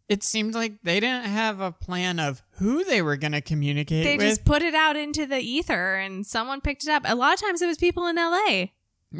It 0.08 0.22
seemed 0.22 0.54
like 0.54 0.82
they 0.82 1.00
didn't 1.00 1.24
have 1.24 1.60
a 1.60 1.72
plan 1.72 2.18
of 2.20 2.42
who 2.58 2.84
they 2.84 3.00
were 3.00 3.16
going 3.16 3.32
to 3.32 3.40
communicate 3.40 4.04
they 4.04 4.18
with. 4.18 4.26
just 4.26 4.44
put 4.44 4.60
it 4.60 4.74
out 4.74 4.94
into 4.94 5.24
the 5.24 5.38
ether 5.38 5.94
and 5.94 6.26
someone 6.26 6.60
picked 6.60 6.82
it 6.82 6.90
up 6.90 7.04
a 7.06 7.14
lot 7.14 7.32
of 7.32 7.40
times 7.40 7.62
it 7.62 7.66
was 7.66 7.78
people 7.78 8.06
in 8.06 8.16
la 8.16 8.66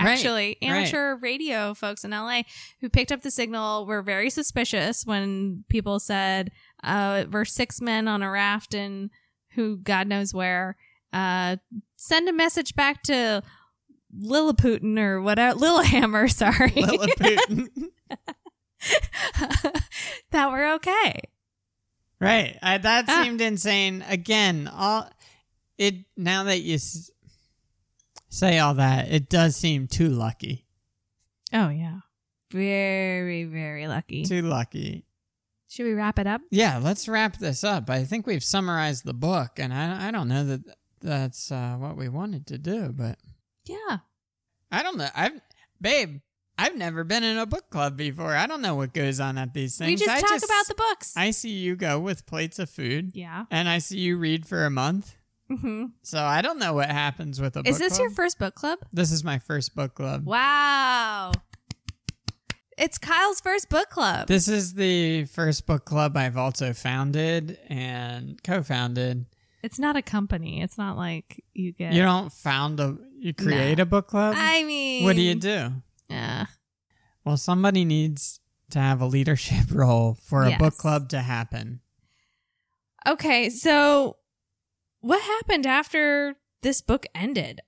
actually 0.00 0.56
right. 0.62 0.70
amateur 0.70 1.16
radio 1.16 1.74
folks 1.74 2.04
in 2.04 2.10
la 2.12 2.42
who 2.80 2.88
picked 2.88 3.12
up 3.12 3.22
the 3.22 3.30
signal 3.30 3.84
were 3.86 4.02
very 4.02 4.30
suspicious 4.30 5.04
when 5.04 5.64
people 5.68 5.98
said 6.00 6.50
uh 6.82 7.24
we're 7.30 7.44
six 7.44 7.80
men 7.80 8.08
on 8.08 8.22
a 8.22 8.30
raft 8.30 8.74
and 8.74 9.10
who 9.54 9.76
god 9.76 10.06
knows 10.06 10.32
where 10.34 10.76
uh 11.12 11.56
send 11.96 12.28
a 12.28 12.32
message 12.32 12.74
back 12.74 13.02
to 13.02 13.42
Lilliputian 14.14 14.98
or 14.98 15.22
whatever 15.22 15.58
Lillehammer, 15.58 16.28
sorry. 16.42 16.70
Lilliput. 16.76 17.40
that 20.30 20.50
we're 20.50 20.74
okay. 20.74 21.20
Right. 22.20 22.58
I, 22.62 22.78
that 22.78 23.06
Ah. 23.08 23.22
seemed 23.24 23.40
insane. 23.40 24.04
Again, 24.06 24.68
all 24.72 25.08
it 25.78 26.04
now 26.16 26.44
that 26.44 26.60
you 26.60 26.74
s- 26.74 27.10
say 28.32 28.58
all 28.58 28.74
that, 28.74 29.12
it 29.12 29.28
does 29.28 29.54
seem 29.56 29.86
too 29.86 30.08
lucky. 30.08 30.66
Oh 31.52 31.68
yeah. 31.68 32.00
Very, 32.50 33.44
very 33.44 33.86
lucky. 33.86 34.24
Too 34.24 34.42
lucky. 34.42 35.04
Should 35.68 35.86
we 35.86 35.94
wrap 35.94 36.18
it 36.18 36.26
up? 36.26 36.42
Yeah, 36.50 36.78
let's 36.82 37.08
wrap 37.08 37.38
this 37.38 37.64
up. 37.64 37.88
I 37.88 38.04
think 38.04 38.26
we've 38.26 38.44
summarized 38.44 39.04
the 39.04 39.14
book, 39.14 39.52
and 39.58 39.72
I 39.72 40.08
I 40.08 40.10
don't 40.10 40.28
know 40.28 40.44
that 40.44 40.60
that's 41.00 41.50
uh, 41.50 41.76
what 41.78 41.96
we 41.96 42.08
wanted 42.08 42.46
to 42.48 42.58
do, 42.58 42.92
but 42.92 43.18
Yeah. 43.66 43.98
I 44.70 44.82
don't 44.82 44.96
know. 44.96 45.08
I've 45.14 45.40
babe, 45.80 46.20
I've 46.56 46.76
never 46.76 47.04
been 47.04 47.24
in 47.24 47.38
a 47.38 47.46
book 47.46 47.68
club 47.70 47.96
before. 47.96 48.34
I 48.34 48.46
don't 48.46 48.62
know 48.62 48.74
what 48.74 48.94
goes 48.94 49.20
on 49.20 49.36
at 49.36 49.52
these 49.52 49.76
things. 49.76 50.00
we 50.00 50.06
just 50.06 50.10
I 50.10 50.20
talk 50.20 50.42
about 50.42 50.66
the 50.68 50.74
books. 50.74 51.14
I 51.16 51.30
see 51.30 51.50
you 51.50 51.76
go 51.76 51.98
with 52.00 52.26
plates 52.26 52.58
of 52.58 52.70
food, 52.70 53.12
yeah. 53.14 53.44
and 53.50 53.68
I 53.68 53.78
see 53.78 53.98
you 53.98 54.16
read 54.16 54.46
for 54.46 54.64
a 54.64 54.70
month. 54.70 55.16
Hmm 55.56 55.84
So 56.02 56.18
I 56.18 56.42
don't 56.42 56.58
know 56.58 56.72
what 56.74 56.88
happens 56.90 57.40
with 57.40 57.56
a 57.56 57.62
book 57.62 57.70
Is 57.70 57.78
this 57.78 57.98
your 57.98 58.10
first 58.10 58.38
book 58.38 58.54
club? 58.54 58.78
This 58.92 59.12
is 59.12 59.24
my 59.24 59.38
first 59.38 59.74
book 59.74 59.94
club. 59.94 60.24
Wow. 60.26 61.32
It's 62.78 62.98
Kyle's 62.98 63.40
first 63.40 63.68
book 63.68 63.90
club. 63.90 64.28
This 64.28 64.48
is 64.48 64.74
the 64.74 65.24
first 65.26 65.66
book 65.66 65.84
club 65.84 66.16
I've 66.16 66.36
also 66.36 66.72
founded 66.72 67.58
and 67.68 68.42
co-founded. 68.42 69.26
it's 69.62 69.78
not 69.78 69.96
a 69.96 70.02
company. 70.02 70.62
It's 70.62 70.78
not 70.78 70.96
like 70.96 71.44
you 71.52 71.72
get. 71.72 71.92
You 71.92 72.02
don't 72.02 72.32
found 72.32 72.80
a 72.80 72.96
you 73.18 73.34
create 73.34 73.78
a 73.78 73.86
book 73.86 74.08
club? 74.08 74.34
I 74.36 74.64
mean, 74.64 75.04
what 75.04 75.14
do 75.16 75.22
you 75.22 75.34
do? 75.36 75.72
Yeah. 76.08 76.46
Well, 77.24 77.36
somebody 77.36 77.84
needs 77.84 78.40
to 78.70 78.80
have 78.80 79.00
a 79.00 79.06
leadership 79.06 79.66
role 79.70 80.14
for 80.14 80.44
a 80.44 80.56
book 80.56 80.76
club 80.76 81.08
to 81.10 81.20
happen. 81.20 81.80
Okay, 83.06 83.50
so 83.50 84.16
what 85.02 85.20
happened 85.22 85.66
after 85.66 86.36
this 86.62 86.80
book 86.80 87.06
ended? 87.14 87.60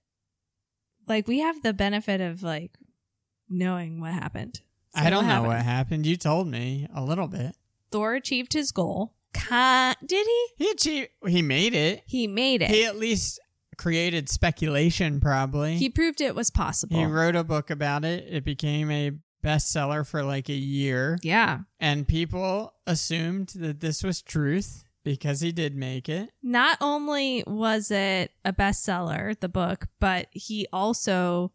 Like 1.06 1.28
we 1.28 1.40
have 1.40 1.62
the 1.62 1.74
benefit 1.74 2.20
of 2.20 2.42
like 2.42 2.72
knowing 3.48 4.00
what 4.00 4.12
happened. 4.14 4.60
So 4.96 5.02
I 5.02 5.10
don't 5.10 5.24
know 5.24 5.30
happened? 5.30 5.48
what 5.48 5.62
happened. 5.62 6.06
You 6.06 6.16
told 6.16 6.48
me 6.48 6.88
a 6.94 7.02
little 7.04 7.28
bit. 7.28 7.56
Thor 7.90 8.14
achieved 8.14 8.52
his 8.54 8.72
goal. 8.72 9.12
Did 9.50 9.96
he? 10.26 10.46
He 10.56 10.70
achieved 10.70 11.08
he 11.26 11.42
made 11.42 11.74
it. 11.74 12.02
He 12.06 12.26
made 12.26 12.62
it. 12.62 12.70
He 12.70 12.84
at 12.84 12.96
least 12.96 13.40
created 13.76 14.28
speculation 14.28 15.20
probably. 15.20 15.74
He 15.76 15.90
proved 15.90 16.20
it 16.20 16.34
was 16.34 16.50
possible. 16.50 16.96
He 16.96 17.04
wrote 17.04 17.36
a 17.36 17.44
book 17.44 17.68
about 17.70 18.04
it. 18.04 18.24
It 18.30 18.44
became 18.44 18.90
a 18.90 19.10
bestseller 19.44 20.06
for 20.06 20.22
like 20.22 20.48
a 20.48 20.54
year. 20.54 21.18
yeah. 21.22 21.60
And 21.78 22.08
people 22.08 22.72
assumed 22.86 23.48
that 23.56 23.80
this 23.80 24.02
was 24.02 24.22
truth 24.22 24.84
because 25.04 25.40
he 25.40 25.52
did 25.52 25.76
make 25.76 26.08
it. 26.08 26.30
Not 26.42 26.78
only 26.80 27.44
was 27.46 27.90
it 27.90 28.32
a 28.44 28.52
bestseller, 28.52 29.38
the 29.38 29.48
book, 29.48 29.86
but 30.00 30.26
he 30.32 30.66
also 30.72 31.52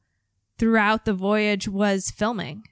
throughout 0.57 1.05
the 1.05 1.13
voyage 1.13 1.67
was 1.67 2.11
filming 2.11 2.63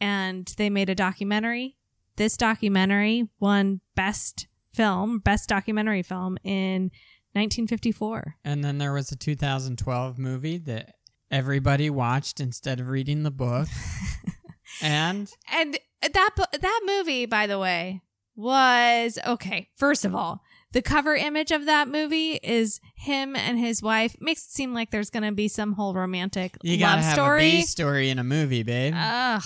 and 0.00 0.52
they 0.56 0.70
made 0.70 0.90
a 0.90 0.94
documentary. 0.94 1.76
This 2.16 2.36
documentary 2.36 3.28
won 3.40 3.80
best 3.94 4.48
film, 4.72 5.18
best 5.20 5.48
documentary 5.48 6.02
film 6.02 6.36
in 6.44 6.90
1954. 7.32 8.36
And 8.44 8.62
then 8.62 8.78
there 8.78 8.92
was 8.92 9.10
a 9.12 9.16
2012 9.16 10.18
movie 10.18 10.58
that 10.58 10.94
everybody 11.30 11.90
watched 11.90 12.40
instead 12.40 12.80
of 12.80 12.88
reading 12.88 13.22
the 13.22 13.30
book. 13.30 13.68
and 14.82 15.30
And 15.52 15.78
that 16.02 16.30
that 16.60 16.80
movie, 16.86 17.26
by 17.26 17.46
the 17.46 17.58
way, 17.58 18.02
was 18.38 19.18
okay. 19.26 19.68
First 19.74 20.04
of 20.04 20.14
all, 20.14 20.42
the 20.72 20.80
cover 20.80 21.14
image 21.16 21.50
of 21.50 21.66
that 21.66 21.88
movie 21.88 22.34
is 22.42 22.80
him 22.94 23.34
and 23.34 23.58
his 23.58 23.82
wife. 23.82 24.14
Makes 24.20 24.44
it 24.46 24.50
seem 24.52 24.72
like 24.72 24.90
there's 24.90 25.10
going 25.10 25.24
to 25.24 25.32
be 25.32 25.48
some 25.48 25.72
whole 25.72 25.92
romantic 25.92 26.56
you 26.62 26.72
love 26.72 26.80
gotta 26.80 27.02
have 27.02 27.14
story. 27.14 27.48
a 27.48 27.50
B 27.56 27.62
story 27.62 28.10
in 28.10 28.18
a 28.18 28.24
movie, 28.24 28.62
babe. 28.62 28.94
Ugh. 28.96 29.42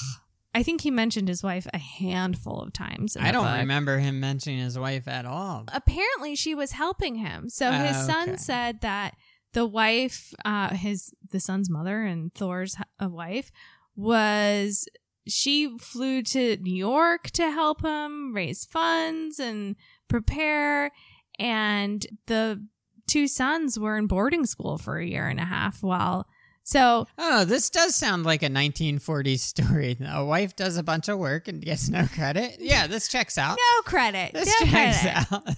I 0.54 0.62
think 0.62 0.82
he 0.82 0.90
mentioned 0.90 1.28
his 1.28 1.42
wife 1.42 1.66
a 1.72 1.78
handful 1.78 2.60
of 2.60 2.74
times. 2.74 3.16
in 3.16 3.22
I 3.22 3.32
don't 3.32 3.44
book. 3.46 3.56
remember 3.56 3.98
him 3.98 4.20
mentioning 4.20 4.58
his 4.58 4.78
wife 4.78 5.08
at 5.08 5.24
all. 5.24 5.64
Apparently, 5.72 6.34
she 6.36 6.54
was 6.54 6.72
helping 6.72 7.14
him. 7.14 7.48
So 7.48 7.70
his 7.72 7.96
Ah, 7.96 8.02
son 8.06 8.28
okay. 8.30 8.36
said 8.36 8.80
that 8.82 9.14
the 9.54 9.64
wife, 9.64 10.34
uh, 10.44 10.74
his 10.74 11.14
the 11.30 11.40
son's 11.40 11.70
mother 11.70 12.02
and 12.02 12.34
Thor's 12.34 12.76
uh, 13.02 13.08
wife, 13.08 13.50
was 13.96 14.86
she 15.26 15.76
flew 15.78 16.22
to 16.22 16.56
New 16.58 16.74
York 16.74 17.30
to 17.32 17.50
help 17.50 17.82
him 17.84 18.34
raise 18.34 18.64
funds 18.64 19.38
and 19.38 19.76
prepare, 20.08 20.90
and 21.38 22.06
the 22.26 22.66
two 23.06 23.26
sons 23.28 23.78
were 23.78 23.96
in 23.96 24.06
boarding 24.06 24.46
school 24.46 24.78
for 24.78 24.98
a 24.98 25.06
year 25.06 25.26
and 25.28 25.40
a 25.40 25.44
half 25.44 25.82
while. 25.82 26.26
So 26.64 27.08
Oh, 27.18 27.44
this 27.44 27.68
does 27.70 27.96
sound 27.96 28.24
like 28.24 28.42
a 28.44 28.48
1940s 28.48 29.40
story. 29.40 29.96
A 30.06 30.24
wife 30.24 30.54
does 30.54 30.76
a 30.76 30.82
bunch 30.84 31.08
of 31.08 31.18
work 31.18 31.48
and 31.48 31.60
gets 31.60 31.88
no 31.88 32.06
credit. 32.06 32.56
Yeah, 32.60 32.86
this 32.86 33.08
checks 33.08 33.36
out. 33.36 33.58
no 33.58 33.82
credit. 33.82 34.32
this 34.32 34.46
no 34.60 34.66
checks 34.66 35.00
credit. 35.00 35.32
out. 35.32 35.56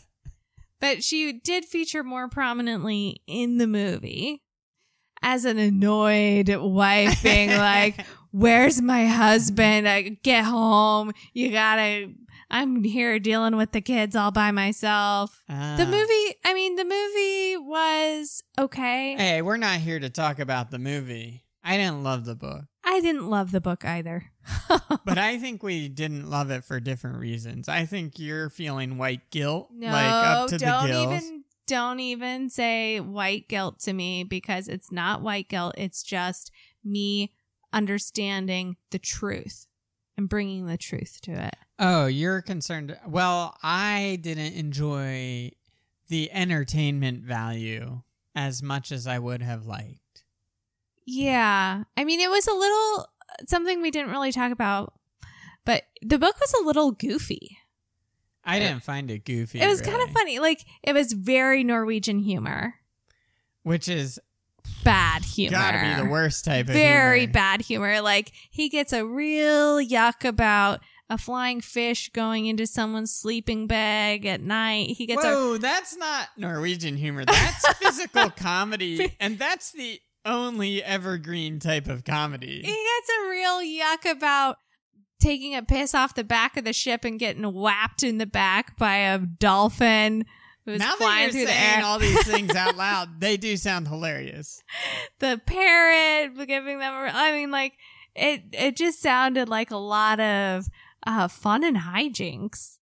But 0.81 1.03
she 1.05 1.33
did 1.33 1.65
feature 1.67 2.03
more 2.03 2.29
prominently 2.29 3.23
in 3.27 3.59
the 3.59 3.67
movie 3.67 4.43
as 5.23 5.45
an 5.45 5.59
annoyed 5.59 6.49
wife 6.55 7.23
being 7.23 7.51
like, 7.51 7.97
Where's 8.39 8.83
my 8.83 9.07
husband? 9.07 9.89
I 9.89 10.03
get 10.25 10.45
home. 10.45 11.13
You 11.35 11.53
gotta, 11.53 12.11
I'm 12.51 12.83
here 12.83 13.21
dealing 13.21 13.57
with 13.57 13.71
the 13.71 13.81
kids 13.81 14.17
all 14.17 14.33
by 14.33 14.51
myself. 14.51 15.41
The 15.47 15.55
Ah. 15.55 15.77
movie, 15.89 16.35
I 16.45 16.53
mean, 16.53 16.75
the 16.75 16.85
movie 16.85 17.57
was 17.59 18.43
okay. 18.59 19.15
Hey, 19.17 19.41
we're 19.41 19.57
not 19.57 19.79
here 19.79 20.01
to 20.01 20.11
talk 20.11 20.41
about 20.41 20.73
the 20.73 20.81
movie. 20.81 21.45
I 21.63 21.77
didn't 21.77 22.03
love 22.03 22.25
the 22.25 22.35
book, 22.35 22.65
I 22.83 23.01
didn't 23.01 23.31
love 23.31 23.53
the 23.53 23.61
book 23.61 23.85
either. 23.85 24.33
but 25.05 25.17
I 25.17 25.39
think 25.39 25.63
we 25.63 25.89
didn't 25.89 26.29
love 26.29 26.51
it 26.51 26.65
for 26.65 26.81
different 26.81 27.19
reasons. 27.21 27.69
I 27.69 27.85
think 27.87 28.19
you're 28.19 28.51
feeling 28.51 28.99
white 28.99 29.31
guilt, 29.31 29.71
no, 29.73 29.87
like 29.93 30.05
up 30.27 30.49
to 30.49 30.59
don't 30.59 30.83
the 30.83 30.89
gills. 30.89 31.13
even, 31.23 31.45
don't 31.69 32.01
even 32.01 32.51
say 32.51 32.99
white 32.99 33.49
guilt 33.49 33.79
to 33.83 33.93
me 33.93 34.25
because 34.25 34.67
it's 34.67 34.91
not 34.91 35.23
white 35.23 35.49
guilt. 35.49 35.77
It's 35.79 36.03
just 36.03 36.51
me 36.85 37.33
understanding 37.75 38.77
the 38.91 38.99
truth 38.99 39.67
and 40.17 40.29
bringing 40.29 40.67
the 40.67 40.79
truth 40.79 41.19
to 41.23 41.33
it. 41.33 41.57
Oh, 41.79 42.07
you're 42.07 42.41
concerned. 42.41 42.97
Well, 43.07 43.59
I 43.63 44.19
didn't 44.23 44.55
enjoy 44.55 45.51
the 46.09 46.31
entertainment 46.33 47.25
value 47.25 48.03
as 48.35 48.63
much 48.63 48.93
as 48.93 49.07
I 49.07 49.19
would 49.19 49.43
have 49.43 49.67
liked. 49.67 50.25
Yeah. 51.05 51.85
I 51.97 52.05
mean, 52.05 52.21
it 52.21 52.31
was 52.31 52.47
a 52.47 52.55
little 52.55 53.09
something 53.49 53.83
we 53.83 53.91
didn't 53.91 54.13
really 54.13 54.33
talk 54.33 54.53
about, 54.53 54.95
but 55.65 55.83
the 56.01 56.19
book 56.19 56.39
was 56.41 56.55
a 56.55 56.65
little 56.65 56.93
goofy. 56.93 57.59
I 58.45 58.59
didn't 58.59 58.83
find 58.83 59.11
it 59.11 59.25
goofy. 59.25 59.61
It 59.61 59.67
was 59.67 59.81
kind 59.81 60.03
of 60.03 60.11
funny. 60.11 60.39
Like, 60.39 60.65
it 60.83 60.93
was 60.93 61.15
very 61.15 61.65
Norwegian 61.65 62.19
humor. 62.19 62.75
Which 63.63 63.89
is 63.89 64.21
Bad 64.85 65.25
humor. 65.25 65.57
gotta 65.57 65.79
be 65.81 66.03
the 66.03 66.11
worst 66.11 66.45
type 66.45 66.69
of 66.69 66.75
Very 66.75 67.21
humor. 67.21 67.33
bad 67.33 67.61
humor. 67.63 68.01
Like, 68.01 68.33
he 68.51 68.69
gets 68.69 68.93
a 68.93 69.05
real 69.05 69.79
yuck 69.79 70.25
about 70.27 70.81
a 71.11 71.19
flying 71.19 71.61
fish 71.61 72.11
going 72.11 72.47
into 72.47 72.67
someone's 72.67 73.15
sleeping 73.15 73.67
bag 73.67 74.25
at 74.27 74.41
night. 74.41 74.91
He 74.91 75.07
gets 75.07 75.25
a 75.25 75.29
Whoa, 75.29 75.59
that's 75.59 75.97
not 75.97 76.29
Norwegian 76.37 76.97
humor. 76.97 77.25
That's 77.25 77.69
physical 77.79 78.31
comedy, 78.31 79.15
and 79.21 79.39
that's 79.39 79.73
the 79.73 80.01
only 80.27 80.83
evergreen 80.83 81.59
type 81.59 81.87
of 81.87 82.05
comedy. 82.05 82.63
he 82.63 82.63
gets 82.63 83.11
a 83.23 83.29
real 83.29 83.61
yuck 83.61 84.11
about 84.11 84.57
taking 85.21 85.55
a 85.55 85.63
piss 85.63 85.95
off 85.95 86.15
the 86.15 86.25
back 86.25 86.57
of 86.57 86.65
the 86.65 86.73
ship 86.73 87.05
and 87.05 87.19
getting 87.19 87.45
whapped 87.53 88.03
in 88.03 88.19
the 88.19 88.27
back 88.27 88.77
by 88.79 88.97
a 88.97 89.19
dolphin 89.19 90.25
now 90.67 90.95
flying 90.97 91.27
that 91.27 91.33
through 91.33 91.41
you're 91.41 91.49
the 91.49 91.53
saying 91.55 91.85
all 91.85 91.99
these 91.99 92.27
things 92.27 92.51
out 92.57 92.77
loud, 92.77 93.21
they 93.21 93.37
do 93.37 93.57
sound 93.57 93.89
hilarious. 93.89 94.63
the 95.19 95.41
parrot 95.45 96.35
giving 96.47 96.79
them. 96.79 96.95
a- 96.95 97.11
I 97.13 97.33
mean, 97.33 97.51
like 97.51 97.75
it. 98.15 98.43
It 98.53 98.77
just 98.77 99.01
sounded 99.01 99.49
like 99.49 99.71
a 99.71 99.77
lot 99.77 100.21
of 100.21 100.67
uh, 101.07 101.29
fun 101.29 101.65
and 101.65 101.79
hijinks. 101.79 102.79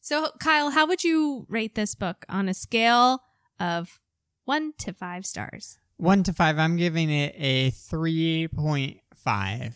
So, 0.00 0.30
Kyle, 0.38 0.70
how 0.70 0.86
would 0.86 1.02
you 1.02 1.46
rate 1.48 1.74
this 1.74 1.94
book 1.96 2.24
on 2.28 2.48
a 2.48 2.54
scale 2.54 3.20
of 3.58 3.98
one 4.44 4.72
to 4.78 4.92
five 4.92 5.26
stars? 5.26 5.78
One 5.96 6.22
to 6.24 6.32
five, 6.32 6.58
I'm 6.58 6.76
giving 6.76 7.10
it 7.10 7.34
a 7.36 7.70
3.5. 7.72 9.72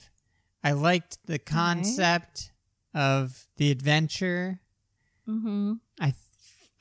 I 0.62 0.72
liked 0.72 1.18
the 1.26 1.38
concept 1.38 2.52
of 2.94 3.46
the 3.56 3.70
adventure. 3.70 4.60
Mm-hmm. 5.28 5.74
I 6.00 6.14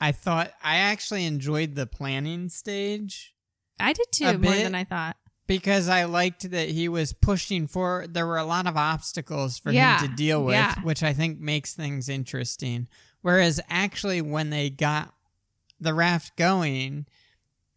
I 0.00 0.12
thought 0.12 0.52
I 0.62 0.76
actually 0.76 1.26
enjoyed 1.26 1.74
the 1.74 1.86
planning 1.86 2.48
stage 2.48 3.34
I 3.78 3.92
did 3.92 4.06
too, 4.12 4.38
more 4.38 4.54
than 4.54 4.74
I 4.74 4.84
thought. 4.84 5.16
because 5.46 5.88
I 5.88 6.04
liked 6.04 6.50
that 6.50 6.68
he 6.70 6.88
was 6.88 7.12
pushing 7.12 7.66
for 7.66 8.06
there 8.08 8.26
were 8.26 8.38
a 8.38 8.44
lot 8.44 8.66
of 8.66 8.76
obstacles 8.76 9.58
for 9.58 9.72
Yeah, 9.72 10.00
him 10.00 10.08
to 10.10 10.16
deal 10.16 10.44
with, 10.44 10.54
yeah. 10.54 10.74
which 10.82 11.02
I 11.02 11.12
think 11.12 11.40
makes 11.40 11.74
things 11.74 12.08
interesting. 12.08 12.88
Whereas 13.22 13.60
actually 13.68 14.22
when 14.22 14.50
they 14.50 14.70
got 14.70 15.14
the 15.80 15.92
raft 15.94 16.36
going, 16.36 17.06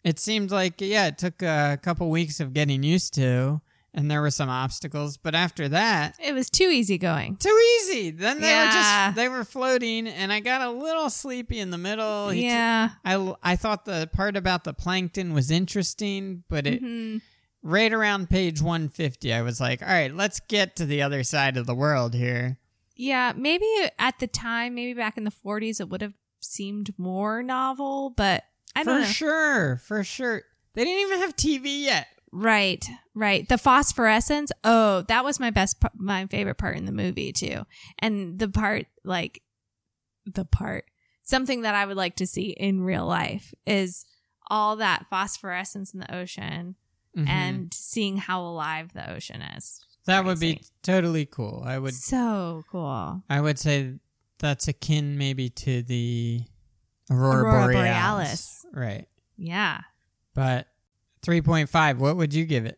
it 0.04 0.20
seemed 0.20 0.52
like 0.52 0.80
yeah, 0.82 1.08
it 1.08 1.18
took 1.18 1.42
a 1.42 1.80
couple 1.82 2.10
weeks 2.10 2.40
of 2.40 2.54
getting 2.54 2.84
used 2.84 3.14
to 3.16 3.62
and 3.94 4.10
there 4.10 4.22
were 4.22 4.32
some 4.32 4.50
obstacles, 4.50 5.18
but 5.18 5.36
after 5.36 5.70
that, 5.70 6.16
It 6.20 6.34
was 6.34 6.50
too 6.50 6.70
easy 6.70 6.98
going. 6.98 7.36
too 7.38 7.60
easy. 7.82 8.10
Then 8.12 8.42
they 8.42 8.54
were 8.56 8.72
just 8.72 9.16
they 9.16 9.30
were 9.30 9.44
floating 9.44 10.08
and 10.08 10.34
I 10.34 10.40
got 10.40 10.62
a 10.62 10.72
little 10.72 11.10
sleepy 11.10 11.60
in 11.60 11.70
the 11.72 11.78
middle. 11.78 12.30
He 12.30 12.44
yeah. 12.46 12.90
I, 13.06 13.34
I 13.44 13.56
thought 13.56 13.86
the 13.86 14.10
part 14.12 14.36
about 14.36 14.64
the 14.64 14.74
plankton 14.74 15.34
was 15.34 15.52
interesting, 15.52 16.44
but 16.50 16.66
it 16.68 16.82
Mhm. 16.84 17.22
right 17.62 17.94
around 17.94 18.30
page 18.30 18.62
150, 18.62 19.34
I 19.34 19.42
was 19.42 19.60
like, 19.62 19.82
all 19.82 19.88
right, 19.88 20.14
let's 20.14 20.40
get 20.40 20.76
to 20.78 20.86
the 20.86 21.02
other 21.02 21.24
side 21.24 21.56
of 21.58 21.66
the 21.66 21.76
world 21.76 22.14
here. 22.16 22.58
Yeah, 22.96 23.34
maybe 23.36 23.66
at 24.00 24.20
the 24.20 24.28
time, 24.28 24.76
maybe 24.76 24.94
back 24.94 25.18
in 25.18 25.24
the 25.24 25.32
40s, 25.32 25.80
it 25.80 25.90
would 25.90 26.02
have 26.02 26.14
seemed 26.40 26.94
more 26.98 27.42
novel, 27.42 28.10
but 28.12 28.44
I 28.76 28.84
don't 28.84 28.96
for 28.96 29.02
know. 29.02 29.06
sure, 29.08 29.78
for 29.78 30.04
sure. 30.04 30.42
They 30.76 30.84
didn't 30.84 31.02
even 31.08 31.20
have 31.20 31.36
TV 31.36 31.84
yet. 31.84 32.08
Right, 32.36 32.84
right. 33.14 33.48
The 33.48 33.60
phosphorescence. 33.60 34.52
Oh, 34.64 35.04
that 35.04 35.24
was 35.24 35.40
my 35.40 35.52
best, 35.52 35.78
my 35.96 36.26
favorite 36.26 36.58
part 36.58 36.78
in 36.78 36.86
the 36.86 36.92
movie 36.92 37.32
too. 37.32 37.62
And 38.00 38.40
the 38.40 38.50
part, 38.50 38.88
like, 39.04 39.44
the 40.26 40.44
part, 40.44 40.86
something 41.22 41.62
that 41.62 41.76
I 41.76 41.86
would 41.86 41.96
like 41.98 42.16
to 42.16 42.26
see 42.26 42.50
in 42.50 42.82
real 42.82 43.06
life 43.06 43.54
is 43.68 44.06
all 44.50 44.76
that 44.78 45.06
phosphorescence 45.12 45.94
in 45.94 46.00
the 46.00 46.14
ocean 46.16 46.76
Mhm. 47.16 47.30
and 47.30 47.74
seeing 47.74 48.18
how 48.18 48.42
alive 48.44 48.94
the 48.94 49.08
ocean 49.12 49.42
is. 49.42 49.80
that 50.06 50.26
would 50.26 50.40
be 50.40 50.60
totally 50.82 51.26
cool. 51.26 51.64
I 51.66 51.78
would, 51.80 51.94
So 51.94 52.64
cool. 52.70 53.24
I 53.30 53.40
would 53.40 53.58
say 53.58 54.00
that's 54.40 54.68
akin 54.68 55.18
maybe 55.18 55.50
to 55.50 55.82
the 55.84 56.42
Aurora, 57.10 57.44
Aurora 57.44 57.74
Borealis. 57.74 58.66
Right. 58.74 59.08
Yeah. 59.38 59.82
But 60.34 60.68
3.5, 61.24 61.98
what 61.98 62.16
would 62.18 62.34
you 62.34 62.46
give 62.46 62.66
it? 62.66 62.78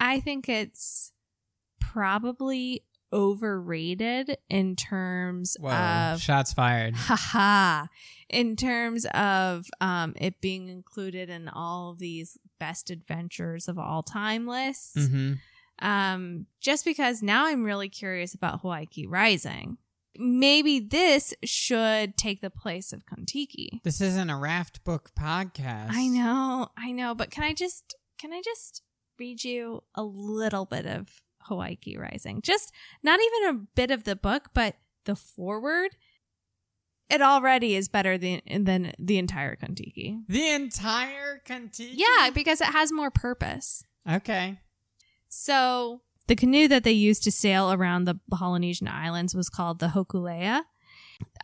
I 0.00 0.20
think 0.20 0.48
it's 0.48 1.12
probably 1.80 2.84
overrated 3.12 4.36
in 4.48 4.74
terms 4.74 5.56
of 6.14 6.20
shots 6.20 6.52
fired. 6.52 6.94
haha 6.96 7.86
in 8.28 8.56
terms 8.56 9.06
of 9.14 9.66
um 9.80 10.14
it 10.16 10.40
being 10.40 10.68
included 10.68 11.30
in 11.30 11.48
all 11.48 11.90
of 11.90 11.98
these 12.00 12.36
best 12.58 12.90
adventures 12.90 13.68
of 13.68 13.78
all 13.78 14.02
time 14.02 14.48
lists 14.48 15.06
hmm 15.08 15.34
um 15.80 16.46
just 16.60 16.84
because 16.84 17.22
now 17.22 17.46
i'm 17.46 17.62
really 17.64 17.88
curious 17.88 18.34
about 18.34 18.62
hawaiki 18.62 19.04
rising 19.06 19.76
maybe 20.18 20.78
this 20.80 21.34
should 21.44 22.16
take 22.16 22.40
the 22.40 22.50
place 22.50 22.92
of 22.92 23.04
kon-tiki 23.06 23.80
This 23.84 24.00
isn't 24.00 24.30
a 24.30 24.36
raft 24.36 24.84
book 24.84 25.10
podcast. 25.18 25.88
i 25.90 26.06
know 26.06 26.68
i 26.76 26.92
know 26.92 27.14
but 27.14 27.30
can 27.30 27.44
i 27.44 27.52
just 27.52 27.94
can 28.18 28.32
i 28.32 28.40
just 28.44 28.82
read 29.18 29.44
you 29.44 29.82
a 29.94 30.02
little 30.04 30.64
bit 30.64 30.86
of 30.86 31.08
hawaiki 31.50 31.98
rising 31.98 32.40
just 32.42 32.72
not 33.02 33.20
even 33.20 33.54
a 33.56 33.60
bit 33.74 33.90
of 33.90 34.04
the 34.04 34.16
book 34.16 34.50
but 34.54 34.76
the 35.04 35.14
forward 35.16 35.90
it 37.10 37.20
already 37.20 37.76
is 37.76 37.88
better 37.88 38.16
than 38.16 38.40
than 38.64 38.92
the 38.98 39.18
entire 39.18 39.54
kon-tiki 39.56 40.18
The 40.28 40.48
entire 40.48 41.42
Kon-Tiki. 41.46 41.96
yeah 41.96 42.30
because 42.30 42.60
it 42.60 42.68
has 42.68 42.92
more 42.92 43.10
purpose 43.10 43.84
Okay. 44.10 44.58
So 45.28 46.02
the 46.26 46.36
canoe 46.36 46.68
that 46.68 46.84
they 46.84 46.92
used 46.92 47.22
to 47.24 47.32
sail 47.32 47.72
around 47.72 48.04
the 48.04 48.18
Polynesian 48.30 48.88
islands 48.88 49.34
was 49.34 49.48
called 49.48 49.78
the 49.78 49.88
Hokulea. 49.88 50.62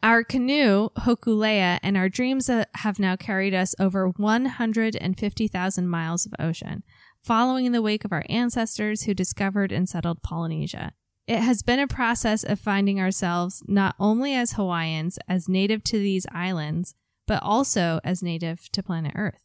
Our 0.02 0.24
canoe, 0.24 0.88
Hokulea, 0.98 1.78
and 1.82 1.96
our 1.96 2.08
dreams 2.08 2.48
uh, 2.48 2.64
have 2.76 2.98
now 2.98 3.16
carried 3.16 3.54
us 3.54 3.74
over 3.78 4.08
150,000 4.08 5.88
miles 5.88 6.26
of 6.26 6.32
ocean, 6.38 6.82
following 7.22 7.66
in 7.66 7.72
the 7.72 7.82
wake 7.82 8.04
of 8.04 8.12
our 8.12 8.24
ancestors 8.28 9.02
who 9.02 9.14
discovered 9.14 9.70
and 9.70 9.88
settled 9.88 10.22
Polynesia. 10.22 10.92
It 11.26 11.40
has 11.40 11.62
been 11.62 11.78
a 11.78 11.86
process 11.86 12.42
of 12.42 12.58
finding 12.58 12.98
ourselves 12.98 13.62
not 13.68 13.94
only 14.00 14.34
as 14.34 14.52
Hawaiians, 14.52 15.18
as 15.28 15.48
native 15.48 15.84
to 15.84 15.98
these 15.98 16.26
islands, 16.32 16.94
but 17.26 17.42
also 17.42 18.00
as 18.02 18.22
native 18.22 18.68
to 18.72 18.82
planet 18.82 19.12
Earth. 19.14 19.40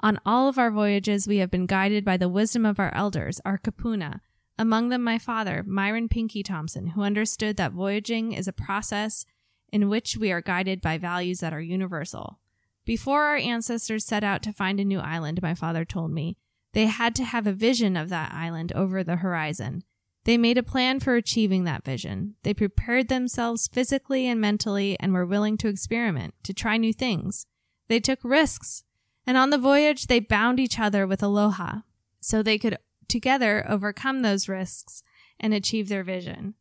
On 0.00 0.18
all 0.24 0.48
of 0.48 0.58
our 0.58 0.70
voyages, 0.70 1.26
we 1.26 1.38
have 1.38 1.50
been 1.50 1.66
guided 1.66 2.04
by 2.04 2.16
the 2.16 2.28
wisdom 2.28 2.64
of 2.64 2.78
our 2.78 2.94
elders, 2.94 3.40
our 3.44 3.58
kupuna, 3.58 4.20
among 4.58 4.88
them 4.88 5.04
my 5.04 5.18
father, 5.18 5.62
Myron 5.66 6.08
Pinky 6.08 6.42
Thompson, 6.42 6.88
who 6.88 7.02
understood 7.02 7.56
that 7.56 7.72
voyaging 7.72 8.32
is 8.32 8.48
a 8.48 8.52
process 8.52 9.24
in 9.70 9.88
which 9.88 10.16
we 10.16 10.32
are 10.32 10.40
guided 10.40 10.80
by 10.80 10.98
values 10.98 11.40
that 11.40 11.52
are 11.52 11.60
universal. 11.60 12.40
Before 12.84 13.24
our 13.24 13.36
ancestors 13.36 14.06
set 14.06 14.24
out 14.24 14.42
to 14.42 14.52
find 14.52 14.80
a 14.80 14.84
new 14.84 14.98
island, 14.98 15.42
my 15.42 15.54
father 15.54 15.84
told 15.84 16.10
me, 16.10 16.36
they 16.72 16.86
had 16.86 17.14
to 17.16 17.24
have 17.24 17.46
a 17.46 17.52
vision 17.52 17.96
of 17.96 18.08
that 18.08 18.32
island 18.32 18.72
over 18.74 19.04
the 19.04 19.16
horizon. 19.16 19.84
They 20.24 20.36
made 20.36 20.58
a 20.58 20.62
plan 20.62 21.00
for 21.00 21.14
achieving 21.14 21.64
that 21.64 21.84
vision. 21.84 22.34
They 22.42 22.54
prepared 22.54 23.08
themselves 23.08 23.68
physically 23.68 24.26
and 24.26 24.40
mentally 24.40 24.96
and 25.00 25.12
were 25.12 25.26
willing 25.26 25.56
to 25.58 25.68
experiment, 25.68 26.34
to 26.44 26.52
try 26.52 26.76
new 26.76 26.92
things. 26.92 27.46
They 27.88 28.00
took 28.00 28.18
risks, 28.22 28.84
and 29.26 29.36
on 29.36 29.50
the 29.50 29.58
voyage, 29.58 30.06
they 30.06 30.20
bound 30.20 30.60
each 30.60 30.78
other 30.78 31.06
with 31.06 31.22
aloha 31.22 31.80
so 32.20 32.42
they 32.42 32.58
could 32.58 32.76
together 33.08 33.64
overcome 33.68 34.22
those 34.22 34.48
risks 34.48 35.02
and 35.40 35.54
achieve 35.54 35.88
their 35.88 36.04
vision. 36.04 36.54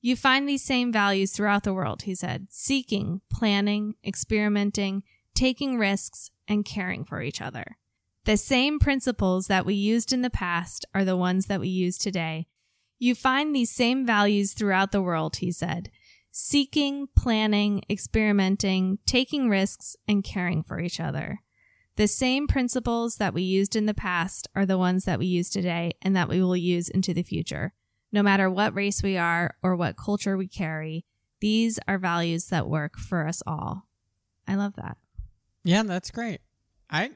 You 0.00 0.16
find 0.16 0.48
these 0.48 0.62
same 0.62 0.92
values 0.92 1.32
throughout 1.32 1.62
the 1.62 1.72
world, 1.72 2.02
he 2.02 2.14
said 2.14 2.48
seeking, 2.50 3.22
planning, 3.32 3.94
experimenting, 4.04 5.02
taking 5.34 5.78
risks, 5.78 6.30
and 6.46 6.64
caring 6.64 7.04
for 7.04 7.22
each 7.22 7.40
other. 7.40 7.78
The 8.24 8.36
same 8.36 8.78
principles 8.78 9.46
that 9.48 9.66
we 9.66 9.74
used 9.74 10.12
in 10.12 10.22
the 10.22 10.30
past 10.30 10.84
are 10.94 11.04
the 11.04 11.16
ones 11.16 11.46
that 11.46 11.60
we 11.60 11.68
use 11.68 11.98
today. 11.98 12.46
You 12.98 13.14
find 13.14 13.54
these 13.54 13.70
same 13.70 14.06
values 14.06 14.52
throughout 14.52 14.92
the 14.92 15.02
world, 15.02 15.36
he 15.36 15.52
said 15.52 15.90
seeking, 16.36 17.06
planning, 17.16 17.80
experimenting, 17.88 18.98
taking 19.06 19.48
risks, 19.48 19.94
and 20.08 20.24
caring 20.24 20.64
for 20.64 20.80
each 20.80 20.98
other. 20.98 21.40
The 21.96 22.08
same 22.08 22.46
principles 22.48 23.16
that 23.16 23.34
we 23.34 23.42
used 23.42 23.76
in 23.76 23.86
the 23.86 23.94
past 23.94 24.48
are 24.54 24.66
the 24.66 24.78
ones 24.78 25.04
that 25.04 25.18
we 25.18 25.26
use 25.26 25.48
today 25.48 25.92
and 26.02 26.16
that 26.16 26.28
we 26.28 26.42
will 26.42 26.56
use 26.56 26.88
into 26.88 27.14
the 27.14 27.22
future. 27.22 27.72
No 28.10 28.22
matter 28.22 28.50
what 28.50 28.74
race 28.74 29.02
we 29.02 29.16
are 29.16 29.54
or 29.62 29.76
what 29.76 29.96
culture 29.96 30.36
we 30.36 30.48
carry, 30.48 31.04
these 31.40 31.78
are 31.86 31.98
values 31.98 32.46
that 32.46 32.68
work 32.68 32.96
for 32.98 33.26
us 33.26 33.42
all. 33.46 33.86
I 34.46 34.56
love 34.56 34.74
that. 34.76 34.96
Yeah, 35.62 35.82
that's 35.84 36.10
great. 36.10 36.40
I 36.90 37.12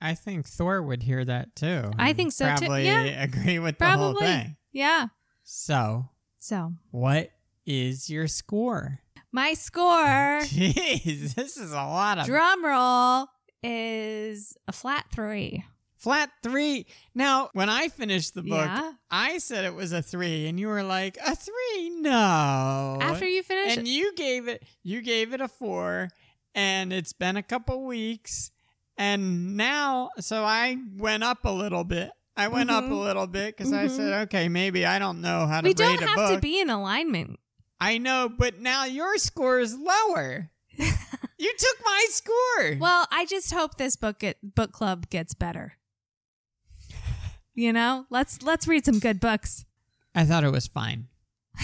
I 0.00 0.14
think 0.14 0.48
Thor 0.48 0.82
would 0.82 1.02
hear 1.02 1.24
that 1.24 1.54
too. 1.54 1.90
I 1.98 2.12
think 2.12 2.32
so, 2.32 2.46
too. 2.54 2.66
Probably 2.66 2.86
Yeah. 2.86 3.02
agree 3.22 3.58
with 3.58 3.78
the 3.78 3.90
whole 3.90 4.14
thing. 4.14 4.56
Yeah. 4.72 5.08
So, 5.44 6.08
So, 6.38 6.72
what 6.90 7.30
is 7.66 8.08
your 8.10 8.26
score? 8.28 9.00
my 9.30 9.54
score, 9.54 10.40
Jeez, 10.42 11.34
this 11.34 11.56
is 11.56 11.72
a 11.72 11.76
lot 11.76 12.18
of 12.18 12.26
drum 12.26 12.64
roll, 12.64 13.28
is 13.62 14.56
a 14.68 14.72
flat 14.72 15.06
three. 15.14 15.64
flat 15.96 16.30
three. 16.42 16.86
Now, 17.14 17.50
when 17.52 17.68
I 17.68 17.88
finished 17.88 18.34
the 18.34 18.42
book, 18.42 18.66
Yeah. 18.66 18.92
I 19.10 19.38
said 19.38 19.64
it 19.64 19.74
was 19.74 19.92
a 19.92 20.02
three, 20.02 20.48
and 20.48 20.58
you 20.58 20.66
were 20.66 20.82
like, 20.82 21.16
a 21.24 21.36
three? 21.36 21.90
No. 21.90 22.98
After 23.00 23.26
you 23.26 23.42
finished, 23.44 23.78
and 23.78 23.86
you 23.86 24.12
gave 24.14 24.48
it 24.48 24.64
you 24.82 25.00
gave 25.00 25.32
it 25.32 25.40
a 25.40 25.46
four 25.48 26.08
and 26.54 26.92
it's 26.92 27.12
been 27.12 27.36
a 27.36 27.42
couple 27.42 27.84
weeks 27.86 28.50
and 28.98 29.56
now 29.56 30.10
so 30.20 30.44
i 30.44 30.76
went 30.98 31.24
up 31.24 31.44
a 31.46 31.50
little 31.50 31.82
bit 31.82 32.10
i 32.36 32.46
went 32.48 32.70
up 32.70 32.84
a 32.84 32.88
Mhm. 32.88 33.04
little 33.04 33.26
bit 33.26 33.56
because 33.56 33.72
i 33.72 33.86
Mhm. 33.86 33.96
said 33.96 34.12
okay 34.24 34.50
maybe 34.50 34.84
i 34.84 34.98
don't 34.98 35.22
know 35.22 35.46
how 35.46 35.62
to 35.62 35.68
we 35.68 35.72
don't 35.72 36.02
have 36.02 36.28
to 36.34 36.38
be 36.40 36.60
in 36.60 36.68
alignment. 36.68 37.40
i 37.80 37.96
know 37.96 38.28
but 38.28 38.60
now 38.60 38.84
your 38.84 39.16
score 39.16 39.60
is 39.60 39.74
lower 39.78 40.50
you 41.42 41.52
took 41.58 41.76
my 41.84 42.04
score 42.10 42.76
Well, 42.80 43.06
I 43.10 43.26
just 43.26 43.52
hope 43.52 43.76
this 43.76 43.96
book 43.96 44.20
get, 44.20 44.54
book 44.54 44.72
club 44.72 45.08
gets 45.10 45.34
better. 45.34 45.74
You 47.54 47.72
know, 47.72 48.06
let's 48.10 48.42
let's 48.42 48.66
read 48.66 48.84
some 48.84 48.98
good 48.98 49.20
books. 49.20 49.64
i 50.14 50.24
thought 50.24 50.44
it 50.44 50.50
was 50.50 50.66
fine 50.66 51.08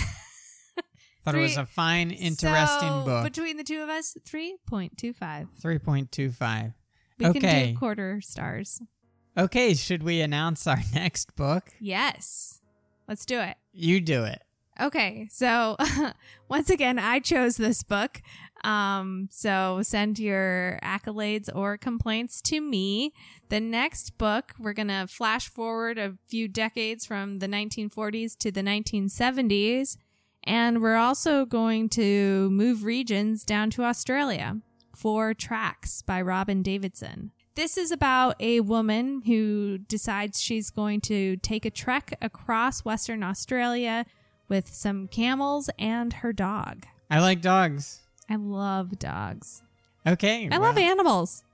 thought 1.25 1.35
it 1.35 1.39
was 1.39 1.57
a 1.57 1.67
fine 1.67 2.11
interesting 2.11 2.89
So, 2.89 3.05
book 3.05 3.25
Between 3.25 3.57
the 3.57 3.65
two 3.65 3.83
of 3.83 3.89
us, 3.89 4.17
three 4.25 4.57
point 4.67 4.97
two 4.99 5.13
five. 5.13 5.49
3.25 5.63 6.75
We 7.19 7.27
Okay. 7.27 7.41
can 7.41 7.71
do 7.73 7.79
quarter 7.79 8.21
stars. 8.21 8.81
okay 9.37 9.75
should 9.75 10.03
we 10.03 10.21
announce 10.21 10.67
our 10.67 10.81
next 10.95 11.35
book 11.37 11.71
Yes, 11.81 12.61
let's 13.09 13.25
do 13.25 13.41
it. 13.41 13.57
you 13.73 14.01
do 14.01 14.25
it 14.25 14.43
Okay, 14.81 15.27
so 15.33 15.77
once 16.49 16.71
again, 16.71 17.01
I 17.01 17.19
chose 17.19 17.57
this 17.57 17.83
book. 17.83 18.23
Um, 18.65 19.29
so 19.31 19.81
send 19.83 20.19
your 20.19 20.79
accolades 20.83 21.49
or 21.55 21.79
complaints 21.79 22.41
to 22.43 22.61
me. 22.61 23.13
The 23.49 23.61
next 23.61 24.19
book, 24.19 24.55
we're 24.59 24.73
going 24.73 24.89
to 24.89 25.07
flash 25.09 25.49
forward 25.49 25.99
a 25.99 26.15
few 26.29 26.49
decades 26.49 27.07
from 27.07 27.39
the 27.39 27.47
1940s 27.47 28.37
to 28.39 28.51
the 28.51 28.63
1970s. 28.63 29.97
And 30.45 30.81
we're 30.81 30.97
also 30.97 31.45
going 31.45 31.89
to 31.91 32.51
move 32.51 32.85
regions 32.85 33.45
down 33.45 33.71
to 33.71 33.85
Australia. 33.85 34.61
Four 34.95 35.35
Tracks 35.35 36.03
by 36.03 36.21
Robyn 36.21 36.63
Davidson. 36.63 37.31
This 37.55 37.77
is 37.77 37.91
about 37.91 38.37
a 38.41 38.61
woman 38.61 39.23
who 39.27 39.79
decides 39.79 40.41
she's 40.41 40.71
going 40.71 41.01
to 41.03 41.37
take 41.39 41.65
a 41.65 41.71
trek 41.71 42.17
across 42.21 42.85
Western 42.85 43.23
Australia 43.23 44.07
with 44.49 44.73
some 44.73 45.09
camels 45.09 45.69
and 45.79 46.13
her 46.15 46.33
dog. 46.33 46.87
i 47.11 47.21
like 47.21 47.41
dogs 47.41 48.01
I 48.29 48.37
love 48.37 48.99
dogs. 48.99 49.63
okay 50.07 50.49
I 50.51 50.57
love 50.59 50.79
animals. 50.79 51.45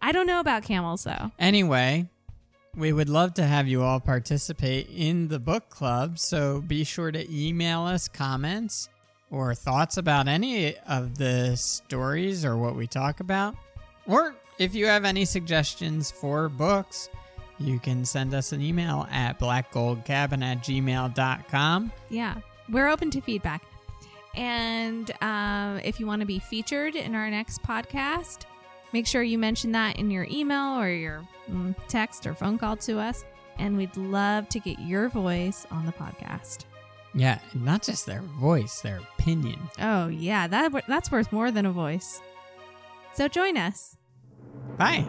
I 0.00 0.12
don't 0.12 0.26
know 0.26 0.40
about 0.40 0.64
camels 0.64 1.04
though. 1.04 1.30
Anyway, 1.38 2.08
we 2.74 2.92
would 2.92 3.08
love 3.08 3.34
to 3.34 3.44
have 3.44 3.68
you 3.68 3.82
all 3.82 4.00
participate 4.00 4.88
in 4.94 5.28
the 5.28 5.38
book 5.38 5.68
club, 5.68 6.18
so 6.18 6.60
be 6.60 6.84
sure 6.84 7.12
to 7.12 7.26
email 7.30 7.82
us 7.82 8.08
comments 8.08 8.88
or 9.30 9.54
thoughts 9.54 9.96
about 9.96 10.26
any 10.28 10.76
of 10.88 11.18
the 11.18 11.56
stories 11.56 12.44
or 12.44 12.56
what 12.56 12.74
we 12.74 12.86
talk 12.86 13.20
about. 13.20 13.54
Or 14.06 14.34
if 14.58 14.74
you 14.74 14.86
have 14.86 15.04
any 15.04 15.24
suggestions 15.24 16.10
for 16.10 16.48
books, 16.48 17.08
you 17.58 17.78
can 17.78 18.04
send 18.04 18.34
us 18.34 18.52
an 18.52 18.60
email 18.60 19.06
at 19.10 19.38
blackgoldcabin 19.38 20.42
at 20.42 20.62
gmail.com. 20.64 21.92
Yeah, 22.10 22.36
we're 22.68 22.88
open 22.88 23.10
to 23.10 23.20
feedback. 23.20 23.62
And 24.34 25.10
um, 25.20 25.78
if 25.84 26.00
you 26.00 26.06
want 26.06 26.20
to 26.20 26.26
be 26.26 26.38
featured 26.38 26.96
in 26.96 27.14
our 27.14 27.30
next 27.30 27.62
podcast, 27.62 28.46
make 28.92 29.06
sure 29.06 29.22
you 29.22 29.38
mention 29.38 29.72
that 29.72 29.98
in 29.98 30.10
your 30.10 30.26
email 30.30 30.78
or 30.78 30.88
your 30.88 31.26
mm, 31.50 31.74
text 31.88 32.26
or 32.26 32.34
phone 32.34 32.58
call 32.58 32.76
to 32.78 32.98
us. 32.98 33.24
And 33.58 33.76
we'd 33.76 33.96
love 33.96 34.48
to 34.50 34.60
get 34.60 34.78
your 34.78 35.08
voice 35.08 35.66
on 35.70 35.84
the 35.84 35.92
podcast. 35.92 36.64
Yeah, 37.14 37.38
not 37.54 37.82
just 37.82 38.06
their 38.06 38.22
voice, 38.22 38.80
their 38.80 39.00
opinion. 39.18 39.60
Oh, 39.78 40.08
yeah, 40.08 40.46
that 40.46 40.84
that's 40.88 41.10
worth 41.10 41.30
more 41.30 41.50
than 41.50 41.66
a 41.66 41.72
voice. 41.72 42.22
So 43.14 43.28
join 43.28 43.58
us. 43.58 43.98
Bye. 44.78 45.06